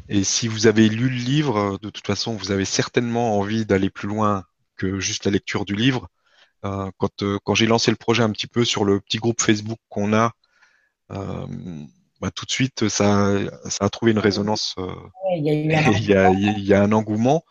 et 0.10 0.24
si 0.24 0.48
vous 0.48 0.66
avez 0.66 0.90
lu 0.90 1.10
le 1.10 1.18
livre, 1.18 1.78
de 1.82 1.90
toute 1.90 2.08
façon, 2.08 2.34
vous 2.34 2.52
avez 2.52 2.66
certainement 2.66 3.38
envie 3.38 3.66
d'aller 3.66 3.90
plus 3.90 4.08
loin 4.08 4.44
que 4.78 5.00
juste 5.00 5.26
la 5.26 5.32
lecture 5.32 5.66
du 5.66 5.76
livre. 5.76 6.08
Euh, 6.66 6.90
quand 6.98 7.22
euh, 7.22 7.38
quand 7.44 7.54
j'ai 7.54 7.68
lancé 7.68 7.92
le 7.92 7.98
projet 7.98 8.24
un 8.24 8.32
petit 8.32 8.48
peu 8.48 8.66
sur 8.66 8.86
le 8.86 9.00
petit 9.00 9.18
groupe 9.18 9.42
Facebook 9.42 9.78
qu'on 9.90 10.14
a, 10.14 10.32
euh, 11.12 11.46
bah, 12.22 12.32
tout 12.32 12.46
de 12.46 12.52
suite, 12.52 12.88
ça, 12.88 13.38
ça 13.66 13.86
a 13.86 13.90
trouvé 13.90 14.12
une 14.12 14.20
résonance. 14.20 14.76
Il, 15.36 15.44
y 15.46 16.74
a 16.74 16.82
un 16.82 16.92
engouement. 16.92 17.44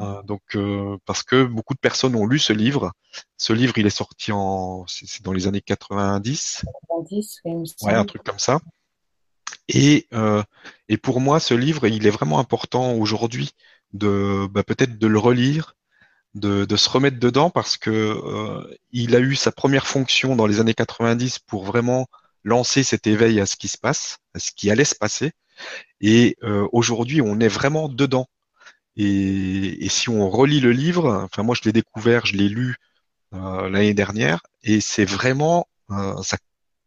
Euh, 0.00 0.22
donc, 0.22 0.42
euh, 0.54 0.96
parce 1.06 1.22
que 1.22 1.44
beaucoup 1.44 1.74
de 1.74 1.78
personnes 1.78 2.14
ont 2.16 2.26
lu 2.26 2.38
ce 2.38 2.52
livre. 2.52 2.92
Ce 3.36 3.52
livre, 3.52 3.74
il 3.76 3.86
est 3.86 3.90
sorti 3.90 4.32
en, 4.32 4.84
c'est 4.86 5.22
dans 5.22 5.32
les 5.32 5.46
années 5.46 5.60
90. 5.60 6.64
90 6.88 7.40
oui, 7.44 7.72
ouais, 7.82 7.94
un 7.94 8.04
truc 8.04 8.22
comme 8.22 8.38
ça. 8.38 8.60
Et, 9.68 10.06
euh, 10.12 10.42
et 10.88 10.96
pour 10.96 11.20
moi, 11.20 11.40
ce 11.40 11.54
livre, 11.54 11.86
il 11.86 12.06
est 12.06 12.10
vraiment 12.10 12.38
important 12.38 12.94
aujourd'hui 12.94 13.50
de 13.92 14.46
bah, 14.50 14.62
peut-être 14.62 14.98
de 14.98 15.06
le 15.06 15.18
relire, 15.18 15.76
de, 16.34 16.64
de, 16.64 16.76
se 16.76 16.88
remettre 16.90 17.18
dedans 17.18 17.50
parce 17.50 17.76
que 17.76 17.90
euh, 17.90 18.76
il 18.92 19.16
a 19.16 19.20
eu 19.20 19.34
sa 19.34 19.52
première 19.52 19.86
fonction 19.86 20.36
dans 20.36 20.46
les 20.46 20.60
années 20.60 20.74
90 20.74 21.38
pour 21.40 21.64
vraiment 21.64 22.06
lancer 22.46 22.84
cet 22.84 23.08
éveil 23.08 23.40
à 23.40 23.46
ce 23.46 23.56
qui 23.56 23.68
se 23.68 23.76
passe, 23.76 24.18
à 24.32 24.38
ce 24.38 24.52
qui 24.52 24.70
allait 24.70 24.84
se 24.84 24.94
passer. 24.94 25.32
Et 26.00 26.36
euh, 26.44 26.68
aujourd'hui, 26.72 27.20
on 27.20 27.40
est 27.40 27.48
vraiment 27.48 27.88
dedans. 27.88 28.28
Et, 28.96 29.88
si 29.90 30.08
on 30.08 30.30
relit 30.30 30.60
le 30.60 30.72
livre, 30.72 31.12
enfin 31.24 31.42
moi 31.42 31.54
je 31.54 31.62
l'ai 31.64 31.72
découvert, 31.72 32.24
je 32.26 32.36
l'ai 32.36 32.48
lu 32.48 32.76
euh, 33.34 33.68
l'année 33.68 33.94
dernière, 33.94 34.40
et 34.62 34.80
c'est 34.80 35.04
vraiment, 35.04 35.68
euh, 35.90 36.22
ça 36.22 36.38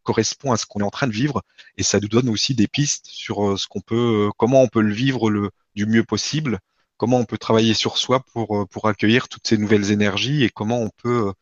correspond 0.03 0.51
à 0.51 0.57
ce 0.57 0.65
qu'on 0.65 0.79
est 0.79 0.83
en 0.83 0.89
train 0.91 1.07
de 1.07 1.13
vivre 1.13 1.43
et 1.77 1.83
ça 1.83 1.99
nous 1.99 2.07
donne 2.07 2.29
aussi 2.29 2.55
des 2.55 2.67
pistes 2.67 3.07
sur 3.07 3.59
ce 3.59 3.67
qu'on 3.67 3.81
peut, 3.81 4.29
comment 4.37 4.63
on 4.63 4.67
peut 4.67 4.81
le 4.81 4.93
vivre 4.93 5.29
le, 5.29 5.51
du 5.75 5.85
mieux 5.85 6.03
possible, 6.03 6.59
comment 6.97 7.17
on 7.19 7.25
peut 7.25 7.37
travailler 7.37 7.73
sur 7.75 7.97
soi 7.97 8.21
pour, 8.33 8.67
pour 8.69 8.87
accueillir 8.87 9.27
toutes 9.29 9.47
ces 9.47 9.57
nouvelles 9.57 9.91
énergies 9.91 10.43
et 10.43 10.49
comment 10.49 10.81
on 10.81 10.89
peut 10.89 11.33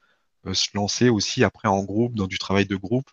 se 0.53 0.69
lancer 0.73 1.10
aussi 1.10 1.43
après 1.43 1.69
en 1.69 1.84
groupe, 1.84 2.15
dans 2.15 2.27
du 2.27 2.39
travail 2.39 2.65
de 2.65 2.75
groupe 2.75 3.10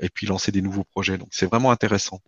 et 0.00 0.08
puis 0.08 0.26
lancer 0.26 0.52
des 0.52 0.62
nouveaux 0.62 0.84
projets. 0.84 1.18
Donc 1.18 1.28
c'est 1.30 1.46
vraiment 1.46 1.70
intéressant. 1.70 2.18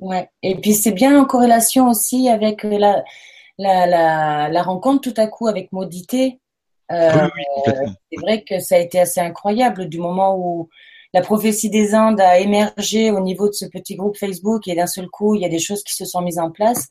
Ouais. 0.00 0.30
Et 0.42 0.54
puis 0.56 0.74
c'est 0.74 0.92
bien 0.92 1.20
en 1.20 1.24
corrélation 1.24 1.88
aussi 1.88 2.28
avec 2.28 2.62
la, 2.62 3.04
la, 3.58 3.86
la, 3.86 4.48
la 4.48 4.62
rencontre 4.62 5.12
tout 5.12 5.20
à 5.20 5.26
coup 5.26 5.48
avec 5.48 5.70
Maudité. 5.72 6.40
Euh, 6.90 7.28
c'est 8.10 8.20
vrai 8.20 8.42
que 8.42 8.58
ça 8.58 8.76
a 8.76 8.78
été 8.78 9.00
assez 9.00 9.20
incroyable 9.20 9.88
du 9.88 9.98
moment 9.98 10.36
où 10.36 10.68
la 11.14 11.20
prophétie 11.20 11.70
des 11.70 11.94
Indes 11.94 12.20
a 12.20 12.38
émergé 12.38 13.10
au 13.10 13.20
niveau 13.20 13.48
de 13.48 13.52
ce 13.52 13.66
petit 13.66 13.96
groupe 13.96 14.16
Facebook 14.16 14.66
et 14.68 14.74
d'un 14.74 14.86
seul 14.86 15.08
coup, 15.08 15.34
il 15.34 15.42
y 15.42 15.44
a 15.44 15.48
des 15.48 15.58
choses 15.58 15.82
qui 15.82 15.94
se 15.94 16.04
sont 16.04 16.22
mises 16.22 16.38
en 16.38 16.50
place. 16.50 16.88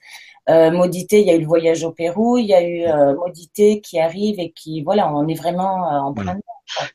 Euh, 0.49 0.71
Maudité, 0.71 1.21
il 1.21 1.27
y 1.27 1.31
a 1.31 1.35
eu 1.35 1.39
le 1.39 1.45
voyage 1.45 1.83
au 1.83 1.91
Pérou, 1.91 2.37
il 2.37 2.47
y 2.47 2.53
a 2.53 2.63
eu 2.63 2.83
euh, 2.83 3.15
Maudité 3.15 3.79
qui 3.81 3.99
arrive 3.99 4.39
et 4.39 4.51
qui, 4.51 4.81
voilà, 4.81 5.13
on 5.13 5.27
est 5.27 5.35
vraiment 5.35 5.91
euh, 5.91 5.99
en 5.99 6.13
plein 6.13 6.37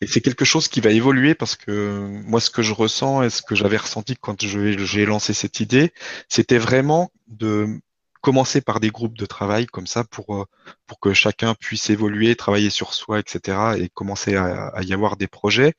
Et 0.01 0.07
c'est 0.07 0.21
quelque 0.21 0.45
chose 0.45 0.69
qui 0.69 0.81
va 0.81 0.91
évoluer 0.91 1.35
parce 1.35 1.55
que 1.55 2.23
moi, 2.27 2.41
ce 2.41 2.51
que 2.51 2.63
je 2.63 2.75
ressens 2.75 3.23
et 3.23 3.31
ce 3.31 3.43
que 3.43 3.55
j'avais 3.55 3.77
ressenti 3.77 4.17
quand 4.21 4.45
j'ai 4.45 5.07
lancé 5.07 5.33
cette 5.33 5.61
idée, 5.61 5.93
c'était 6.29 6.59
vraiment 6.59 7.11
de 7.29 7.81
commencer 8.27 8.61
par 8.61 8.81
des 8.81 8.91
groupes 8.91 9.17
de 9.17 9.25
travail 9.25 9.67
comme 9.67 9.87
ça 9.87 10.03
pour, 10.03 10.35
euh, 10.35 10.45
pour 10.89 10.99
que 10.99 11.15
chacun 11.15 11.55
puisse 11.55 11.91
évoluer, 11.91 12.35
travailler 12.35 12.71
sur 12.71 12.93
soi, 12.93 13.21
etc. 13.21 13.77
et 13.79 13.89
commencer 13.89 14.35
à, 14.35 14.83
y 14.83 14.93
avoir 14.93 15.17
des 15.17 15.29
projets, 15.29 15.75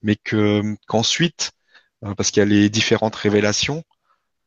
mais 0.00 0.16
que 0.16 0.62
qu'ensuite, 0.86 1.50
euh, 2.02 2.14
parce 2.14 2.30
qu'il 2.30 2.40
y 2.40 2.42
a 2.42 2.46
les 2.46 2.70
différentes 2.70 3.16
révélations 3.16 3.84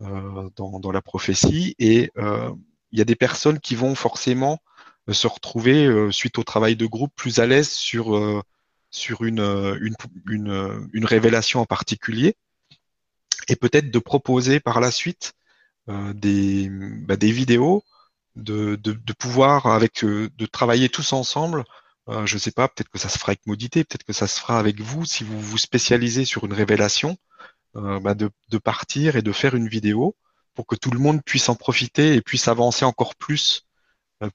euh, 0.02 0.50
dans, 0.56 0.80
dans 0.80 0.92
la 0.92 1.04
prophétie 1.04 1.76
et 1.78 2.10
il 2.92 2.98
y 3.00 3.02
a 3.02 3.06
des 3.06 3.16
personnes 3.16 3.60
qui 3.60 3.76
vont 3.76 3.94
forcément 3.94 4.58
se 5.12 5.28
retrouver 5.28 5.78
suite 6.12 6.39
au 6.39 6.43
travail 6.43 6.76
de 6.76 6.88
groupe 6.88 7.14
plus 7.16 7.38
à 7.38 7.45
l'aise 7.45 7.70
sur 7.70 8.43
sur 8.89 9.24
une, 9.24 9.41
une, 9.82 9.95
une, 10.28 10.89
une 10.91 11.06
révélation 11.06 11.60
en 11.60 11.66
particulier 11.66 12.36
et 13.47 13.56
peut-être 13.56 13.91
de 13.91 13.99
proposer 13.99 14.60
par 14.60 14.80
la 14.80 14.89
suite 14.89 15.34
euh, 15.34 15.43
des, 15.88 16.70
bah, 16.70 17.16
des 17.18 17.32
vidéos, 17.32 17.84
de, 18.36 18.76
de, 18.76 18.94
de, 18.94 19.14
pouvoir 19.14 19.68
avec 19.68 20.04
euh, 20.04 20.30
de 20.38 20.46
travailler 20.46 20.90
tous 20.90 21.14
ensemble. 21.14 21.64
Euh, 22.10 22.26
je 22.26 22.38
sais 22.38 22.52
pas, 22.52 22.68
peut-être 22.68 22.90
que 22.90 22.98
ça 22.98 23.10
se 23.10 23.18
fera 23.18 23.32
avec 23.32 23.46
Modité, 23.46 23.84
peut-être 23.84 24.04
que 24.04 24.14
ça 24.14 24.28
se 24.28 24.40
fera 24.40 24.60
avec 24.60 24.82
vous 24.82 25.06
si 25.06 25.24
vous 25.24 25.40
vous 25.40 25.58
spécialisez 25.58 26.26
sur 26.26 26.46
une 26.46 26.54
révélation, 26.54 27.18
bah, 27.76 28.14
de, 28.14 28.30
de 28.50 28.58
partir 28.60 29.16
et 29.16 29.24
de 29.24 29.32
faire 29.32 29.56
une 29.56 29.68
vidéo 29.68 30.16
pour 30.54 30.68
que 30.68 30.76
tout 30.76 30.92
le 30.92 31.00
monde 31.00 31.24
puisse 31.24 31.50
en 31.50 31.56
profiter 31.56 32.14
et 32.14 32.22
puisse 32.22 32.48
avancer 32.48 32.86
encore 32.86 33.16
plus, 33.16 33.66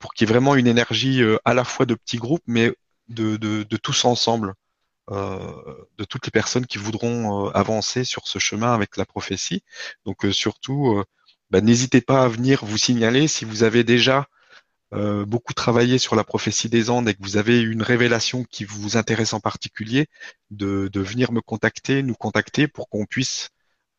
pour 0.01 0.13
qu'il 0.13 0.27
y 0.27 0.31
ait 0.31 0.33
vraiment 0.33 0.57
une 0.57 0.67
énergie 0.67 1.23
à 1.45 1.55
la 1.55 1.63
fois 1.63 1.87
de 1.87 1.95
petits 1.95 2.17
groupes, 2.17 2.43
mais 2.49 2.75
de, 3.09 3.37
de, 3.37 3.77
tous 3.77 4.05
ensemble, 4.05 4.55
euh, 5.11 5.53
de 5.99 6.05
toutes 6.05 6.27
les 6.27 6.33
personnes 6.33 6.67
qui 6.67 6.79
voudront 6.79 7.49
avancer 7.51 8.03
sur 8.03 8.27
ce 8.27 8.41
chemin 8.41 8.75
avec 8.75 8.97
la 8.97 9.07
prophétie. 9.07 9.63
Donc 10.05 10.27
surtout, 10.33 11.05
bah, 11.51 11.61
n'hésitez 11.61 12.01
pas 12.01 12.23
à 12.23 12.29
venir 12.29 12.65
vous 12.65 12.79
signaler 12.79 13.29
si 13.29 13.45
vous 13.45 13.63
avez 13.63 13.85
déjà 13.85 14.29
euh, 14.95 15.27
beaucoup 15.27 15.53
travaillé 15.53 15.99
sur 15.99 16.17
la 16.17 16.25
prophétie 16.25 16.71
des 16.71 16.89
Andes 16.89 17.09
et 17.09 17.15
que 17.15 17.23
vous 17.23 17.37
avez 17.37 17.61
une 17.61 17.83
révélation 17.83 18.45
qui 18.45 18.65
vous 18.65 18.97
intéresse 18.97 19.35
en 19.35 19.41
particulier, 19.41 20.07
de, 20.51 20.91
venir 20.95 21.31
me 21.33 21.41
contacter, 21.43 22.03
nous 22.03 22.15
contacter 22.15 22.69
pour 22.69 22.89
qu'on 22.89 23.05
puisse 23.05 23.51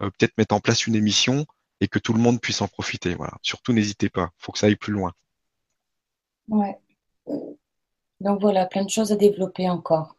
euh, 0.02 0.10
peut-être 0.10 0.38
mettre 0.38 0.56
en 0.56 0.60
place 0.60 0.88
une 0.88 0.95
émission 0.95 1.45
et 1.82 1.88
que 1.88 2.00
tout 2.00 2.14
le 2.14 2.20
monde 2.20 2.41
puisse 2.41 2.62
en 2.62 2.68
profiter. 2.68 3.14
Voilà. 3.14 3.34
Surtout, 3.41 3.72
n'hésitez 3.72 4.10
pas. 4.10 4.32
Il 4.39 4.43
faut 4.43 4.52
que 4.52 4.60
ça 4.60 4.68
aille 4.68 4.76
plus 4.76 4.93
loin. 4.93 5.14
Ouais. 6.47 6.76
Donc 8.20 8.41
voilà, 8.41 8.66
plein 8.66 8.84
de 8.84 8.89
choses 8.89 9.12
à 9.12 9.16
développer 9.16 9.70
encore. 9.70 10.16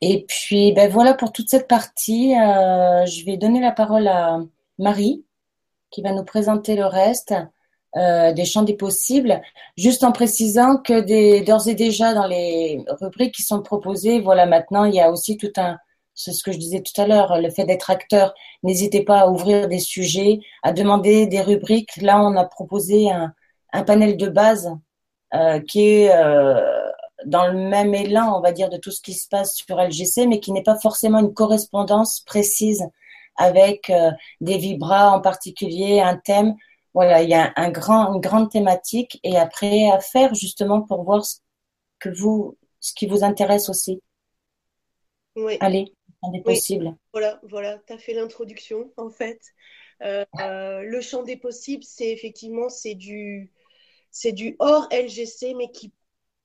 Et 0.00 0.24
puis, 0.28 0.72
ben 0.72 0.90
voilà 0.90 1.14
pour 1.14 1.32
toute 1.32 1.50
cette 1.50 1.68
partie. 1.68 2.34
Euh, 2.34 3.04
je 3.06 3.24
vais 3.24 3.36
donner 3.36 3.60
la 3.60 3.72
parole 3.72 4.08
à 4.08 4.40
Marie, 4.78 5.24
qui 5.96 6.02
va 6.02 6.12
nous 6.12 6.24
présenter 6.24 6.76
le 6.76 6.84
reste 6.84 7.34
euh, 7.96 8.34
des 8.34 8.44
champs 8.44 8.64
des 8.64 8.76
possibles, 8.76 9.40
juste 9.78 10.04
en 10.04 10.12
précisant 10.12 10.76
que 10.76 11.40
d'ores 11.42 11.68
et 11.68 11.74
déjà 11.74 12.12
dans 12.12 12.26
les 12.26 12.84
rubriques 13.00 13.34
qui 13.34 13.42
sont 13.42 13.62
proposées, 13.62 14.20
voilà, 14.20 14.44
maintenant 14.44 14.84
il 14.84 14.94
y 14.94 15.00
a 15.00 15.10
aussi 15.10 15.38
tout 15.38 15.52
un, 15.56 15.78
c'est 16.12 16.32
ce 16.32 16.42
que 16.42 16.52
je 16.52 16.58
disais 16.58 16.82
tout 16.82 17.00
à 17.00 17.06
l'heure, 17.06 17.40
le 17.40 17.48
fait 17.48 17.64
d'être 17.64 17.88
acteur. 17.88 18.34
N'hésitez 18.62 19.04
pas 19.04 19.20
à 19.20 19.28
ouvrir 19.28 19.68
des 19.68 19.78
sujets, 19.78 20.40
à 20.62 20.74
demander 20.74 21.26
des 21.26 21.40
rubriques. 21.40 21.96
Là, 22.02 22.20
on 22.20 22.36
a 22.36 22.44
proposé 22.44 23.10
un, 23.10 23.32
panel 23.84 24.18
de 24.18 24.28
base 24.28 24.70
euh, 25.32 25.60
qui 25.60 25.80
est 25.88 26.14
euh, 26.14 26.60
dans 27.24 27.46
le 27.46 27.58
même 27.58 27.94
élan, 27.94 28.36
on 28.36 28.42
va 28.42 28.52
dire, 28.52 28.68
de 28.68 28.76
tout 28.76 28.90
ce 28.90 29.00
qui 29.00 29.14
se 29.14 29.28
passe 29.28 29.54
sur 29.54 29.80
LGC, 29.80 30.26
mais 30.26 30.40
qui 30.40 30.52
n'est 30.52 30.62
pas 30.62 30.78
forcément 30.78 31.20
une 31.20 31.32
correspondance 31.32 32.20
précise 32.20 32.86
avec 33.36 33.90
euh, 33.90 34.10
des 34.40 34.58
vibras 34.58 35.10
en 35.10 35.20
particulier, 35.20 36.00
un 36.00 36.16
thème. 36.16 36.54
Voilà, 36.94 37.22
il 37.22 37.28
y 37.28 37.34
a 37.34 37.52
un 37.56 37.70
grand, 37.70 38.14
une 38.14 38.20
grande 38.20 38.50
thématique 38.50 39.20
et 39.22 39.36
après 39.36 39.90
à 39.90 40.00
faire 40.00 40.34
justement 40.34 40.80
pour 40.82 41.04
voir 41.04 41.24
ce 41.24 41.36
que 41.98 42.08
vous, 42.08 42.56
ce 42.80 42.94
qui 42.94 43.06
vous 43.06 43.22
intéresse 43.22 43.68
aussi. 43.68 44.00
Oui. 45.36 45.58
Allez, 45.60 45.92
on 46.22 46.32
est 46.32 46.42
possible. 46.42 46.94
Voilà, 47.12 47.38
voilà, 47.42 47.78
tu 47.86 47.92
as 47.92 47.98
fait 47.98 48.14
l'introduction 48.14 48.90
en 48.96 49.10
fait. 49.10 49.40
Euh, 50.02 50.24
euh, 50.40 50.82
le 50.82 51.00
champ 51.00 51.22
des 51.22 51.36
possibles, 51.36 51.84
c'est 51.84 52.10
effectivement 52.10 52.68
c'est 52.68 52.94
du, 52.94 53.52
c'est 54.10 54.32
du 54.32 54.56
hors 54.58 54.88
LGC, 54.90 55.54
mais 55.54 55.70
qui, 55.70 55.92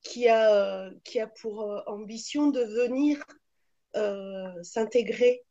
qui, 0.02 0.28
a, 0.28 0.90
qui 1.04 1.20
a 1.20 1.26
pour 1.26 1.82
ambition 1.86 2.48
de 2.48 2.60
venir 2.60 3.24
s'intégrer 4.62 5.42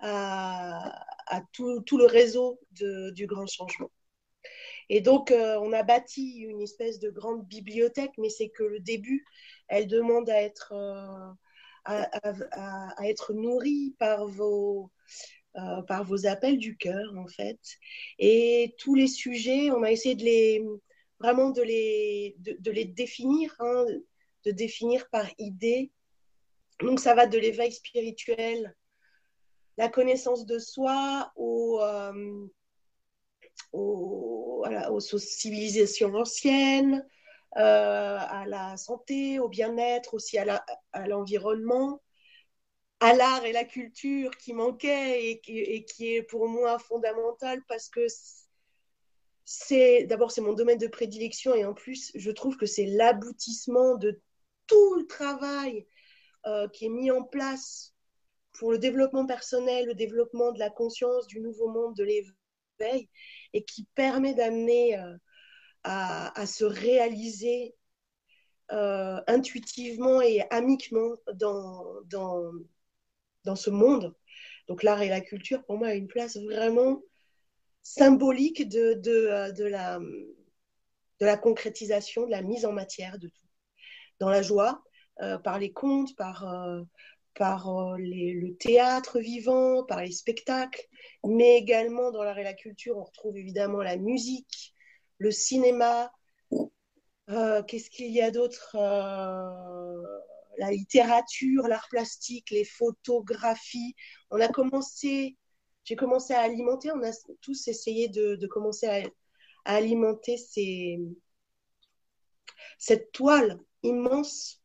à, 0.00 1.42
tout, 1.52 1.82
le 1.98 2.06
réseau 2.06 2.60
du 2.70 3.26
grand 3.26 3.46
changement. 3.46 3.90
Et 4.88 5.00
donc, 5.00 5.30
euh, 5.30 5.58
on 5.60 5.72
a 5.72 5.82
bâti 5.82 6.40
une 6.40 6.62
espèce 6.62 6.98
de 6.98 7.10
grande 7.10 7.46
bibliothèque, 7.46 8.12
mais 8.18 8.30
c'est 8.30 8.48
que 8.48 8.62
le 8.62 8.80
début, 8.80 9.24
elle 9.68 9.86
demande 9.86 10.30
à 10.30 10.42
être, 10.42 10.72
euh, 10.72 11.32
à, 11.84 13.06
être 13.06 13.34
nourrie 13.34 13.94
par 13.98 14.26
vos, 14.26 14.90
euh, 15.56 15.82
par 15.82 16.04
vos 16.04 16.26
appels 16.26 16.58
du 16.58 16.76
cœur, 16.76 17.14
en 17.16 17.26
fait. 17.26 17.58
Et 18.18 18.74
tous 18.78 18.94
les 18.94 19.08
sujets, 19.08 19.70
on 19.70 19.82
a 19.82 19.92
essayé 19.92 20.14
de 20.14 20.24
les, 20.24 20.64
vraiment 21.20 21.50
de 21.50 21.62
les, 21.62 22.36
de, 22.38 22.70
les 22.70 22.84
définir, 22.86 23.54
hein, 23.60 23.84
de 24.44 24.50
définir 24.50 25.08
par 25.10 25.28
idée. 25.38 25.92
Donc, 26.80 27.00
ça 27.00 27.14
va 27.14 27.26
de 27.26 27.38
l'éveil 27.38 27.72
spirituel 27.72 28.74
la 29.78 29.88
connaissance 29.88 30.44
de 30.44 30.58
soi 30.58 31.32
aux, 31.36 31.80
euh, 31.80 32.48
civilisations 35.18 36.14
anciennes, 36.14 37.06
euh, 37.56 38.18
à 38.18 38.44
la 38.46 38.76
santé, 38.76 39.38
au 39.38 39.48
bien-être, 39.48 40.14
aussi 40.14 40.36
à 40.36 41.06
l'environnement, 41.06 42.02
à 43.00 43.14
l'art 43.14 43.44
et 43.44 43.52
la 43.52 43.64
culture 43.64 44.36
qui 44.36 44.52
manquaient 44.52 45.30
et, 45.30 45.84
qui 45.84 46.14
est 46.14 46.22
pour 46.24 46.48
moi 46.48 46.80
fondamental 46.80 47.62
parce 47.68 47.88
que 47.88 48.06
c'est 49.44 50.04
d'abord 50.04 50.32
c'est 50.32 50.40
mon 50.40 50.52
domaine 50.52 50.78
de 50.78 50.88
prédilection 50.88 51.54
et 51.54 51.64
en 51.64 51.74
plus 51.74 52.10
je 52.16 52.30
trouve 52.32 52.56
que 52.56 52.66
c'est 52.66 52.86
l'aboutissement 52.86 53.94
de 53.96 54.20
tout 54.66 54.96
le 54.96 55.06
travail 55.06 55.86
euh, 56.46 56.68
qui 56.68 56.86
est 56.86 56.90
mis 56.90 57.10
en 57.12 57.22
place 57.22 57.94
pour 58.58 58.72
le 58.72 58.78
développement 58.78 59.24
personnel, 59.24 59.86
le 59.86 59.94
développement 59.94 60.52
de 60.52 60.58
la 60.58 60.68
conscience, 60.68 61.26
du 61.28 61.40
nouveau 61.40 61.68
monde, 61.68 61.94
de 61.94 62.02
l'éveil, 62.02 63.08
et 63.52 63.64
qui 63.64 63.86
permet 63.94 64.34
d'amener 64.34 64.98
euh, 64.98 65.16
à, 65.84 66.44
se 66.46 66.64
réaliser 66.64 67.74
euh, 68.72 69.20
intuitivement 69.28 70.20
et 70.20 70.42
amiquement 70.50 71.14
dans, 71.34 71.84
dans, 72.06 72.52
dans 73.44 73.56
ce 73.56 73.70
monde. 73.70 74.14
Donc 74.66 74.82
l'art 74.82 75.02
et 75.02 75.08
la 75.08 75.20
culture, 75.20 75.64
pour 75.64 75.78
moi, 75.78 75.88
a 75.88 75.94
une 75.94 76.08
place 76.08 76.36
vraiment 76.36 77.00
symbolique 77.82 78.68
de, 78.68 78.94
de, 78.94 79.12
euh, 79.12 79.52
de, 79.52 79.64
la, 79.64 79.98
de 80.00 81.26
la 81.26 81.36
concrétisation, 81.36 82.26
de 82.26 82.32
la 82.32 82.42
mise 82.42 82.66
en 82.66 82.72
matière 82.72 83.18
de 83.18 83.28
tout. 83.28 83.46
Dans 84.18 84.30
la 84.30 84.42
joie, 84.42 84.82
par 85.42 85.58
les 85.58 85.72
contes, 85.72 86.14
par, 86.16 86.46
par 87.38 87.68
euh, 87.68 87.96
le 87.98 88.56
théâtre 88.56 89.20
vivant, 89.20 89.84
par 89.84 90.02
les 90.02 90.10
spectacles, 90.10 90.84
mais 91.24 91.56
également 91.56 92.10
dans 92.10 92.24
l'art 92.24 92.38
et 92.38 92.44
la 92.44 92.52
culture, 92.52 92.98
on 92.98 93.04
retrouve 93.04 93.38
évidemment 93.38 93.80
la 93.80 93.96
musique, 93.96 94.74
le 95.18 95.30
cinéma. 95.30 96.12
Euh, 97.30 97.62
qu'est-ce 97.62 97.90
qu'il 97.90 98.10
y 98.10 98.20
a 98.20 98.32
d'autre 98.32 98.74
euh, 98.74 100.02
La 100.58 100.72
littérature, 100.72 101.68
l'art 101.68 101.86
plastique, 101.90 102.50
les 102.50 102.64
photographies. 102.64 103.94
On 104.30 104.40
a 104.40 104.48
commencé, 104.48 105.36
j'ai 105.84 105.94
commencé 105.94 106.34
à 106.34 106.40
alimenter, 106.40 106.90
on 106.90 107.02
a 107.04 107.12
tous 107.40 107.68
essayé 107.68 108.08
de, 108.08 108.44
commencer 108.48 108.86
à, 108.88 109.02
alimenter 109.64 110.38
cette 112.78 113.12
toile 113.12 113.60
immense 113.84 114.60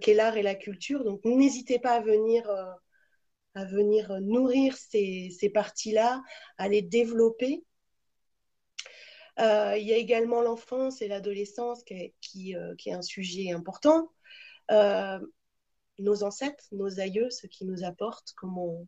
qu'est 0.00 0.14
l'art 0.14 0.36
et 0.36 0.42
la 0.42 0.54
culture. 0.54 1.04
Donc 1.04 1.24
n'hésitez 1.24 1.78
pas 1.78 1.92
à 1.92 2.00
venir, 2.00 2.48
euh, 3.56 4.20
nourrir 4.20 4.76
ces, 4.76 5.50
parties-là, 5.52 6.22
à 6.58 6.68
les 6.68 6.82
développer. 6.82 7.64
Euh, 9.40 9.76
il 9.78 9.86
y 9.86 9.92
a 9.92 9.96
également 9.96 10.42
l'enfance 10.42 11.02
et 11.02 11.08
l'adolescence 11.08 11.82
qui 11.84 12.52
est, 12.52 12.92
un 12.92 13.02
sujet 13.02 13.52
important. 13.52 14.12
nos 15.98 16.22
ancêtres, 16.24 16.64
nos 16.72 17.00
aïeux, 17.00 17.30
ce 17.30 17.46
qui 17.46 17.64
nous 17.64 17.84
apportent, 17.84 18.32
comment, 18.36 18.86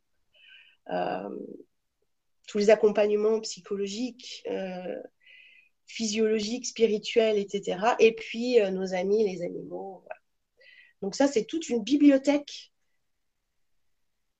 tous 2.46 2.58
les 2.58 2.70
accompagnements 2.70 3.40
psychologiques, 3.40 4.46
physiologiques, 5.86 6.66
spirituels, 6.66 7.38
etc. 7.38 7.96
Et 7.98 8.14
puis 8.14 8.58
nos 8.70 8.94
amis, 8.94 9.24
les 9.24 9.42
animaux. 9.42 10.04
Donc 11.02 11.14
ça, 11.14 11.26
c'est 11.28 11.44
toute 11.44 11.68
une 11.68 11.82
bibliothèque 11.82 12.72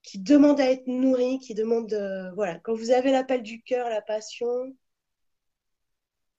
qui 0.02 0.18
demande 0.18 0.60
à 0.60 0.70
être 0.70 0.86
nourrie, 0.86 1.38
qui 1.38 1.54
demande, 1.54 1.94
voilà, 2.34 2.58
quand 2.60 2.74
vous 2.74 2.90
avez 2.90 3.10
l'appel 3.10 3.42
du 3.42 3.62
cœur, 3.62 3.88
la 3.88 4.02
passion, 4.02 4.74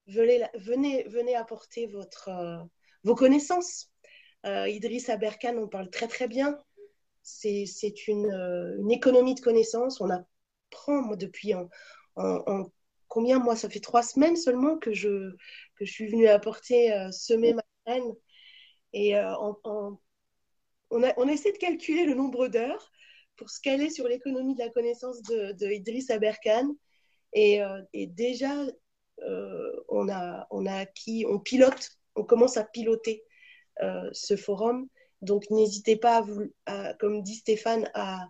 venez, 0.07 1.03
venez, 1.07 1.36
apporter 1.36 1.88
votre, 1.88 2.30
euh, 2.30 2.63
vos 3.03 3.16
connaissances. 3.16 3.91
Euh, 4.45 4.68
Idriss 4.70 5.09
Aberkan, 5.09 5.57
on 5.57 5.68
parle 5.68 5.89
très 5.89 6.07
très 6.07 6.28
bien. 6.28 6.59
C'est 7.24 7.66
une, 8.07 8.32
euh, 8.32 8.78
une, 8.80 8.91
économie 8.91 9.36
de 9.36 9.41
connaissances. 9.41 9.99
On 10.01 10.09
apprend, 10.09 11.01
moi, 11.01 11.16
depuis 11.16 11.53
en, 11.55 11.70
combien, 13.07 13.39
moi, 13.39 13.55
ça 13.55 13.70
fait 13.70 13.80
trois 13.80 14.03
semaines 14.03 14.36
seulement 14.36 14.78
que 14.78 14.93
je, 14.93 15.32
que 15.76 15.86
je 15.86 15.91
suis 15.91 16.07
venue 16.07 16.28
apporter, 16.28 17.09
semer 17.11 17.53
ma 17.53 17.63
graine. 17.86 18.13
Et 18.93 19.18
en, 19.18 19.99
on 20.92 21.04
a, 21.04 21.32
essayé 21.32 21.52
de 21.52 21.58
calculer 21.58 22.06
le 22.06 22.14
nombre 22.14 22.48
d'heures 22.48 22.92
pour 23.36 23.50
se 23.50 23.60
caler 23.62 23.90
sur 23.90 24.08
l'économie 24.08 24.56
de 24.56 24.64
la 24.64 24.70
connaissance 24.70 25.22
de, 25.24 25.72
Idriss 25.72 26.10
Aberkan. 26.10 26.76
Et, 27.34 27.62
euh, 27.62 27.82
déjà, 27.94 28.66
euh, 29.22 29.72
on, 29.90 30.10
a, 30.10 30.48
on 30.52 30.66
a 30.66 30.76
acquis, 30.76 31.26
on 31.28 31.40
pilote, 31.40 31.90
on 32.16 32.24
commence 32.24 32.58
à 32.58 32.64
piloter 32.64 33.24
euh, 33.82 34.10
ce 34.14 34.36
forum. 34.36 34.88
Donc 35.22 35.50
n'hésitez 35.50 35.96
pas, 35.96 36.18
à 36.18 36.22
vous, 36.22 36.44
comme 37.00 37.24
dit 37.24 37.36
Stéphane, 37.36 37.90
à, 37.94 38.30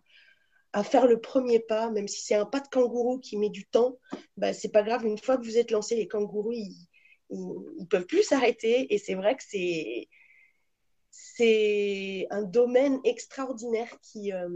faire 0.84 1.08
le 1.08 1.22
premier 1.22 1.60
pas, 1.60 1.89
même 1.89 2.08
si 2.08 2.22
c'est 2.22 2.36
un 2.36 2.45
pas 2.45 2.60
de 2.60 2.68
kangourou 2.68 3.20
qui 3.20 3.38
met 3.38 3.49
du 3.49 3.66
temps, 3.66 3.97
bah, 4.38 4.53
c'est 4.53 4.72
pas 4.72 4.84
grave, 4.84 5.06
une 5.06 5.18
fois 5.18 5.38
que 5.38 5.43
vous 5.45 5.58
êtes 5.58 5.72
lancé, 5.72 5.95
les 5.95 6.08
kangourous, 6.08 6.51
ils, 6.51 6.88
ils 7.30 7.88
peuvent 7.88 8.06
plus 8.06 8.24
s'arrêter. 8.24 8.93
Et 8.93 8.97
c'est 8.97 9.16
vrai 9.16 9.36
que 9.36 9.43
c'est 9.47 10.08
c'est 11.18 12.28
un 12.30 12.43
domaine 12.43 12.99
extraordinaire 13.03 13.89
qui, 14.01 14.34
euh, 14.34 14.49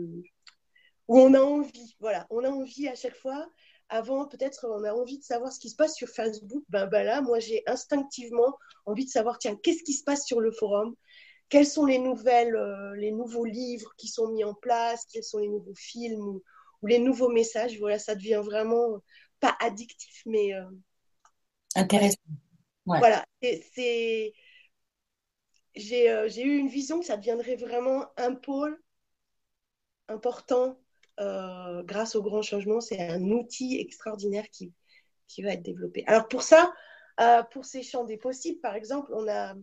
où 1.08 1.18
on 1.20 1.34
a 1.34 1.40
envie, 1.40 1.96
voilà, 2.00 2.28
on 2.30 2.44
a 2.44 2.50
envie 2.50 2.88
à 2.88 2.96
chaque 2.96 3.16
fois. 3.16 3.50
Avant, 3.88 4.28
peut-être, 4.28 4.68
on 4.70 4.84
a 4.84 4.94
envie 4.94 5.18
de 5.18 5.24
savoir 5.24 5.52
ce 5.52 5.60
qui 5.60 5.70
se 5.70 5.76
passe 5.76 5.96
sur 5.96 6.10
Facebook. 6.10 6.64
Ben, 6.70 6.86
ben 6.86 7.04
là, 7.04 7.22
moi, 7.22 7.40
j'ai 7.40 7.64
instinctivement 7.66 8.58
envie 8.86 9.06
de 9.06 9.10
savoir, 9.10 9.40
tiens, 9.40 9.56
qu'est-ce 9.56 9.84
qui 9.84 9.94
se 9.94 10.04
passe 10.04 10.26
sur 10.26 10.42
le 10.42 10.52
forum? 10.52 10.96
Quelles 11.48 11.66
sont 11.66 11.86
les 11.86 11.98
nouvelles, 11.98 12.56
euh, 12.56 12.96
les 12.96 13.12
nouveaux 13.12 13.46
livres 13.46 13.92
qui 13.98 14.08
sont 14.08 14.28
mis 14.28 14.44
en 14.44 14.54
place? 14.54 15.06
Quels 15.12 15.24
sont 15.24 15.40
les 15.40 15.48
nouveaux 15.48 15.76
films 15.76 16.40
ou, 16.82 16.88
les 16.88 17.00
nouveaux 17.00 17.30
messages? 17.30 17.80
Voilà, 17.80 17.98
ça 17.98 18.14
devient 18.14 18.42
vraiment 18.44 19.02
pas 19.40 19.56
addictif, 19.60 20.22
mais 20.26 20.54
euh, 20.54 20.66
intéressant. 21.76 22.20
Voilà, 22.86 23.26
c'est 23.42 24.34
j'ai 25.80 26.44
eu 26.44 26.58
une 26.58 26.68
vision 26.68 27.00
que 27.00 27.06
ça 27.06 27.18
deviendrait 27.18 27.56
vraiment 27.56 28.06
un 28.18 28.36
pôle 28.36 28.80
important 30.08 30.80
euh, 31.20 31.84
grâce 31.84 32.16
au 32.16 32.24
grand 32.24 32.42
changement. 32.42 32.82
C'est 32.82 33.00
un 33.00 33.22
outil 33.32 33.80
extraordinaire 33.80 34.46
qui, 34.52 34.74
va 35.40 35.54
être 35.54 35.64
développé. 35.64 36.04
Alors 36.08 36.28
pour 36.28 36.42
ça, 36.42 36.74
euh, 37.20 37.44
pour 37.44 37.66
ces 37.66 37.84
champs 37.84 38.04
des 38.04 38.18
possibles, 38.18 38.60
par 38.62 38.76
exemple, 38.76 39.12
on 39.14 39.28
a, 39.28 39.56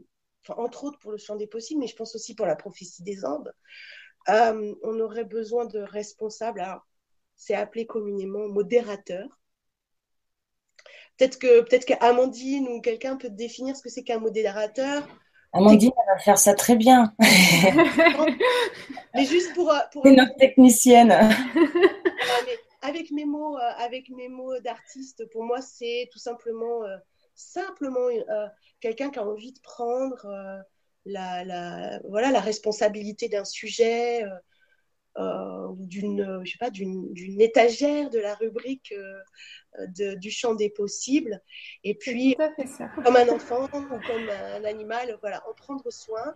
entre 0.49 0.85
autres 0.85 0.99
pour 1.01 1.11
le 1.11 1.19
champ 1.19 1.37
des 1.37 1.47
possibles, 1.47 1.81
mais 1.81 1.87
je 1.87 1.97
pense 1.97 2.15
aussi 2.15 2.35
pour 2.35 2.47
la 2.47 2.57
prophétie 2.57 3.03
des 3.03 3.25
Andes, 3.25 3.53
euh, 4.29 4.75
on 4.83 5.01
aurait 5.01 5.25
besoin 5.25 5.67
de 5.67 5.81
responsables. 5.81 6.61
Alors, 6.61 6.87
c'est 7.35 7.55
appelé 7.55 7.87
communément 7.87 8.49
modérateur. 8.49 9.27
Peut-être 11.17 11.39
que 11.39 11.63
peut-être 11.63 11.87
qu'Amandine 11.87 12.69
ou 12.69 12.81
quelqu'un 12.81 13.17
peut 13.17 13.31
définir 13.31 13.77
ce 13.77 13.83
que 13.83 13.89
c'est 13.89 14.05
qu'un 14.05 14.21
modérateur. 14.21 15.07
Amandine, 15.57 15.93
elle 15.97 16.15
va 16.15 16.19
faire 16.19 16.39
ça 16.39 16.55
très 16.55 16.77
bien. 16.77 17.15
mais 19.15 19.25
juste 19.25 19.55
pour. 19.55 19.71
Euh, 19.71 19.79
pour... 19.93 20.03
C'est 20.05 20.13
notre 20.13 20.37
technicienne. 20.37 21.13
avec 22.83 23.11
mes 23.11 23.25
mots, 23.25 23.57
euh, 23.57 23.73
avec 23.79 24.11
mes 24.11 24.29
mots 24.29 24.59
d'artiste, 24.61 25.29
pour 25.31 25.45
moi, 25.45 25.63
c'est 25.63 26.09
tout 26.13 26.19
simplement, 26.19 26.85
euh, 26.85 26.97
simplement 27.35 28.09
quelqu'un 28.81 29.11
qui 29.11 29.19
a 29.19 29.27
envie 29.27 29.53
de 29.53 29.61
prendre 29.61 30.27
la, 31.05 31.45
la, 31.45 32.01
voilà, 32.09 32.31
la 32.31 32.41
responsabilité 32.41 33.29
d'un 33.29 33.45
sujet. 33.45 34.25
D'une 35.79 36.43
je 36.45 36.51
sais 36.51 36.59
pas 36.59 36.71
d'une 36.71 37.41
étagère 37.41 38.11
de 38.11 38.19
la 38.19 38.35
rubrique 38.35 38.93
du 39.97 40.31
champ 40.31 40.55
des 40.55 40.71
possibles. 40.71 41.41
Et 41.85 41.95
puis, 41.95 42.37
comme 43.05 43.17
un 43.17 43.29
enfant 43.29 43.65
ou 43.65 43.69
comme 43.69 44.29
un 44.31 44.65
animal, 44.65 45.17
voilà, 45.21 45.43
en 45.49 45.55
prendre 45.55 45.91
soin, 45.91 46.35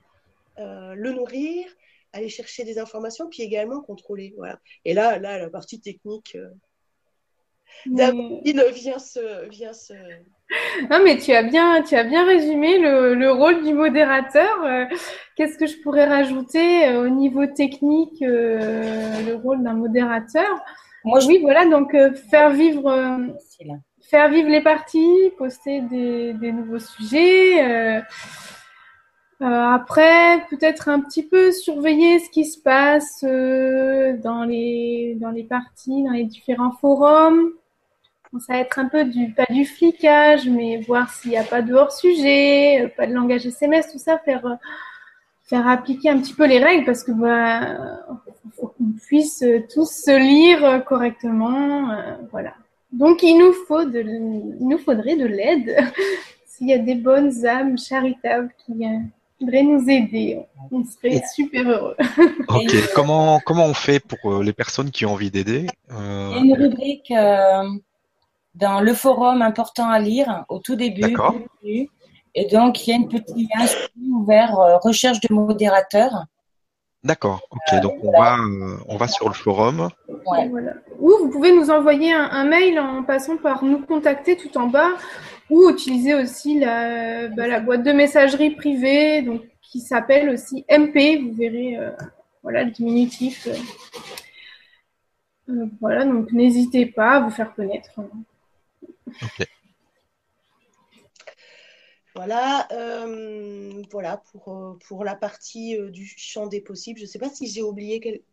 euh, 0.59 0.95
le 0.95 1.13
nourrir, 1.13 1.67
aller 2.13 2.29
chercher 2.29 2.65
des 2.65 2.79
informations, 2.79 3.29
puis 3.29 3.43
également 3.43 3.81
contrôler. 3.81 4.35
Voilà. 4.37 4.61
Et 4.85 4.95
là, 4.95 5.19
là, 5.19 5.39
la 5.39 5.49
partie 5.49 5.81
technique. 5.81 6.37
Euh, 7.87 8.13
il 8.45 8.63
vient 8.75 8.99
se, 8.99 9.49
vient 9.49 9.73
se. 9.73 9.95
Non, 10.91 10.99
mais 11.05 11.17
tu 11.17 11.33
as 11.33 11.43
bien, 11.43 11.83
tu 11.83 11.95
as 11.95 12.05
bien 12.05 12.27
résumé 12.27 12.79
le, 12.79 13.31
rôle 13.31 13.63
du 13.65 13.73
modérateur. 13.73 14.65
Euh, 14.65 14.85
qu'est-ce 15.37 15.57
que 15.57 15.67
je 15.67 15.81
pourrais 15.83 16.07
rajouter 16.07 16.95
au 16.97 17.09
niveau 17.09 17.47
technique, 17.47 18.21
le 18.21 19.35
rôle 19.35 19.63
d'un 19.63 19.75
modérateur? 19.75 20.61
Moi, 21.05 21.21
oui, 21.27 21.39
voilà, 21.41 21.65
donc 21.67 21.95
euh, 21.95 22.13
faire 22.31 22.51
vivre, 22.51 22.87
euh, 22.91 23.29
faire 24.03 24.29
vivre 24.29 24.51
les 24.51 24.61
parties, 24.61 25.33
poster 25.39 25.81
des, 25.81 26.35
des 26.35 26.53
nouveaux 26.53 26.79
sujets. 26.79 27.65
Euh, 27.65 28.01
après, 29.41 30.45
peut-être 30.51 30.91
un 30.91 31.01
petit 31.01 31.27
peu 31.27 31.53
surveiller 31.53 32.19
ce 32.19 32.29
qui 32.29 32.45
se 32.45 32.61
passe 32.61 33.25
dans 33.25 34.45
les 34.45 35.17
dans 35.19 35.31
les 35.31 35.45
parties, 35.45 36.03
dans 36.03 36.11
les 36.11 36.25
différents 36.25 36.73
forums. 36.73 37.51
Ça 38.39 38.53
va 38.53 38.59
être 38.61 38.79
un 38.79 38.89
peu 38.89 39.05
du 39.05 39.33
pas 39.33 39.47
du 39.51 39.65
flicage, 39.65 40.49
mais 40.49 40.81
voir 40.83 41.13
s'il 41.13 41.33
n'y 41.33 41.37
a 41.37 41.43
pas 41.43 41.63
de 41.63 41.75
hors 41.75 41.91
sujet, 41.91 42.93
pas 42.97 43.07
de 43.07 43.13
langage 43.13 43.45
SMS, 43.45 43.91
tout 43.91 43.99
ça, 43.99 44.19
faire 44.19 44.59
faire 45.51 45.67
appliquer 45.67 46.11
un 46.11 46.21
petit 46.21 46.33
peu 46.33 46.47
les 46.47 46.63
règles 46.63 46.85
parce 46.85 47.03
que 47.03 47.11
bah, 47.11 47.77
faut 48.57 48.69
qu'on 48.69 48.93
puisse 49.05 49.45
tous 49.75 49.91
se 49.91 50.17
lire 50.17 50.85
correctement, 50.85 51.91
euh, 51.91 52.15
voilà. 52.31 52.55
Donc 52.93 53.23
il 53.23 53.37
nous 53.37 53.53
faut 53.67 53.85
de, 53.85 54.01
il 54.01 54.69
nous 54.69 54.79
faudrait 54.79 55.17
de 55.17 55.27
l'aide 55.27 55.77
s'il 56.47 56.69
y 56.69 56.73
a 56.73 56.79
des 56.79 56.95
bonnes 56.95 57.45
âmes 57.47 57.77
charitables 57.77 58.51
qui 58.65 58.85
euh, 58.85 58.99
voudraient 59.41 59.65
nous 59.65 59.89
aider, 59.89 60.39
on 60.71 60.85
serait 60.85 61.23
super 61.35 61.69
heureux. 61.69 61.97
ok, 62.49 62.73
comment 62.95 63.41
comment 63.45 63.67
on 63.67 63.75
fait 63.75 63.99
pour 63.99 64.33
euh, 64.33 64.45
les 64.45 64.53
personnes 64.53 64.93
qui 64.93 65.05
ont 65.05 65.15
envie 65.15 65.33
d'aider 65.33 65.67
Il 65.91 65.97
y 65.97 65.99
a 65.99 66.39
une 66.39 66.55
rubrique 66.55 67.13
dans 68.55 68.81
le 68.81 68.95
forum 68.95 69.43
important 69.43 69.89
à 69.89 69.99
lire 69.99 70.45
au 70.49 70.59
tout 70.59 70.77
début. 70.77 71.17
Et 72.35 72.47
donc, 72.47 72.87
il 72.87 72.91
y 72.91 72.93
a 72.93 72.97
une 72.97 73.09
petite 73.09 73.37
lien 73.37 73.67
ouvert 74.13 74.59
euh, 74.59 74.79
recherche 74.79 75.21
de 75.21 75.35
modérateur. 75.35 76.27
D'accord, 77.03 77.41
ok. 77.51 77.81
donc 77.81 77.95
on 78.03 78.13
va, 78.13 78.37
euh, 78.37 78.77
on 78.87 78.97
va 78.97 79.09
sur 79.09 79.29
le 79.29 79.35
forum. 79.35 79.89
Ou 80.99 81.13
vous 81.19 81.31
pouvez 81.31 81.53
nous 81.53 81.71
envoyer 81.71 82.13
un, 82.13 82.45
mail 82.45 82.79
en 82.79 83.03
passant 83.03 83.39
par 83.39 83.65
nous 83.65 83.81
contacter 83.81 84.37
tout 84.37 84.57
en 84.59 84.67
bas, 84.67 84.91
ou 85.49 85.71
utiliser 85.71 86.15
aussi 86.15 86.61
la, 86.61 87.29
bah, 87.29 87.47
la 87.47 87.61
boîte 87.61 87.83
de 87.83 87.93
messagerie 87.93 88.51
privée, 88.51 89.23
donc 89.23 89.41
qui 89.63 89.81
s'appelle 89.81 90.29
aussi 90.29 90.67
MP. 90.69 91.19
Vous 91.23 91.33
verrez, 91.33 91.79
euh, 91.79 91.91
voilà 92.43 92.65
le 92.65 92.71
diminutif. 92.71 93.49
voilà, 95.81 96.05
donc 96.05 96.31
n'hésitez 96.33 96.85
pas 96.85 97.13
à 97.13 97.21
vous 97.21 97.31
faire 97.31 97.55
connaître. 97.55 97.99
Voilà, 102.15 102.67
euh, 102.73 103.83
voilà 103.93 104.17
pour, 104.17 104.49
euh, 104.49 104.79
pour 104.89 105.05
la 105.05 105.15
partie 105.15 105.77
euh, 105.77 105.91
du 105.91 106.07
champ 106.07 106.49
des 106.49 106.61
possibles. 106.61 106.99
Je 106.99 107.05
ne 107.05 107.09
sais 107.09 107.21
pas 107.21 107.31
si 107.31 107.47
j'ai 107.47 107.63
oublié 107.63 108.01
quelque 108.01 108.25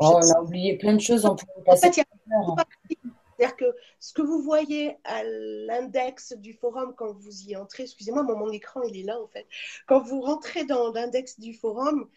oh, 0.00 0.18
on 0.20 0.32
a 0.32 0.40
oublié 0.40 0.76
plein 0.76 0.94
de 0.94 1.00
choses. 1.00 1.24
En, 1.24 1.36
fait, 1.36 1.46
c'est-à-dire 1.76 3.56
que 3.56 3.76
ce 4.00 4.12
que 4.12 4.22
vous 4.22 4.42
voyez 4.42 4.96
à 5.04 5.22
l'index 5.24 6.32
du 6.32 6.52
forum 6.52 6.94
quand 6.96 7.12
vous 7.12 7.42
y 7.42 7.54
entrez, 7.54 7.84
excusez-moi, 7.84 8.24
mon, 8.24 8.50
écran 8.50 8.82
il 8.82 8.98
est 8.98 9.04
là 9.04 9.20
en 9.20 9.28
fait. 9.28 9.46
Quand 9.86 10.00
vous 10.00 10.20
rentrez 10.20 10.64
dans 10.64 10.92
l'index 10.92 11.38
du 11.38 11.54
forum, 11.54 12.08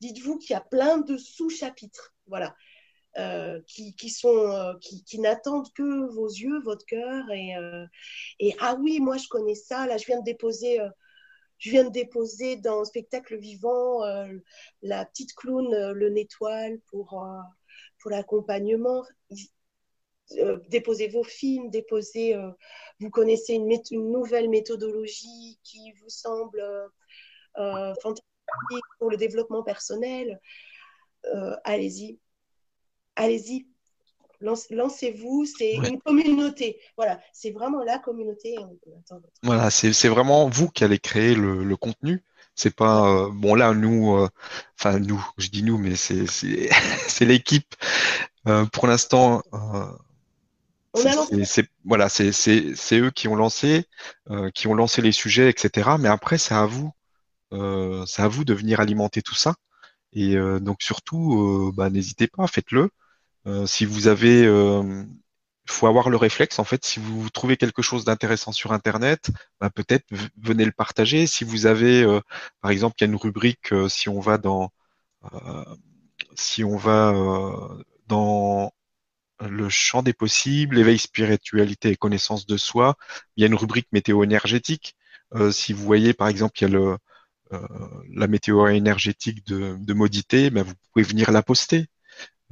dites-vous 0.00 0.38
qu'il 0.38 0.54
y 0.54 0.56
a 0.56 0.60
plein 0.60 0.98
de 0.98 1.16
sous-chapitres. 1.16 2.14
Voilà. 2.28 2.54
Euh, 3.18 3.60
qui, 3.66 3.94
qui, 3.94 4.08
sont 4.08 4.34
euh, 4.34 4.72
qui, 4.80 5.04
qui 5.04 5.18
n'attendent 5.18 5.70
que 5.74 6.08
vos 6.14 6.28
yeux, 6.28 6.62
votre 6.62 6.86
cœur 6.86 7.30
et, 7.30 7.54
euh, 7.58 7.84
et 8.40 8.56
ah 8.58 8.74
oui 8.80 9.00
moi 9.00 9.18
je 9.18 9.28
connais 9.28 9.54
ça. 9.54 9.86
Là 9.86 9.98
je 9.98 10.06
viens 10.06 10.20
de 10.20 10.24
déposer 10.24 10.78
je 11.58 11.70
viens 11.70 11.84
de 11.84 11.90
déposer 11.90 12.56
dans 12.56 12.78
le 12.78 12.86
spectacle 12.86 13.36
vivant 13.36 14.00
la 14.80 15.04
petite 15.04 15.34
clown 15.34 15.92
le 15.92 16.08
Nétoile 16.08 16.80
pour 16.86 17.22
pour 17.98 18.10
l'accompagnement. 18.10 19.04
Déposez 20.70 21.08
vos 21.08 21.24
films 21.24 21.68
déposez 21.68 22.34
vous 22.98 23.10
connaissez 23.10 23.54
une, 23.54 23.68
nouvelle 24.10 24.48
méthodologie 24.48 25.58
qui 25.62 25.92
vous 26.00 26.08
semble 26.08 26.64
fantastique 27.54 28.84
pour 28.98 29.10
le 29.10 29.18
développement 29.18 29.62
personnel 29.62 30.40
allez-y 31.64 32.21
allez-y, 33.16 33.66
lancez-vous, 34.42 35.46
c'est 35.46 35.74
une 35.74 36.00
communauté. 36.00 36.78
Voilà, 36.96 37.20
c'est 37.32 37.50
vraiment 37.50 37.82
la 37.82 37.98
communauté. 37.98 38.56
Voilà, 39.42 39.70
c'est 39.70 40.08
vraiment 40.08 40.48
vous 40.48 40.68
qui 40.68 40.84
allez 40.84 40.98
créer 40.98 41.34
le, 41.34 41.76
contenu. 41.76 42.22
C'est 42.54 42.74
pas 42.74 43.08
euh, 43.08 43.30
bon 43.32 43.54
là 43.54 43.72
nous, 43.72 44.14
euh, 44.14 44.28
enfin 44.78 44.98
nous, 44.98 45.24
je 45.38 45.48
dis 45.48 45.62
nous, 45.62 45.78
mais 45.78 45.96
c'est 45.96 46.26
c'est 46.26 47.24
l'équipe. 47.24 47.74
Euh, 48.46 48.66
pour 48.66 48.86
l'instant, 48.86 49.42
c'est 51.44 51.66
voilà, 51.84 52.10
c'est 52.10 52.32
c'est 52.32 52.98
eux 52.98 53.10
qui 53.10 53.28
ont 53.28 53.36
lancé, 53.36 53.86
qui 54.54 54.66
ont 54.66 54.74
lancé 54.74 55.00
les 55.00 55.12
sujets, 55.12 55.48
etc. 55.48 55.92
Mais 55.98 56.08
après, 56.08 56.36
c'est 56.36 56.54
à 56.54 56.66
vous, 56.66 56.92
c'est 57.52 58.22
à 58.22 58.28
vous 58.28 58.44
de 58.44 58.54
venir 58.54 58.80
alimenter 58.80 59.22
tout 59.22 59.34
ça. 59.34 59.54
Et 60.12 60.36
donc 60.60 60.82
surtout, 60.82 61.72
bah, 61.74 61.88
n'hésitez 61.88 62.26
pas, 62.26 62.46
faites-le. 62.46 62.90
Euh, 63.46 63.66
si 63.66 63.84
vous 63.84 64.06
avez, 64.08 64.44
euh, 64.46 65.04
faut 65.66 65.86
avoir 65.86 66.10
le 66.10 66.16
réflexe 66.16 66.58
en 66.58 66.64
fait. 66.64 66.84
Si 66.84 67.00
vous 67.00 67.28
trouvez 67.30 67.56
quelque 67.56 67.82
chose 67.82 68.04
d'intéressant 68.04 68.52
sur 68.52 68.72
Internet, 68.72 69.30
bah, 69.60 69.70
peut-être 69.70 70.06
venez 70.40 70.64
le 70.64 70.72
partager. 70.72 71.26
Si 71.26 71.44
vous 71.44 71.66
avez, 71.66 72.02
euh, 72.02 72.20
par 72.60 72.70
exemple, 72.70 72.96
il 73.00 73.04
y 73.04 73.06
a 73.06 73.10
une 73.10 73.16
rubrique 73.16 73.74
si 73.88 74.08
on 74.08 74.20
va 74.20 74.38
dans, 74.38 74.72
si 76.34 76.64
on 76.64 76.76
va 76.76 77.12
dans 78.06 78.72
le 79.40 79.68
champ 79.68 80.02
des 80.02 80.12
possibles, 80.12 80.78
éveil, 80.78 80.98
spiritualité 80.98 81.90
et 81.90 81.96
connaissance 81.96 82.46
de 82.46 82.56
soi. 82.56 82.96
Il 83.36 83.42
y 83.42 83.44
a 83.44 83.48
une 83.48 83.54
rubrique 83.54 83.88
météo 83.92 84.22
énergétique. 84.24 84.96
si 85.52 85.72
vous 85.72 85.84
voyez, 85.84 86.14
par 86.14 86.28
exemple, 86.28 86.54
il 86.60 86.62
y 86.62 86.66
a 86.66 86.70
le, 86.70 86.98
la 88.14 88.26
météo 88.28 88.66
énergétique 88.68 89.46
de, 89.46 89.76
de 89.78 89.94
Modité, 89.94 90.50
ben 90.50 90.62
vous 90.64 90.74
pouvez 90.92 91.04
venir 91.04 91.30
la 91.32 91.42
poster. 91.42 91.86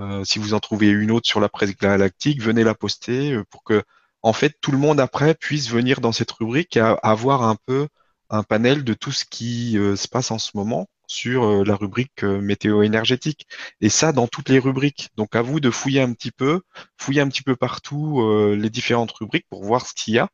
Euh, 0.01 0.25
si 0.25 0.39
vous 0.39 0.55
en 0.55 0.61
trouvez 0.61 0.89
une 0.89 1.11
autre 1.11 1.29
sur 1.29 1.41
la 1.41 1.49
presse 1.49 1.77
galactique, 1.77 2.41
venez 2.41 2.65
la 2.65 2.75
poster 2.75 3.33
euh, 3.33 3.45
pour 3.51 3.63
que, 3.63 3.83
en 4.23 4.33
fait, 4.33 4.55
tout 4.61 4.73
le 4.73 4.79
monde 4.79 5.01
après 5.01 5.35
puisse 5.35 5.69
venir 5.69 6.01
dans 6.01 6.13
cette 6.13 6.31
rubrique 6.31 6.77
et 6.77 6.97
avoir 7.03 7.43
un 7.43 7.57
peu 7.67 7.89
un 8.31 8.43
panel 8.43 8.85
de 8.85 8.95
tout 8.95 9.13
ce 9.13 9.25
qui 9.25 9.77
euh, 9.77 9.97
se 9.97 10.09
passe 10.09 10.31
en 10.31 10.39
ce 10.39 10.53
moment 10.55 10.89
sur 11.07 11.65
la 11.65 11.75
rubrique 11.75 12.23
météo 12.23 12.85
énergétique. 12.85 13.49
Et 13.81 13.89
ça, 13.89 14.13
dans 14.13 14.29
toutes 14.29 14.49
les 14.49 14.61
rubriques. 14.61 15.09
Donc, 15.17 15.35
à 15.35 15.43
vous 15.43 15.59
de 15.59 15.69
fouiller 15.69 16.01
un 16.01 16.13
petit 16.13 16.31
peu, 16.31 16.61
fouiller 16.99 17.21
un 17.21 17.29
petit 17.29 17.43
peu 17.43 17.57
partout 17.57 18.23
les 18.55 18.71
différentes 18.71 19.11
rubriques 19.11 19.47
pour 19.51 19.65
voir 19.65 19.85
ce 19.85 19.93
qu'il 19.93 20.15
y 20.15 20.19
a. 20.21 20.29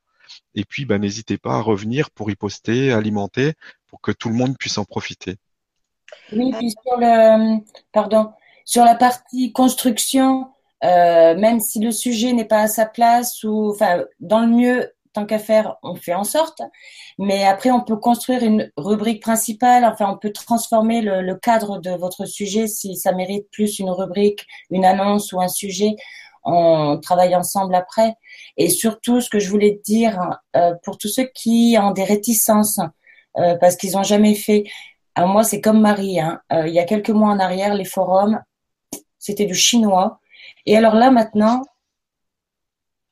Et 0.54 0.66
puis, 0.66 0.84
bah, 0.84 0.98
n'hésitez 0.98 1.38
pas 1.38 1.54
à 1.54 1.60
revenir 1.62 2.10
pour 2.10 2.30
y 2.30 2.36
poster, 2.36 2.92
alimenter, 2.92 3.54
pour 3.86 4.02
que 4.02 4.12
tout 4.12 4.28
le 4.28 4.34
monde 4.34 4.58
puisse 4.58 4.76
en 4.76 4.84
profiter. 4.84 5.36
Oui, 6.30 6.52
puis 6.58 6.70
sur 6.70 6.98
le, 6.98 7.62
pardon, 7.90 8.34
sur 8.66 8.84
la 8.84 8.96
partie 8.96 9.52
construction, 9.52 10.48
euh, 10.84 11.34
même 11.36 11.60
si 11.60 11.78
le 11.80 11.92
sujet 11.92 12.32
n'est 12.34 12.44
pas 12.44 12.62
à 12.62 12.66
sa 12.66 12.84
place 12.84 13.42
ou, 13.44 13.70
enfin, 13.70 14.04
dans 14.20 14.40
le 14.40 14.48
mieux, 14.48 14.92
tant 15.14 15.24
qu'à 15.24 15.38
faire, 15.38 15.76
on 15.82 15.94
fait 15.94 16.14
en 16.14 16.24
sorte. 16.24 16.60
Mais 17.18 17.44
après, 17.44 17.70
on 17.70 17.80
peut 17.80 17.96
construire 17.96 18.42
une 18.42 18.70
rubrique 18.76 19.22
principale. 19.22 19.84
Enfin, 19.84 20.10
on 20.12 20.18
peut 20.18 20.32
transformer 20.32 21.00
le, 21.00 21.34
cadre 21.36 21.78
de 21.78 21.90
votre 21.92 22.26
sujet 22.26 22.66
si 22.66 22.96
ça 22.96 23.12
mérite 23.12 23.48
plus 23.50 23.78
une 23.78 23.88
rubrique, 23.88 24.44
une 24.70 24.84
annonce 24.84 25.32
ou 25.32 25.40
un 25.40 25.48
sujet. 25.48 25.94
On 26.44 26.98
travaille 27.00 27.34
ensemble 27.36 27.74
après. 27.74 28.14
Et 28.56 28.68
surtout, 28.68 29.20
ce 29.20 29.30
que 29.30 29.38
je 29.38 29.48
voulais 29.48 29.80
dire 29.84 30.38
euh, 30.56 30.74
pour 30.82 30.98
tous 30.98 31.08
ceux 31.08 31.28
qui 31.34 31.76
ont 31.80 31.92
des 31.92 32.04
réticences 32.04 32.80
euh, 33.38 33.56
parce 33.56 33.76
qu'ils 33.76 33.92
n'ont 33.92 34.02
jamais 34.02 34.34
fait. 34.34 34.64
Alors 35.14 35.30
moi, 35.30 35.44
c'est 35.44 35.60
comme 35.60 35.80
Marie. 35.80 36.20
Hein. 36.20 36.40
il 36.50 36.74
y 36.74 36.78
a 36.80 36.84
quelques 36.84 37.10
mois 37.10 37.30
en 37.30 37.38
arrière, 37.38 37.74
les 37.74 37.86
forums, 37.86 38.40
c'était 39.26 39.46
du 39.46 39.54
chinois. 39.54 40.20
Et 40.66 40.76
alors 40.76 40.94
là, 40.94 41.10
maintenant, 41.10 41.64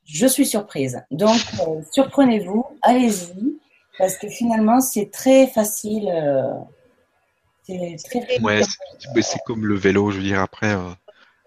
je 0.05 0.27
suis 0.27 0.47
surprise. 0.47 1.03
Donc, 1.11 1.41
euh, 1.61 1.83
surprenez-vous, 1.91 2.65
allez-y, 2.83 3.59
parce 3.99 4.17
que 4.17 4.29
finalement, 4.29 4.81
c'est 4.81 5.11
très 5.11 5.49
facile. 5.49 6.09
Euh, 6.09 6.53
c'est 7.67 7.97
très 8.05 8.41
ouais, 8.41 8.61
c'est 9.23 9.41
comme 9.45 9.67
le 9.67 9.75
vélo, 9.75 10.11
je 10.11 10.19
veux 10.19 10.23
dire, 10.23 10.41
après, 10.41 10.75
euh, 10.75 10.91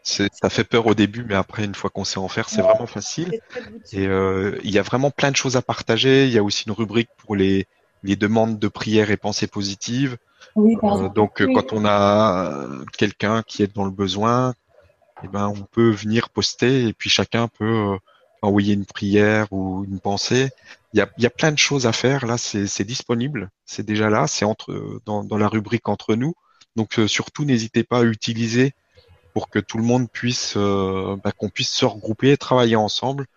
ça 0.04 0.50
fait 0.50 0.64
peur 0.64 0.86
au 0.88 0.96
début, 0.96 1.24
mais 1.24 1.36
après, 1.36 1.64
une 1.64 1.76
fois 1.76 1.90
qu'on 1.90 2.04
sait 2.04 2.18
en 2.18 2.28
faire, 2.28 2.50
c'est 2.50 2.62
vraiment 2.62 2.88
facile. 2.88 3.40
Et 3.94 4.04
il 4.04 4.72
y 4.72 4.80
a 4.80 4.82
vraiment 4.82 5.12
plein 5.12 5.32
de 5.32 5.36
choses 5.36 5.56
à 5.56 5.62
partager. 5.62 6.26
Il 6.26 6.34
y 6.34 6.38
a 6.38 6.44
aussi 6.44 6.66
une 6.66 6.74
rubrique 6.74 7.10
pour 7.18 7.36
les, 7.36 7.68
les 8.04 8.16
demandes 8.16 8.58
de 8.58 8.68
prière 8.68 9.12
et 9.12 9.18
pensées 9.18 9.48
positives. 9.48 10.18
Euh, 10.58 11.10
donc 11.10 11.44
quand 11.54 11.74
on 11.74 11.86
a 11.86 12.68
quelqu'un 12.98 13.44
qui 13.44 13.64
est 13.64 13.76
dans 13.76 13.86
le 13.86 13.92
besoin, 13.92 14.54
eh 15.24 15.28
ben 15.28 15.48
on 15.48 15.64
peut 15.64 15.92
venir 15.92 16.30
poster 16.30 16.88
et 16.88 16.94
puis 16.94 17.10
chacun 17.10 17.48
peut 17.48 17.94
euh, 17.94 17.98
envoyer 18.42 18.74
une 18.74 18.86
prière 18.86 19.48
ou 19.52 19.86
une 19.86 20.00
pensée. 20.00 20.50
Il 20.94 21.00
y 21.00 21.02
a, 21.02 21.10
il 21.18 21.24
y 21.24 21.28
a 21.28 21.30
plein 21.30 21.52
de 21.52 21.58
choses 21.58 21.86
à 21.86 21.92
faire 21.92 22.26
là, 22.26 22.38
c'est 22.38 22.84
disponible, 22.84 23.50
c'est 23.66 23.86
déjà 23.86 24.10
là, 24.10 24.28
c'est 24.28 24.46
entre 24.46 25.02
dans, 25.06 25.24
dans, 25.24 25.38
la 25.38 25.48
rubrique 25.48 25.90
entre 25.90 26.16
nous. 26.16 26.34
Donc 26.76 27.00
euh, 27.00 27.08
surtout 27.08 27.46
n'hésitez 27.46 27.84
pas 27.84 28.00
à 28.00 28.04
utiliser 28.04 28.74
pour 29.34 29.50
que 29.50 29.60
tout 29.60 29.78
le 29.78 29.84
monde 29.84 30.10
puisse, 30.10 30.58
bah, 30.58 31.32
qu'on 31.38 31.50
puisse 31.50 31.72
se 31.72 31.86
regrouper 31.86 32.32
et 32.32 32.38
travailler 32.38 32.76
ensemble. 32.76 33.28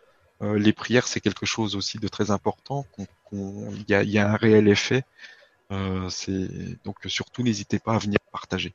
les 0.41 0.73
prières 0.73 1.07
c'est 1.07 1.21
quelque 1.21 1.45
chose 1.45 1.77
aussi 1.77 1.99
de 1.99 2.09
très 2.09 2.31
important. 2.31 2.87
Il 3.33 3.85
y, 3.87 3.95
a, 3.95 4.03
y 4.03 4.19
a 4.19 4.31
un 4.31 4.37
réel 4.37 4.67
effet 4.69 5.05
euh, 5.05 5.40
donc 5.71 6.97
surtout 7.07 7.43
n'hésitez 7.43 7.79
pas 7.79 7.95
à 7.95 7.99
venir 7.99 8.19
partager. 8.33 8.75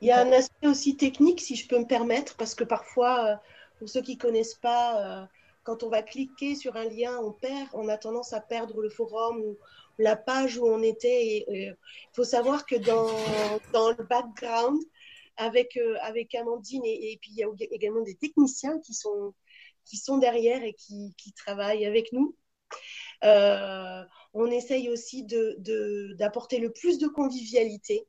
Il 0.00 0.08
y 0.08 0.10
a 0.10 0.20
un 0.20 0.32
aspect 0.32 0.66
aussi 0.66 0.96
technique, 0.96 1.40
si 1.40 1.54
je 1.54 1.68
peux 1.68 1.78
me 1.78 1.86
permettre, 1.86 2.34
parce 2.36 2.56
que 2.56 2.64
parfois, 2.64 3.24
euh, 3.24 3.36
pour 3.78 3.88
ceux 3.88 4.02
qui 4.02 4.16
ne 4.16 4.20
connaissent 4.20 4.56
pas, 4.56 5.22
euh, 5.22 5.26
quand 5.62 5.84
on 5.84 5.90
va 5.90 6.02
cliquer 6.02 6.56
sur 6.56 6.74
un 6.74 6.86
lien, 6.86 7.18
on 7.18 7.30
perd, 7.30 7.68
on 7.72 7.88
a 7.88 7.96
tendance 7.96 8.32
à 8.32 8.40
perdre 8.40 8.82
le 8.82 8.90
forum 8.90 9.40
ou 9.40 9.56
la 9.98 10.16
page 10.16 10.58
où 10.58 10.66
on 10.66 10.82
était. 10.82 11.44
Il 11.48 11.76
faut 12.14 12.24
savoir 12.24 12.66
que 12.66 12.74
dans, 12.74 13.06
le 13.90 14.02
background, 14.02 14.82
avec, 15.36 15.78
avec 16.00 16.34
Amandine, 16.34 16.82
et, 16.84 17.16
puis 17.22 17.30
il 17.30 17.36
y 17.36 17.44
a 17.44 17.48
également 17.70 18.00
des 18.00 18.16
techniciens 18.16 18.80
qui 18.80 18.94
sont, 18.94 19.34
qui 19.84 19.98
sont 19.98 20.18
derrière 20.18 20.64
et 20.64 20.74
qui 20.74 21.32
travaillent 21.36 21.86
avec 21.86 22.12
nous. 22.12 22.34
Euh, 23.24 24.04
on 24.34 24.46
essaye 24.46 24.88
aussi 24.88 25.24
d'apporter 25.24 26.58
le 26.58 26.72
plus 26.72 26.98
de 26.98 27.06
convivialité 27.06 28.06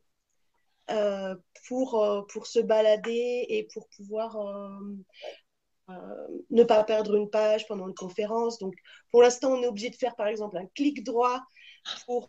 euh, 0.90 1.36
pour, 1.68 2.02
euh, 2.02 2.22
pour 2.24 2.48
se 2.48 2.60
balader 2.60 3.46
et 3.50 3.68
pour 3.74 3.88
pouvoir 3.90 4.38
ne 6.50 6.64
pas 6.64 6.84
perdre 6.84 7.16
une 7.16 7.30
page 7.30 7.68
pendant 7.68 7.88
une 7.88 7.94
conférence. 7.94 8.58
Donc, 8.58 8.74
pour 9.12 9.22
l'instant, 9.22 9.52
on 9.52 9.62
est 9.62 9.68
obligé 9.68 9.90
de 9.90 9.96
faire, 9.96 10.16
par 10.16 10.28
exemple, 10.28 10.58
un 10.58 10.66
clic 10.68 11.04
droit 11.04 11.42
pour, 12.06 12.28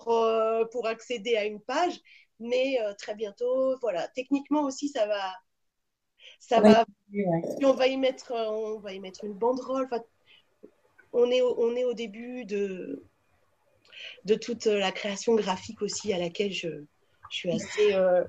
pour 0.72 0.86
accéder 0.86 1.36
à 1.36 1.44
une 1.44 1.60
page. 1.60 1.98
Mais 2.40 2.78
très 2.98 3.14
bientôt, 3.14 3.78
voilà, 3.80 4.08
techniquement 4.08 4.64
aussi, 4.64 4.88
ça 4.88 5.06
va, 5.06 5.32
ça 6.40 6.60
va. 6.60 6.84
on 7.62 7.72
va 7.72 7.86
y 7.86 7.96
mettre, 7.96 8.32
on 8.32 8.80
va 8.80 8.92
y 8.92 9.00
mettre 9.00 9.24
une 9.24 9.34
banderole. 9.34 9.88
On 11.14 11.30
est, 11.30 11.42
on 11.42 11.74
est 11.76 11.84
au 11.84 11.94
début 11.94 12.44
de, 12.44 13.04
de 14.24 14.34
toute 14.34 14.66
la 14.66 14.92
création 14.92 15.34
graphique 15.34 15.80
aussi 15.80 16.12
à 16.12 16.18
laquelle 16.18 16.52
je, 16.52 16.84
suis 17.30 17.50
assez, 17.50 17.94
euh, 17.94 18.24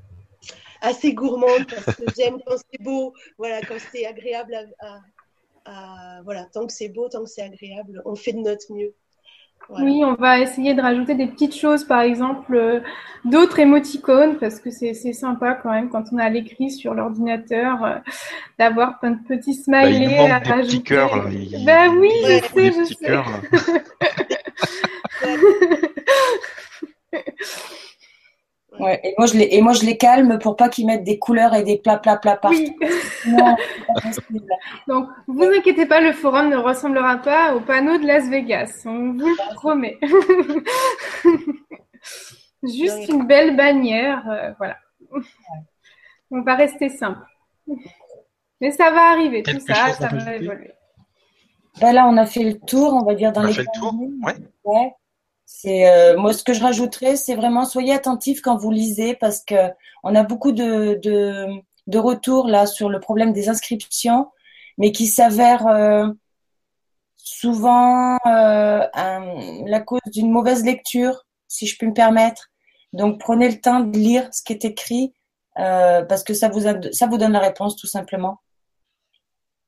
assez 0.82 1.14
gourmande 1.14 1.66
parce 1.68 1.98
que 1.98 2.04
j'aime 2.16 2.40
quand 2.46 2.58
c'est 2.58 2.82
beau, 2.82 3.14
voilà, 3.38 3.62
quand 3.62 3.78
c'est 3.92 4.06
agréable 4.06 4.56
à, 5.66 6.22
voilà, 6.24 6.46
tant 6.46 6.68
que 6.68 6.74
c'est 6.74 6.90
beau, 6.90 7.10
tant 7.10 7.24
que 7.24 7.30
c'est 7.30 7.42
agréable, 7.42 8.02
on 8.06 8.16
fait 8.16 8.34
de 8.34 8.40
notre 8.40 8.72
mieux. 8.72 8.94
Oui, 9.70 10.04
on 10.04 10.14
va 10.14 10.40
essayer 10.40 10.74
de 10.74 10.82
rajouter 10.82 11.16
des 11.16 11.28
petites 11.28 11.56
choses, 11.56 11.84
par 11.84 12.02
exemple, 12.02 12.56
euh, 12.56 12.80
d'autres 13.24 13.60
émoticônes, 13.60 14.38
parce 14.38 14.60
que 14.60 14.70
c'est 14.70 14.94
sympa 15.14 15.54
quand 15.56 15.72
même 15.72 15.90
quand 15.90 16.04
on 16.12 16.18
a 16.18 16.30
l'écrit 16.30 16.72
sur 16.72 16.94
l'ordinateur, 16.94 17.84
euh, 17.84 17.96
d'avoir 18.60 19.00
plein 19.00 19.12
de 19.12 19.24
petits 19.28 19.64
bah, 19.68 19.84
smileys 19.84 20.30
à 20.30 20.40
rajouter. 20.40 20.96
Ben 21.66 21.90
oui, 21.98 22.12
je 22.24 22.40
sais, 22.54 22.72
je 22.72 22.84
sais. 22.94 23.12
Ouais, 28.80 29.00
et 29.04 29.14
moi 29.18 29.28
je 29.28 29.34
les 29.38 29.48
et 29.52 29.62
moi 29.62 29.74
je 29.74 29.86
les 29.86 29.98
calme 29.98 30.40
pour 30.40 30.56
pas 30.56 30.70
qu'ils 30.70 30.86
mettent 30.86 31.04
des 31.04 31.20
couleurs 31.20 31.54
et 31.54 31.64
des 31.64 31.78
plats 31.78 31.98
plats 31.98 32.18
plats 32.18 32.38
partout. 32.38 32.78
Donc 34.88 35.10
vous 35.28 35.44
inquiétez 35.44 35.86
pas, 35.86 36.02
le 36.02 36.12
forum 36.12 36.50
ne 36.50 36.58
ressemblera 36.58 37.18
pas 37.18 37.56
au 37.56 37.62
panneau 37.62 37.98
de 37.98 38.06
Las 38.06 38.28
Vegas, 38.28 38.84
on 38.86 39.14
vous 39.14 39.28
le 39.28 39.54
promet. 39.56 39.98
Juste 42.64 43.10
une 43.10 43.28
belle 43.28 43.56
bannière, 43.56 44.24
euh, 44.30 44.52
voilà. 44.58 44.78
On 46.32 46.42
va 46.42 46.56
rester 46.56 46.90
simple. 46.90 47.26
Mais 48.60 48.72
ça 48.72 48.90
va 48.92 49.12
arriver, 49.12 49.44
tout 49.44 49.60
ça, 49.60 49.94
ça 49.94 50.08
va 50.08 50.36
évoluer. 50.36 50.72
Ben 51.80 51.92
là, 51.92 52.08
on 52.08 52.18
a 52.18 52.26
fait 52.26 52.44
le 52.44 52.58
tour, 52.58 52.94
on 52.94 53.04
va 53.04 53.16
dire 53.16 53.32
dans 53.32 53.42
on 53.42 53.48
les. 53.48 53.52
A 53.52 53.56
fait 53.56 53.62
le 53.62 53.80
tour, 53.80 53.94
ouais. 54.24 54.34
ouais. 54.64 54.94
C'est 55.46 55.88
euh, 55.90 56.18
moi 56.18 56.34
ce 56.34 56.44
que 56.44 56.54
je 56.54 56.62
rajouterais, 56.62 57.16
c'est 57.16 57.36
vraiment 57.36 57.66
soyez 57.66 57.94
attentifs 57.94 58.42
quand 58.42 58.58
vous 58.58 58.72
lisez 58.72 59.16
parce 59.16 59.44
que 59.44 59.70
on 60.04 60.16
a 60.16 60.24
beaucoup 60.24 60.52
de, 60.52 61.00
de, 61.04 61.48
de 61.88 62.00
retours 62.00 62.48
là 62.48 62.66
sur 62.66 62.90
le 62.90 63.00
problème 63.00 63.32
des 63.32 63.48
inscriptions, 63.48 64.32
mais 64.78 64.92
qui 64.92 65.08
s'avèrent 65.08 65.68
euh, 65.68 66.08
souvent 67.18 68.18
euh, 68.26 68.88
la 68.96 69.80
cause 69.82 70.02
d'une 70.08 70.32
mauvaise 70.32 70.66
lecture, 70.66 71.26
si 71.48 71.68
je 71.68 71.78
puis 71.78 71.88
me 71.88 71.94
permettre. 71.94 72.50
Donc 72.94 73.20
prenez 73.20 73.50
le 73.50 73.62
temps 73.62 73.82
de 73.82 73.98
lire 73.98 74.28
ce 74.34 74.42
qui 74.42 74.54
est 74.54 74.66
écrit 74.66 75.14
parce 75.56 76.24
que 76.24 76.34
ça 76.34 76.50
vous 76.50 76.62
ça 76.92 77.08
vous 77.08 77.18
donne 77.18 77.34
la 77.34 77.40
réponse 77.40 77.76
tout 77.76 77.88
simplement. 77.88 78.40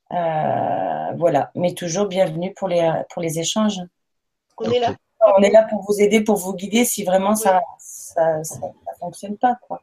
voilà, 0.09 1.51
mais 1.55 1.73
toujours 1.73 2.07
bienvenue 2.07 2.53
pour 2.55 2.67
les 2.67 2.91
pour 3.11 3.21
les 3.21 3.39
échanges. 3.39 3.79
On 4.57 4.71
est 4.71 4.79
là 4.79 4.95
on 5.37 5.41
est 5.41 5.51
là 5.51 5.65
pour 5.69 5.81
vous 5.81 5.99
aider, 6.01 6.21
pour 6.21 6.37
vous 6.37 6.53
guider 6.53 6.85
si 6.85 7.03
vraiment 7.03 7.35
ça 7.35 7.61
ne 8.17 8.43
fonctionne 8.99 9.37
pas. 9.37 9.57
Quoi. 9.67 9.81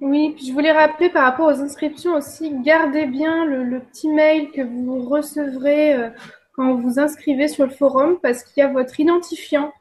Oui, 0.00 0.34
puis 0.36 0.46
je 0.46 0.52
voulais 0.52 0.72
rappeler 0.72 1.08
par 1.08 1.24
rapport 1.24 1.46
aux 1.46 1.60
inscriptions 1.60 2.14
aussi, 2.14 2.52
gardez 2.62 3.06
bien 3.06 3.46
le, 3.46 3.80
petit 3.80 4.08
mail 4.08 4.50
que 4.50 4.60
vous 4.60 5.08
recevrez 5.08 5.94
euh, 5.94 6.10
quand 6.54 6.74
vous 6.74 6.82
vous 6.82 6.98
inscrivez 7.00 7.48
sur 7.48 7.64
le 7.64 7.70
forum 7.70 8.18
parce 8.22 8.42
qu'il 8.42 8.62
y 8.62 8.66
a 8.66 8.68
votre 8.68 9.00
identifiant. 9.00 9.72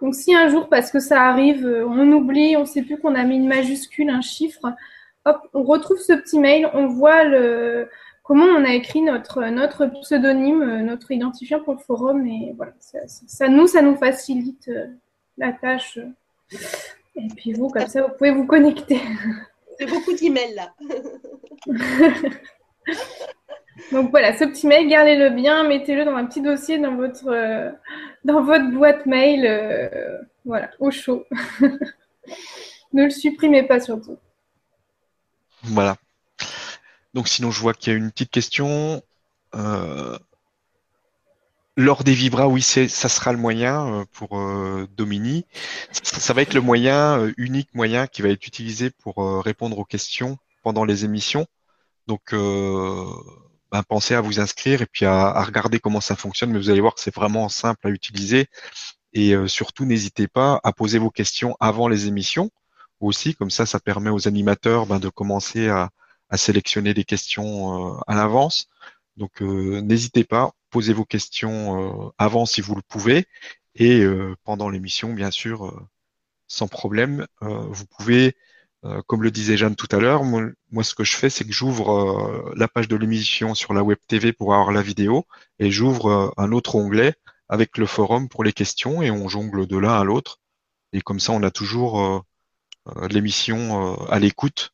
Donc 0.00 0.14
si 0.14 0.34
un 0.36 0.48
jour, 0.48 0.68
parce 0.68 0.92
que 0.92 1.00
ça 1.00 1.22
arrive, 1.22 1.66
euh, 1.66 1.84
on 1.88 2.12
oublie, 2.12 2.56
on 2.56 2.60
ne 2.60 2.64
sait 2.66 2.82
plus 2.82 2.98
qu'on 2.98 3.16
a 3.16 3.24
mis 3.24 3.36
une 3.36 3.48
majuscule, 3.48 4.08
un 4.08 4.20
chiffre, 4.20 4.72
hop, 5.24 5.38
on 5.52 5.64
retrouve 5.64 5.98
ce 5.98 6.12
petit 6.12 6.38
mail, 6.38 6.70
on 6.72 6.86
voit 6.86 7.24
le, 7.24 7.88
comment 8.26 8.44
on 8.44 8.64
a 8.64 8.74
écrit 8.74 9.02
notre, 9.02 9.44
notre 9.44 9.86
pseudonyme, 9.86 10.62
euh, 10.62 10.82
notre 10.82 11.12
identifiant 11.12 11.60
pour 11.62 11.74
le 11.74 11.80
forum. 11.80 12.26
Et 12.26 12.52
voilà, 12.56 12.72
ça, 12.80 13.48
nous, 13.48 13.66
ça 13.66 13.82
nous 13.82 13.96
facilite 13.96 14.68
euh, 14.68 14.86
la 15.38 15.52
tâche. 15.52 15.98
Et 17.14 17.28
puis 17.36 17.52
vous, 17.52 17.68
comme 17.68 17.86
ça, 17.86 18.02
vous 18.02 18.12
pouvez 18.16 18.32
vous 18.32 18.46
connecter. 18.46 19.00
C'est 19.78 19.86
beaucoup 19.86 20.12
d'emails 20.14 20.54
là. 20.54 20.74
Donc 23.92 24.10
voilà, 24.10 24.36
ce 24.36 24.44
petit 24.44 24.66
mail, 24.66 24.88
gardez-le 24.88 25.30
bien, 25.30 25.68
mettez-le 25.68 26.04
dans 26.04 26.16
un 26.16 26.26
petit 26.26 26.40
dossier 26.40 26.78
dans 26.78 26.96
votre, 26.96 27.28
euh, 27.28 27.70
dans 28.24 28.42
votre 28.42 28.70
boîte 28.70 29.06
mail, 29.06 29.46
euh, 29.46 30.18
voilà, 30.44 30.70
au 30.80 30.90
chaud. 30.90 31.24
ne 32.92 33.04
le 33.04 33.10
supprimez 33.10 33.62
pas 33.64 33.78
surtout. 33.80 34.16
Voilà. 35.62 35.96
Donc 37.16 37.28
sinon, 37.28 37.50
je 37.50 37.62
vois 37.62 37.72
qu'il 37.72 37.94
y 37.94 37.96
a 37.96 37.98
une 37.98 38.10
petite 38.10 38.30
question. 38.30 39.02
Euh, 39.54 40.18
lors 41.74 42.04
des 42.04 42.12
vibras, 42.12 42.46
oui, 42.46 42.60
ça 42.60 43.08
sera 43.08 43.32
le 43.32 43.38
moyen 43.38 43.86
euh, 43.86 44.04
pour 44.12 44.38
euh, 44.38 44.86
Domini. 44.98 45.46
Ça, 45.92 46.34
va 46.34 46.42
être 46.42 46.52
le 46.52 46.60
moyen, 46.60 47.18
euh, 47.18 47.32
unique 47.38 47.74
moyen 47.74 48.06
qui 48.06 48.20
va 48.20 48.28
être 48.28 48.46
utilisé 48.46 48.90
pour 48.90 49.42
répondre 49.42 49.78
aux 49.78 49.86
questions 49.86 50.36
pendant 50.62 50.84
les 50.84 51.06
émissions. 51.06 51.46
Donc, 52.06 52.32
ben, 52.32 53.82
pensez 53.88 54.14
à 54.14 54.20
vous 54.20 54.38
inscrire 54.38 54.82
et 54.82 54.86
puis 54.86 55.06
à, 55.06 55.28
à, 55.28 55.42
regarder 55.42 55.80
comment 55.80 56.02
ça 56.02 56.16
fonctionne. 56.16 56.52
Mais 56.52 56.58
vous 56.58 56.68
allez 56.68 56.82
voir 56.82 56.94
que 56.94 57.00
c'est 57.00 57.14
vraiment 57.14 57.48
simple 57.48 57.86
à 57.86 57.90
utiliser. 57.90 58.46
Et 59.14 59.34
surtout, 59.48 59.86
n'hésitez 59.86 60.28
pas 60.28 60.60
à 60.64 60.72
poser 60.72 60.98
vos 60.98 61.10
questions 61.10 61.56
avant 61.60 61.88
les 61.88 62.08
émissions 62.08 62.50
aussi. 63.00 63.34
Comme 63.34 63.50
ça, 63.50 63.64
ça 63.64 63.80
permet 63.80 64.10
aux 64.10 64.28
animateurs 64.28 64.84
ben, 64.84 64.98
de 64.98 65.08
commencer 65.08 65.70
à, 65.70 65.88
à 66.28 66.36
sélectionner 66.36 66.94
des 66.94 67.04
questions 67.04 67.98
à 68.06 68.14
l'avance. 68.14 68.68
Donc, 69.16 69.40
n'hésitez 69.40 70.24
pas 70.24 70.52
posez 70.76 70.92
vos 70.92 71.06
questions 71.06 72.06
euh, 72.06 72.10
avant 72.18 72.44
si 72.44 72.60
vous 72.60 72.74
le 72.74 72.82
pouvez. 72.82 73.24
Et 73.74 74.00
euh, 74.00 74.36
pendant 74.44 74.68
l'émission, 74.68 75.14
bien 75.14 75.30
sûr, 75.30 75.66
euh, 75.66 75.88
sans 76.48 76.68
problème, 76.68 77.26
vous 77.40 77.86
pouvez, 77.86 78.36
comme 79.08 79.24
le 79.24 79.32
disait 79.32 79.56
Jeanne 79.56 79.74
tout 79.74 79.88
à 79.90 79.98
l'heure, 79.98 80.22
moi, 80.22 80.84
ce 80.84 80.94
que 80.94 81.02
je 81.02 81.16
fais, 81.16 81.28
c'est 81.28 81.44
que 81.44 81.52
j'ouvre 81.52 82.52
la 82.54 82.68
page 82.68 82.86
de 82.86 82.94
l'émission 82.94 83.56
sur 83.56 83.74
la 83.74 83.82
web 83.82 83.98
TV 84.06 84.32
pour 84.32 84.54
avoir 84.54 84.70
la 84.70 84.80
vidéo 84.80 85.26
et 85.58 85.72
j'ouvre 85.72 86.32
un 86.36 86.52
autre 86.52 86.76
onglet 86.76 87.14
avec 87.48 87.78
le 87.78 87.86
forum 87.86 88.28
pour 88.28 88.44
les 88.44 88.52
questions 88.52 89.02
et 89.02 89.10
on 89.10 89.28
jongle 89.28 89.66
de 89.66 89.76
l'un 89.76 89.98
à 89.98 90.04
l'autre. 90.04 90.40
Et 90.92 91.00
comme 91.00 91.18
ça, 91.18 91.32
on 91.32 91.42
a 91.42 91.50
toujours 91.50 92.24
l'émission 93.10 93.98
à 94.06 94.20
l'écoute, 94.20 94.72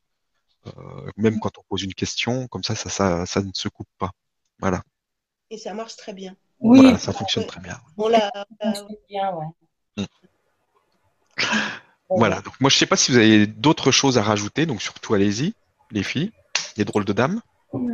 même 1.16 1.40
quand 1.40 1.58
on 1.58 1.62
pose 1.68 1.82
une 1.82 1.94
question, 1.94 2.46
comme 2.48 2.62
ça, 2.62 2.74
ça, 2.74 2.88
ça, 2.88 3.26
ça 3.26 3.42
ne 3.42 3.50
se 3.54 3.68
coupe 3.68 3.88
pas. 3.98 4.10
Voilà 4.58 4.82
et 5.52 5.58
ça 5.58 5.74
marche 5.74 5.96
très 5.96 6.14
bien. 6.14 6.34
Oui, 6.60 6.96
ça 6.98 7.12
fonctionne 7.12 7.44
très 7.44 7.60
bien. 7.60 7.78
On 7.98 8.08
l'a 8.08 8.32
bien, 9.08 9.34
ouais. 9.34 9.44
Mm. 9.98 10.04
Voilà, 12.08 12.40
donc 12.40 12.54
moi 12.60 12.70
je 12.70 12.76
ne 12.76 12.78
sais 12.78 12.86
pas 12.86 12.96
si 12.96 13.12
vous 13.12 13.18
avez 13.18 13.46
d'autres 13.46 13.90
choses 13.90 14.16
à 14.18 14.22
rajouter, 14.22 14.64
donc 14.66 14.80
surtout 14.82 15.14
allez-y, 15.14 15.54
les 15.90 16.02
filles, 16.02 16.32
les 16.76 16.84
drôles 16.84 17.04
de 17.04 17.12
dames. 17.12 17.40
moi 17.72 17.90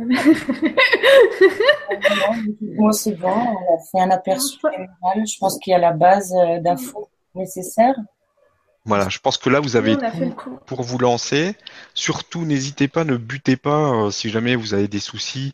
c'est 2.93 3.15
bon, 3.15 3.29
on 3.29 3.75
a 3.75 3.79
fait 3.91 3.99
un 3.99 4.11
aperçu 4.11 4.57
général, 4.61 5.25
je 5.27 5.37
pense 5.37 5.57
qu'il 5.59 5.71
y 5.71 5.73
a 5.73 5.79
la 5.79 5.93
base 5.93 6.33
euh, 6.33 6.59
d'infos 6.59 7.09
nécessaires. 7.35 7.95
Voilà, 8.85 9.09
je 9.09 9.19
pense 9.19 9.37
que 9.37 9.49
là 9.49 9.59
vous 9.59 9.75
avez 9.75 9.97
tout 9.97 10.59
pour 10.65 10.83
vous 10.83 10.97
lancer. 10.97 11.55
Surtout 11.93 12.45
n'hésitez 12.45 12.87
pas, 12.87 13.03
ne 13.03 13.17
butez 13.17 13.57
pas 13.57 13.91
euh, 13.93 14.11
si 14.11 14.29
jamais 14.29 14.55
vous 14.55 14.73
avez 14.73 14.87
des 14.87 14.99
soucis 14.99 15.53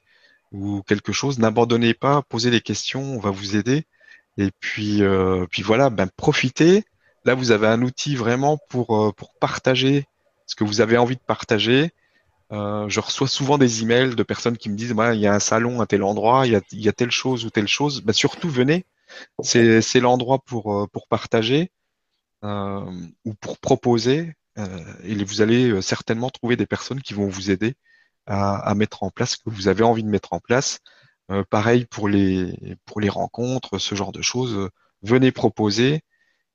ou 0.52 0.82
quelque 0.84 1.12
chose, 1.12 1.40
n'abandonnez 1.40 1.94
pas, 1.94 2.22
posez 2.22 2.52
des 2.52 2.62
questions, 2.62 3.02
on 3.02 3.20
va 3.20 3.32
vous 3.32 3.56
aider. 3.56 3.86
Et 4.38 4.52
puis, 4.60 5.04
euh, 5.04 5.46
puis 5.50 5.62
voilà, 5.64 5.90
ben 5.90 6.08
profitez. 6.18 6.84
Là, 7.26 7.34
vous 7.36 7.52
avez 7.52 7.68
un 7.68 7.82
outil 7.82 8.16
vraiment 8.16 8.58
pour 8.70 8.96
euh, 8.98 9.12
pour 9.12 9.34
partager 9.40 10.06
ce 10.46 10.56
que 10.56 10.64
vous 10.64 10.82
avez 10.82 10.98
envie 10.98 11.16
de 11.16 11.22
partager. 11.22 11.92
Euh, 12.52 12.88
je 12.90 13.00
reçois 13.00 13.28
souvent 13.28 13.58
des 13.58 13.82
emails 13.82 14.16
de 14.16 14.24
personnes 14.24 14.58
qui 14.58 14.70
me 14.70 14.76
disent, 14.76 14.94
il 15.14 15.20
y 15.20 15.28
a 15.28 15.34
un 15.34 15.40
salon 15.40 15.82
à 15.82 15.88
tel 15.88 16.04
endroit, 16.04 16.46
il 16.46 16.54
y 16.54 16.56
a, 16.56 16.62
il 16.72 16.82
y 16.82 16.90
a 16.90 16.94
telle 16.94 17.12
chose 17.12 17.46
ou 17.46 17.50
telle 17.50 17.68
chose. 17.68 18.02
Ben, 18.04 18.14
surtout, 18.14 18.50
venez. 18.50 18.86
C'est 19.42 19.82
c'est 19.82 20.00
l'endroit 20.00 20.40
pour 20.40 20.90
pour 20.92 21.08
partager 21.08 21.72
ou 23.26 23.34
pour 23.36 23.58
proposer. 23.60 24.34
et 25.04 25.24
vous 25.24 25.42
allez 25.42 25.82
certainement 25.82 26.30
trouver 26.30 26.56
des 26.56 26.66
personnes 26.66 27.02
qui 27.02 27.14
vont 27.14 27.28
vous 27.28 27.52
aider 27.52 27.76
à, 28.28 28.74
mettre 28.76 29.04
en 29.04 29.10
place, 29.10 29.36
que 29.38 29.50
vous 29.50 29.68
avez 29.68 29.84
envie 29.84 30.04
de 30.04 30.10
mettre 30.10 30.34
en 30.34 30.40
place. 30.40 30.80
Euh, 31.32 31.44
pareil 31.50 31.86
pour 31.86 32.08
les, 32.08 32.78
pour 32.86 33.02
les 33.02 33.10
rencontres, 33.10 33.80
ce 33.80 33.96
genre 33.96 34.12
de 34.12 34.22
choses. 34.22 34.70
Venez 35.02 35.32
proposer 35.32 36.04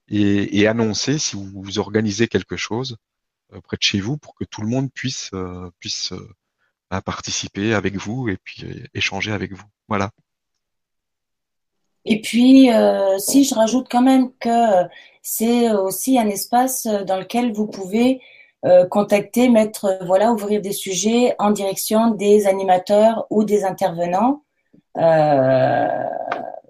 et, 0.09 0.61
et 0.61 0.66
annoncer 0.66 1.18
si 1.18 1.36
vous, 1.36 1.78
organisez 1.78 2.28
quelque 2.28 2.57
chose 2.57 2.97
euh, 3.53 3.61
près 3.61 3.76
de 3.76 3.82
chez 3.82 4.01
vous 4.01 4.16
pour 4.16 4.34
que 4.34 4.45
tout 4.45 4.62
le 4.62 4.68
monde 4.68 4.91
puisse, 4.93 5.30
euh, 5.34 5.70
puisse 5.80 6.12
bah, 6.91 7.01
participer 7.01 7.74
avec 7.74 7.97
vous 7.97 8.28
et 8.28 8.36
puis 8.36 8.64
échanger 8.95 9.32
avec 9.32 9.53
vous. 9.53 9.66
Voilà. 9.88 10.11
Et 12.05 12.20
puis, 12.20 12.72
euh, 12.72 13.18
si 13.18 13.45
je 13.45 13.55
rajoute 13.55 13.86
quand 13.91 14.03
même 14.03 14.32
que 14.38 14.84
c'est 15.22 15.70
aussi 15.70 16.18
un 16.18 16.28
espace 16.28 16.86
dans 16.86 17.18
lequel 17.18 17.52
vous 17.52 17.66
pouvez 17.66 18.20
euh, 18.66 18.86
contacter, 18.86 19.48
mettre, 19.48 19.86
euh, 19.86 20.04
voilà, 20.04 20.32
ouvrir 20.32 20.60
des 20.60 20.72
sujets 20.72 21.34
en 21.38 21.50
direction 21.50 22.10
des 22.10 22.46
animateurs 22.46 23.26
ou 23.30 23.42
des 23.42 23.64
intervenants 23.64 24.42
euh, 24.98 25.88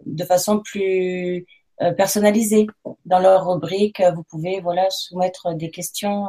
de 0.07 0.25
façon 0.25 0.61
plus 0.61 1.47
euh, 1.83 1.93
personnalisée. 1.93 2.69
Dans 3.07 3.19
leur 3.19 3.49
rubrique, 3.49 4.01
vous 4.15 4.23
pouvez 4.23 4.61
voilà 4.61 4.89
soumettre 4.91 5.53
des 5.55 5.71
questions 5.71 6.29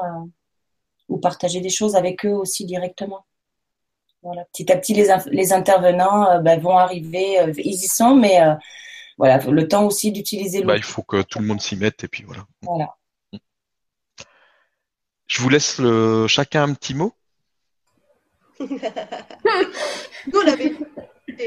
ou 1.09 1.17
partager 1.17 1.61
des 1.61 1.69
choses 1.69 1.95
avec 1.95 2.25
eux 2.25 2.33
aussi 2.33 2.65
directement. 2.65 3.25
Voilà. 4.23 4.45
Petit 4.45 4.71
à 4.71 4.77
petit, 4.77 4.95
les, 4.95 5.09
les 5.27 5.53
intervenants 5.53 6.41
ben, 6.41 6.59
vont 6.59 6.77
arriver, 6.77 7.37
ils 7.57 7.83
y 7.83 7.87
sont, 7.87 8.15
mais 8.15 8.39
voilà, 9.21 9.37
le 9.37 9.67
temps 9.67 9.85
aussi 9.85 10.11
d'utiliser. 10.11 10.63
Bah, 10.63 10.77
il 10.77 10.81
faut 10.81 11.03
que 11.03 11.21
tout 11.21 11.37
le 11.37 11.45
monde 11.45 11.61
s'y 11.61 11.75
mette 11.75 12.03
et 12.03 12.07
puis 12.07 12.23
voilà. 12.23 12.43
Voilà. 12.63 12.97
Je 15.27 15.41
vous 15.43 15.49
laisse 15.49 15.77
le... 15.77 16.25
chacun 16.27 16.63
un 16.63 16.73
petit 16.73 16.95
mot. 16.95 17.13
Nous, 18.59 18.69
on 20.33 20.41
l'avait 20.43 20.75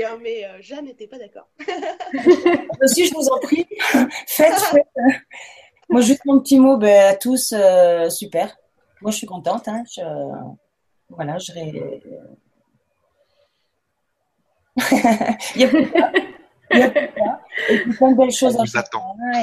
hein, 0.04 0.18
mais 0.22 0.44
euh, 0.44 0.62
Jeanne 0.62 0.84
n'était 0.84 1.08
pas 1.08 1.18
d'accord. 1.18 1.48
Aussi, 2.80 3.06
je 3.06 3.14
vous 3.14 3.26
en 3.26 3.40
prie, 3.40 3.66
faites, 4.28 4.54
faites. 4.54 4.86
Moi, 5.88 6.00
juste 6.00 6.24
mon 6.26 6.38
petit 6.38 6.60
mot 6.60 6.76
ben, 6.76 7.10
à 7.10 7.16
tous, 7.16 7.52
euh, 7.52 8.08
super. 8.08 8.56
Moi, 9.02 9.10
je 9.10 9.16
suis 9.16 9.26
contente. 9.26 9.66
Hein, 9.66 9.82
je... 9.92 10.00
Voilà, 11.08 11.38
je. 11.38 11.50
Il 15.56 15.60
y 15.60 15.64
a 15.64 15.68
plus 15.68 15.90
il 16.74 16.80
y 16.80 16.82
a 16.82 16.90
Et 17.68 17.78
puis 17.78 17.92
plein 17.94 18.12
de 18.12 18.16
belles 18.16 18.30
choses 18.30 18.56
à 18.58 18.64
faire. 18.66 18.84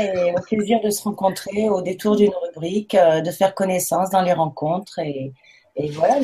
Et 0.01 0.33
au 0.33 0.41
plaisir 0.41 0.81
de 0.81 0.89
se 0.89 1.03
rencontrer 1.03 1.69
au 1.69 1.81
détour 1.81 2.15
d'une 2.15 2.33
rubrique, 2.43 2.95
euh, 2.95 3.21
de 3.21 3.31
faire 3.31 3.55
connaissance 3.55 4.09
dans 4.09 4.21
les 4.21 4.33
rencontres. 4.33 4.99
Et, 4.99 5.31
et 5.75 5.89
voilà, 5.91 6.19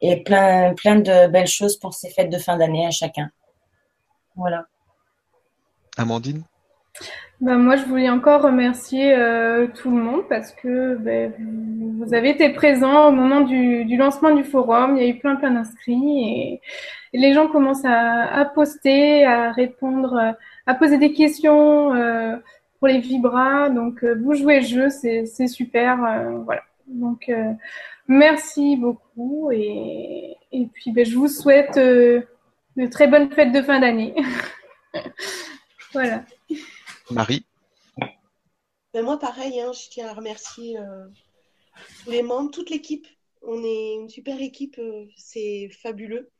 et 0.00 0.22
plein, 0.22 0.74
plein 0.74 0.96
de 0.96 1.26
belles 1.26 1.48
choses 1.48 1.76
pour 1.76 1.94
ces 1.94 2.10
fêtes 2.10 2.30
de 2.30 2.38
fin 2.38 2.56
d'année 2.56 2.86
à 2.86 2.90
chacun. 2.90 3.30
Voilà. 4.36 4.66
Amandine? 5.96 6.44
Ben, 7.40 7.56
moi, 7.56 7.76
je 7.76 7.84
voulais 7.84 8.10
encore 8.10 8.42
remercier 8.42 9.14
euh, 9.14 9.68
tout 9.68 9.90
le 9.96 10.02
monde 10.02 10.22
parce 10.28 10.50
que 10.52 10.96
ben, 10.96 11.32
vous 11.38 12.12
avez 12.12 12.30
été 12.30 12.50
présents 12.50 13.08
au 13.08 13.12
moment 13.12 13.42
du, 13.42 13.84
du, 13.84 13.96
lancement 13.96 14.34
du 14.34 14.42
forum. 14.42 14.96
Il 14.96 15.02
y 15.02 15.06
a 15.06 15.08
eu 15.08 15.18
plein, 15.18 15.36
plein 15.36 15.52
d'inscrits 15.52 16.20
et, 16.24 16.60
les 17.12 17.32
gens 17.32 17.46
commencent 17.48 17.84
à, 17.84 18.24
à, 18.24 18.44
poster, 18.44 19.24
à 19.24 19.52
répondre, 19.52 20.34
à 20.66 20.74
poser 20.74 20.98
des 20.98 21.12
questions 21.12 21.94
euh, 21.94 22.36
pour 22.78 22.88
les 22.88 22.98
vibras. 22.98 23.70
Donc, 23.70 24.02
euh, 24.02 24.16
vous 24.20 24.34
jouez 24.34 24.60
le 24.60 24.66
jeu, 24.66 24.88
c'est 24.90 25.46
super. 25.46 26.04
Euh, 26.04 26.38
voilà. 26.44 26.62
Donc, 26.88 27.30
merci 28.08 28.76
beaucoup 28.76 29.50
et, 29.52 30.36
et 30.52 30.66
puis 30.72 30.90
ben, 30.92 31.04
je 31.04 31.16
vous 31.16 31.28
souhaite 31.28 31.76
de 31.76 32.86
très 32.90 33.06
bonnes 33.06 33.30
fêtes 33.30 33.52
de 33.52 33.62
fin 33.62 33.78
d'année. 33.78 34.14
voilà. 35.92 36.22
Marie 37.10 37.44
ben 38.92 39.02
Moi, 39.02 39.18
pareil, 39.18 39.60
hein, 39.60 39.72
je 39.72 39.88
tiens 39.90 40.08
à 40.08 40.12
remercier 40.12 40.78
euh, 40.78 41.06
tous 42.04 42.10
les 42.10 42.22
membres, 42.22 42.50
toute 42.50 42.70
l'équipe. 42.70 43.06
On 43.42 43.62
est 43.64 43.94
une 43.94 44.08
super 44.08 44.40
équipe, 44.40 44.78
euh, 44.78 45.06
c'est 45.16 45.70
fabuleux. 45.82 46.30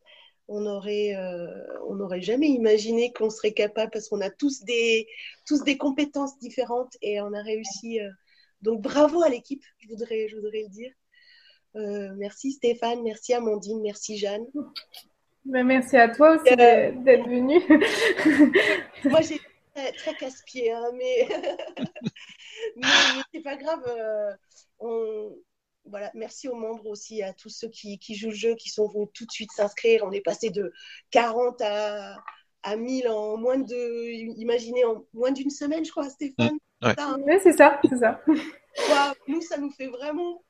On 0.49 0.67
aurait, 0.67 1.15
euh, 1.15 1.81
on 1.87 1.95
n'aurait 1.95 2.23
jamais 2.23 2.49
imaginé 2.49 3.13
qu'on 3.13 3.31
serait 3.31 3.53
capable 3.53 3.91
parce 3.91 4.09
qu'on 4.09 4.21
a 4.21 4.31
tous 4.31 4.63
des, 4.65 5.07
tous 5.47 5.63
des 5.63 5.77
compétences 5.77 6.39
différentes 6.39 6.97
et 7.03 7.21
on 7.21 7.33
a 7.33 7.43
réussi. 7.43 8.01
donc 8.63 8.81
bravo 8.81 9.23
à 9.23 9.29
l'équipe, 9.29 9.63
je 9.79 9.89
voudrais, 9.89 10.29
je 10.29 10.37
voudrais 10.37 10.63
le 10.63 10.71
dire. 10.71 10.93
merci 12.17 12.53
Stéphane, 12.53 13.03
merci 13.03 13.35
Amandine, 13.35 13.83
merci 13.83 14.17
Jeanne. 14.17 14.47
Ben, 15.45 15.67
merci 15.67 15.97
à 15.97 16.09
toi 16.09 16.37
aussi 16.37 16.57
d'être 16.57 17.29
venue. 17.29 17.61
moi, 19.05 19.21
j'ai 19.21 19.39
très, 19.93 20.15
casse-pied, 20.15 20.73
hein, 20.73 20.91
mais, 20.95 21.29
mais, 22.77 22.89
c'est 23.33 23.43
pas 23.43 23.57
grave. 23.57 23.83
Euh, 24.81 25.31
voilà, 25.85 26.11
merci 26.15 26.49
aux 26.49 26.55
membres 26.55 26.87
aussi, 26.87 27.23
à 27.23 27.33
tous 27.33 27.49
ceux 27.49 27.69
qui, 27.69 27.99
qui 27.99 28.15
jouent 28.15 28.31
le 28.31 28.35
jeu, 28.35 28.55
qui 28.57 28.69
sont 28.69 28.89
venus 28.89 29.09
tout 29.15 29.25
de 29.25 29.31
suite 29.31 29.51
s'inscrire. 29.53 30.05
On 30.05 30.13
est 30.13 30.21
passé 30.21 30.51
de 30.51 30.73
40 31.11 31.61
à, 31.63 32.17
à 32.63 32.77
1000 32.77 33.09
en 33.09 33.37
moins 33.37 33.59
de, 33.59 34.39
imaginez, 34.39 34.85
en 34.85 35.05
moins 35.15 35.33
d'une 35.33 35.51
semaine, 35.51 35.85
je 35.85 35.91
crois, 35.91 36.09
Stéphane. 36.11 36.59
Mmh, 36.83 36.87
ouais. 36.87 36.95
Hein 36.99 37.17
oui, 37.27 37.35
c'est 37.43 37.57
ça, 37.57 37.81
c'est 37.89 37.99
ça. 37.99 38.21
Wow, 38.27 39.15
nous, 39.27 39.41
ça 39.41 39.57
nous 39.59 39.71
fait 39.71 39.89
vraiment 39.89 40.43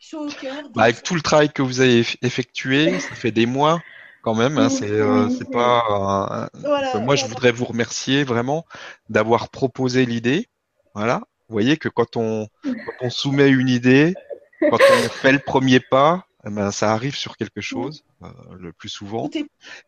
chaud 0.00 0.28
au 0.28 0.30
cœur. 0.30 0.70
Bah, 0.74 0.84
avec 0.84 1.02
tout 1.02 1.14
le 1.14 1.20
travail 1.20 1.52
que 1.52 1.62
vous 1.62 1.80
avez 1.80 2.04
effectué, 2.22 2.98
ça 3.00 3.14
fait 3.14 3.32
des 3.32 3.46
mois 3.46 3.82
quand 4.24 4.34
même. 4.34 4.56
Hein, 4.58 4.70
c'est 4.70 4.90
euh, 4.90 5.28
pas. 5.52 6.48
Euh, 6.54 6.58
Voilà, 6.60 6.98
moi, 6.98 7.14
je 7.14 7.26
voudrais 7.26 7.52
vous 7.52 7.66
remercier 7.66 8.24
vraiment 8.24 8.64
d'avoir 9.10 9.50
proposé 9.50 10.06
l'idée. 10.06 10.48
Voilà. 10.94 11.20
Vous 11.48 11.52
voyez 11.52 11.76
que 11.76 11.90
quand 11.90 12.16
on, 12.16 12.48
quand 12.64 12.98
on 13.02 13.10
soumet 13.10 13.50
une 13.50 13.68
idée, 13.68 14.14
quand 14.60 14.78
on 14.80 15.08
fait 15.10 15.32
le 15.32 15.38
premier 15.38 15.78
pas, 15.78 16.24
eh 16.46 16.50
ben, 16.50 16.70
ça 16.70 16.92
arrive 16.92 17.14
sur 17.14 17.36
quelque 17.36 17.60
chose 17.60 18.04
euh, 18.22 18.28
le 18.58 18.72
plus 18.72 18.88
souvent. 18.88 19.28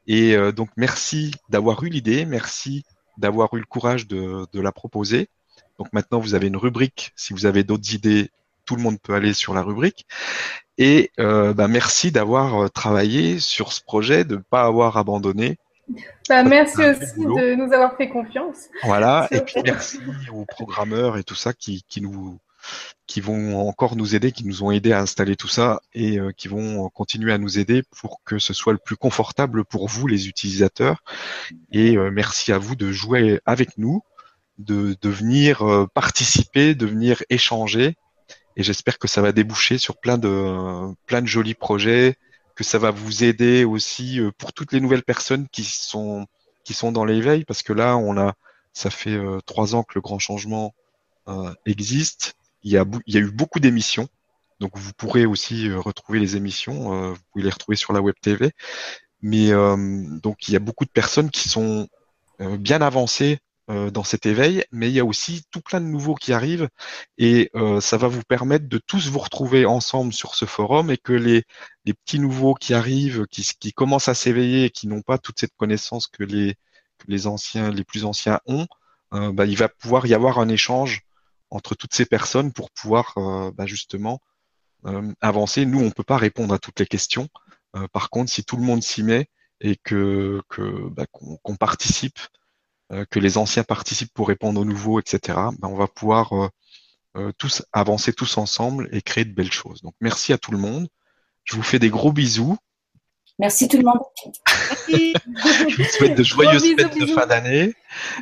Et 0.06 0.36
euh, 0.36 0.52
donc, 0.52 0.68
merci 0.76 1.32
d'avoir 1.48 1.82
eu 1.82 1.88
l'idée, 1.88 2.26
merci 2.26 2.84
d'avoir 3.16 3.54
eu 3.54 3.58
le 3.58 3.64
courage 3.64 4.06
de, 4.06 4.46
de 4.52 4.60
la 4.60 4.72
proposer. 4.72 5.28
Donc 5.78 5.92
maintenant, 5.92 6.20
vous 6.20 6.34
avez 6.34 6.48
une 6.48 6.56
rubrique. 6.56 7.12
Si 7.16 7.32
vous 7.32 7.46
avez 7.46 7.64
d'autres 7.64 7.94
idées, 7.94 8.30
tout 8.66 8.76
le 8.76 8.82
monde 8.82 8.98
peut 9.00 9.14
aller 9.14 9.32
sur 9.32 9.54
la 9.54 9.62
rubrique. 9.62 10.06
Et 10.78 11.10
euh, 11.18 11.54
bah, 11.54 11.68
merci 11.68 12.12
d'avoir 12.12 12.64
euh, 12.64 12.68
travaillé 12.68 13.38
sur 13.38 13.72
ce 13.72 13.80
projet, 13.80 14.24
de 14.24 14.36
ne 14.36 14.42
pas 14.42 14.64
avoir 14.64 14.98
abandonné. 14.98 15.56
Bah, 16.28 16.42
merci 16.42 16.84
aussi 16.84 17.14
boulot. 17.16 17.38
de 17.38 17.54
nous 17.54 17.72
avoir 17.72 17.96
fait 17.96 18.08
confiance. 18.08 18.66
Voilà. 18.82 19.28
Et 19.30 19.40
puis 19.40 19.62
merci 19.64 19.98
aux 20.32 20.44
programmeurs 20.44 21.16
et 21.16 21.24
tout 21.24 21.36
ça 21.36 21.52
qui, 21.52 21.82
qui 21.88 22.02
nous 22.02 22.38
qui 23.06 23.20
vont 23.20 23.68
encore 23.68 23.96
nous 23.96 24.14
aider, 24.14 24.32
qui 24.32 24.44
nous 24.44 24.62
ont 24.62 24.70
aidés 24.70 24.92
à 24.92 25.00
installer 25.00 25.36
tout 25.36 25.48
ça 25.48 25.80
et 25.94 26.18
euh, 26.18 26.32
qui 26.36 26.48
vont 26.48 26.88
continuer 26.90 27.32
à 27.32 27.38
nous 27.38 27.58
aider 27.58 27.82
pour 28.00 28.22
que 28.24 28.38
ce 28.38 28.52
soit 28.52 28.72
le 28.72 28.78
plus 28.78 28.96
confortable 28.96 29.64
pour 29.64 29.88
vous, 29.88 30.06
les 30.06 30.28
utilisateurs. 30.28 31.02
Et 31.70 31.96
euh, 31.96 32.10
merci 32.10 32.52
à 32.52 32.58
vous 32.58 32.74
de 32.74 32.90
jouer 32.90 33.40
avec 33.46 33.78
nous, 33.78 34.02
de, 34.58 34.96
de 35.00 35.08
venir 35.08 35.62
euh, 35.62 35.86
participer, 35.86 36.74
de 36.74 36.86
venir 36.86 37.22
échanger. 37.30 37.96
Et 38.56 38.62
j'espère 38.62 38.98
que 38.98 39.08
ça 39.08 39.20
va 39.22 39.32
déboucher 39.32 39.78
sur 39.78 39.98
plein 39.98 40.18
de 40.18 40.94
plein 41.06 41.20
de 41.22 41.26
jolis 41.26 41.54
projets, 41.54 42.16
que 42.54 42.64
ça 42.64 42.78
va 42.78 42.90
vous 42.90 43.22
aider 43.22 43.64
aussi 43.64 44.18
euh, 44.20 44.32
pour 44.38 44.52
toutes 44.52 44.72
les 44.72 44.80
nouvelles 44.80 45.04
personnes 45.04 45.46
qui 45.48 45.64
sont 45.64 46.26
qui 46.64 46.74
sont 46.74 46.90
dans 46.90 47.04
l'éveil, 47.04 47.44
parce 47.44 47.62
que 47.62 47.72
là 47.72 47.96
on 47.96 48.16
a 48.18 48.34
ça 48.72 48.90
fait 48.90 49.10
euh, 49.14 49.40
trois 49.46 49.74
ans 49.74 49.82
que 49.82 49.92
le 49.94 50.00
grand 50.00 50.18
changement 50.18 50.74
euh, 51.28 51.52
existe. 51.66 52.36
Il 52.62 52.72
y 52.72 52.78
a 52.78 52.84
il 53.06 53.14
y 53.14 53.18
a 53.18 53.20
eu 53.20 53.30
beaucoup 53.30 53.60
d'émissions, 53.60 54.08
donc 54.60 54.72
vous 54.76 54.92
pourrez 54.94 55.26
aussi 55.26 55.70
retrouver 55.72 56.18
les 56.18 56.36
émissions. 56.36 57.12
vous 57.12 57.20
pouvez 57.32 57.44
les 57.44 57.50
retrouver 57.50 57.76
sur 57.76 57.92
la 57.92 58.00
web 58.00 58.14
TV. 58.20 58.52
Mais 59.22 59.50
donc 60.22 60.48
il 60.48 60.52
y 60.52 60.56
a 60.56 60.60
beaucoup 60.60 60.84
de 60.84 60.90
personnes 60.90 61.30
qui 61.30 61.48
sont 61.48 61.88
bien 62.40 62.82
avancées 62.82 63.38
euh, 63.70 63.90
dans 63.90 64.04
cet 64.04 64.26
éveil, 64.26 64.64
mais 64.72 64.88
il 64.88 64.94
y 64.94 65.00
a 65.00 65.04
aussi 65.04 65.44
tout 65.50 65.60
plein 65.60 65.80
de 65.80 65.86
nouveaux 65.86 66.14
qui 66.14 66.32
arrivent 66.32 66.68
et 67.18 67.50
euh, 67.56 67.80
ça 67.80 67.96
va 67.96 68.08
vous 68.08 68.22
permettre 68.22 68.68
de 68.68 68.78
tous 68.78 69.08
vous 69.08 69.18
retrouver 69.18 69.66
ensemble 69.66 70.12
sur 70.12 70.34
ce 70.34 70.44
forum 70.44 70.90
et 70.90 70.98
que 70.98 71.12
les, 71.12 71.44
les 71.84 71.94
petits 71.94 72.20
nouveaux 72.20 72.54
qui 72.54 72.74
arrivent, 72.74 73.26
qui, 73.30 73.42
qui 73.58 73.72
commencent 73.72 74.08
à 74.08 74.14
s'éveiller 74.14 74.66
et 74.66 74.70
qui 74.70 74.86
n'ont 74.86 75.02
pas 75.02 75.18
toute 75.18 75.40
cette 75.40 75.56
connaissance 75.56 76.06
que 76.06 76.22
les, 76.22 76.54
que 76.98 77.06
les 77.08 77.26
anciens, 77.26 77.70
les 77.70 77.84
plus 77.84 78.04
anciens 78.04 78.40
ont, 78.46 78.66
euh, 79.14 79.32
bah, 79.32 79.46
il 79.46 79.56
va 79.56 79.68
pouvoir 79.68 80.06
y 80.06 80.14
avoir 80.14 80.38
un 80.38 80.48
échange 80.48 81.02
entre 81.50 81.74
toutes 81.74 81.94
ces 81.94 82.06
personnes 82.06 82.52
pour 82.52 82.70
pouvoir 82.70 83.14
euh, 83.16 83.50
bah, 83.52 83.66
justement 83.66 84.20
euh, 84.86 85.12
avancer. 85.20 85.66
Nous, 85.66 85.80
on 85.80 85.90
peut 85.90 86.04
pas 86.04 86.16
répondre 86.16 86.54
à 86.54 86.58
toutes 86.58 86.80
les 86.80 86.86
questions. 86.86 87.28
Euh, 87.76 87.86
par 87.88 88.10
contre, 88.10 88.30
si 88.30 88.44
tout 88.44 88.56
le 88.56 88.62
monde 88.62 88.82
s'y 88.82 89.02
met 89.02 89.28
et 89.60 89.76
que, 89.76 90.42
bah, 90.90 91.06
qu'on 91.10 91.56
participe, 91.56 92.18
que 93.10 93.18
les 93.18 93.36
anciens 93.38 93.64
participent 93.64 94.12
pour 94.14 94.28
répondre 94.28 94.60
aux 94.60 94.64
nouveaux, 94.64 95.00
etc., 95.00 95.38
bah, 95.58 95.68
on 95.68 95.76
va 95.76 95.88
pouvoir 95.88 96.32
euh, 96.32 96.48
euh, 97.16 97.32
tous 97.38 97.62
avancer 97.72 98.12
tous 98.12 98.36
ensemble 98.38 98.88
et 98.92 99.00
créer 99.02 99.24
de 99.24 99.32
belles 99.34 99.52
choses. 99.52 99.80
Donc, 99.82 99.94
merci 100.00 100.32
à 100.32 100.38
tout 100.38 100.52
le 100.52 100.58
monde. 100.58 100.88
Je 101.44 101.56
vous 101.56 101.62
fais 101.62 101.78
des 101.78 101.88
gros 101.90 102.12
bisous. 102.12 102.56
Merci 103.38 103.68
tout 103.68 103.76
le 103.76 103.84
monde. 103.84 104.00
Merci. 104.24 105.14
Je 105.68 105.76
vous 105.76 105.84
souhaite 105.84 106.16
de 106.16 106.22
joyeuses 106.22 106.62
bisous, 106.62 106.76
fêtes 106.76 106.98
de 106.98 107.06
fin 107.06 107.26
d'année. 107.26 107.74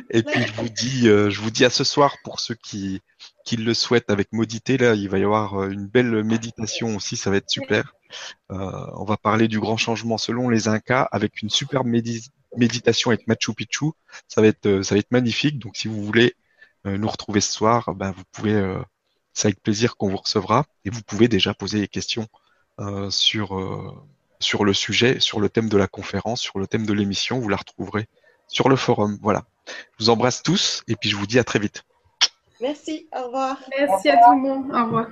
Et 0.09 0.23
puis 0.23 0.41
je 0.45 0.53
vous 0.53 0.67
dis, 0.67 1.07
euh, 1.07 1.29
je 1.29 1.39
vous 1.39 1.51
dis 1.51 1.63
à 1.63 1.69
ce 1.69 1.85
soir 1.85 2.17
pour 2.23 2.41
ceux 2.41 2.55
qui, 2.55 3.01
qui 3.45 3.55
le 3.55 3.73
souhaitent 3.73 4.09
avec 4.09 4.33
Modité. 4.33 4.77
Là, 4.77 4.93
il 4.93 5.07
va 5.09 5.17
y 5.17 5.23
avoir 5.23 5.61
euh, 5.61 5.69
une 5.69 5.87
belle 5.87 6.23
méditation 6.23 6.95
aussi. 6.95 7.15
Ça 7.15 7.29
va 7.29 7.37
être 7.37 7.49
super. 7.49 7.93
Euh, 8.51 8.85
on 8.97 9.05
va 9.05 9.15
parler 9.15 9.47
du 9.47 9.59
grand 9.59 9.77
changement 9.77 10.17
selon 10.17 10.49
les 10.49 10.67
Incas 10.67 11.07
avec 11.11 11.41
une 11.41 11.49
superbe 11.49 11.87
médi- 11.87 12.29
méditation 12.57 13.11
avec 13.11 13.27
Machu 13.27 13.53
Picchu. 13.53 13.85
Ça 14.27 14.41
va 14.41 14.47
être, 14.47 14.65
euh, 14.65 14.83
ça 14.83 14.95
va 14.95 14.99
être 14.99 15.11
magnifique. 15.11 15.59
Donc 15.59 15.75
si 15.77 15.87
vous 15.87 16.03
voulez 16.03 16.35
euh, 16.85 16.97
nous 16.97 17.07
retrouver 17.07 17.41
ce 17.41 17.51
soir, 17.51 17.93
ben 17.95 18.11
vous 18.11 18.23
pouvez. 18.31 18.53
euh, 18.53 18.79
c'est 19.33 19.49
avec 19.49 19.61
plaisir 19.61 19.97
qu'on 19.97 20.09
vous 20.09 20.17
recevra 20.17 20.65
et 20.85 20.89
vous 20.89 21.01
pouvez 21.01 21.27
déjà 21.27 21.53
poser 21.53 21.79
des 21.79 21.87
questions 21.89 22.27
euh, 22.79 23.09
sur 23.09 23.57
euh, 23.59 23.91
sur 24.39 24.63
le 24.65 24.73
sujet, 24.73 25.19
sur 25.19 25.39
le 25.39 25.49
thème 25.49 25.69
de 25.69 25.77
la 25.77 25.87
conférence, 25.87 26.41
sur 26.41 26.59
le 26.59 26.67
thème 26.67 26.85
de 26.85 26.93
l'émission. 26.93 27.39
Vous 27.39 27.49
la 27.49 27.57
retrouverez 27.57 28.07
sur 28.47 28.69
le 28.69 28.75
forum. 28.75 29.17
Voilà. 29.21 29.45
Je 29.67 30.05
vous 30.05 30.09
embrasse 30.09 30.43
tous 30.43 30.83
et 30.87 30.95
puis 30.95 31.09
je 31.09 31.15
vous 31.15 31.27
dis 31.27 31.39
à 31.39 31.43
très 31.43 31.59
vite. 31.59 31.83
Merci. 32.61 33.07
Au 33.15 33.25
revoir. 33.25 33.57
Merci 33.77 34.09
à 34.09 34.17
tout 34.17 34.31
le 34.31 34.41
monde. 34.41 34.71
Au 34.73 34.85
revoir. 34.85 35.07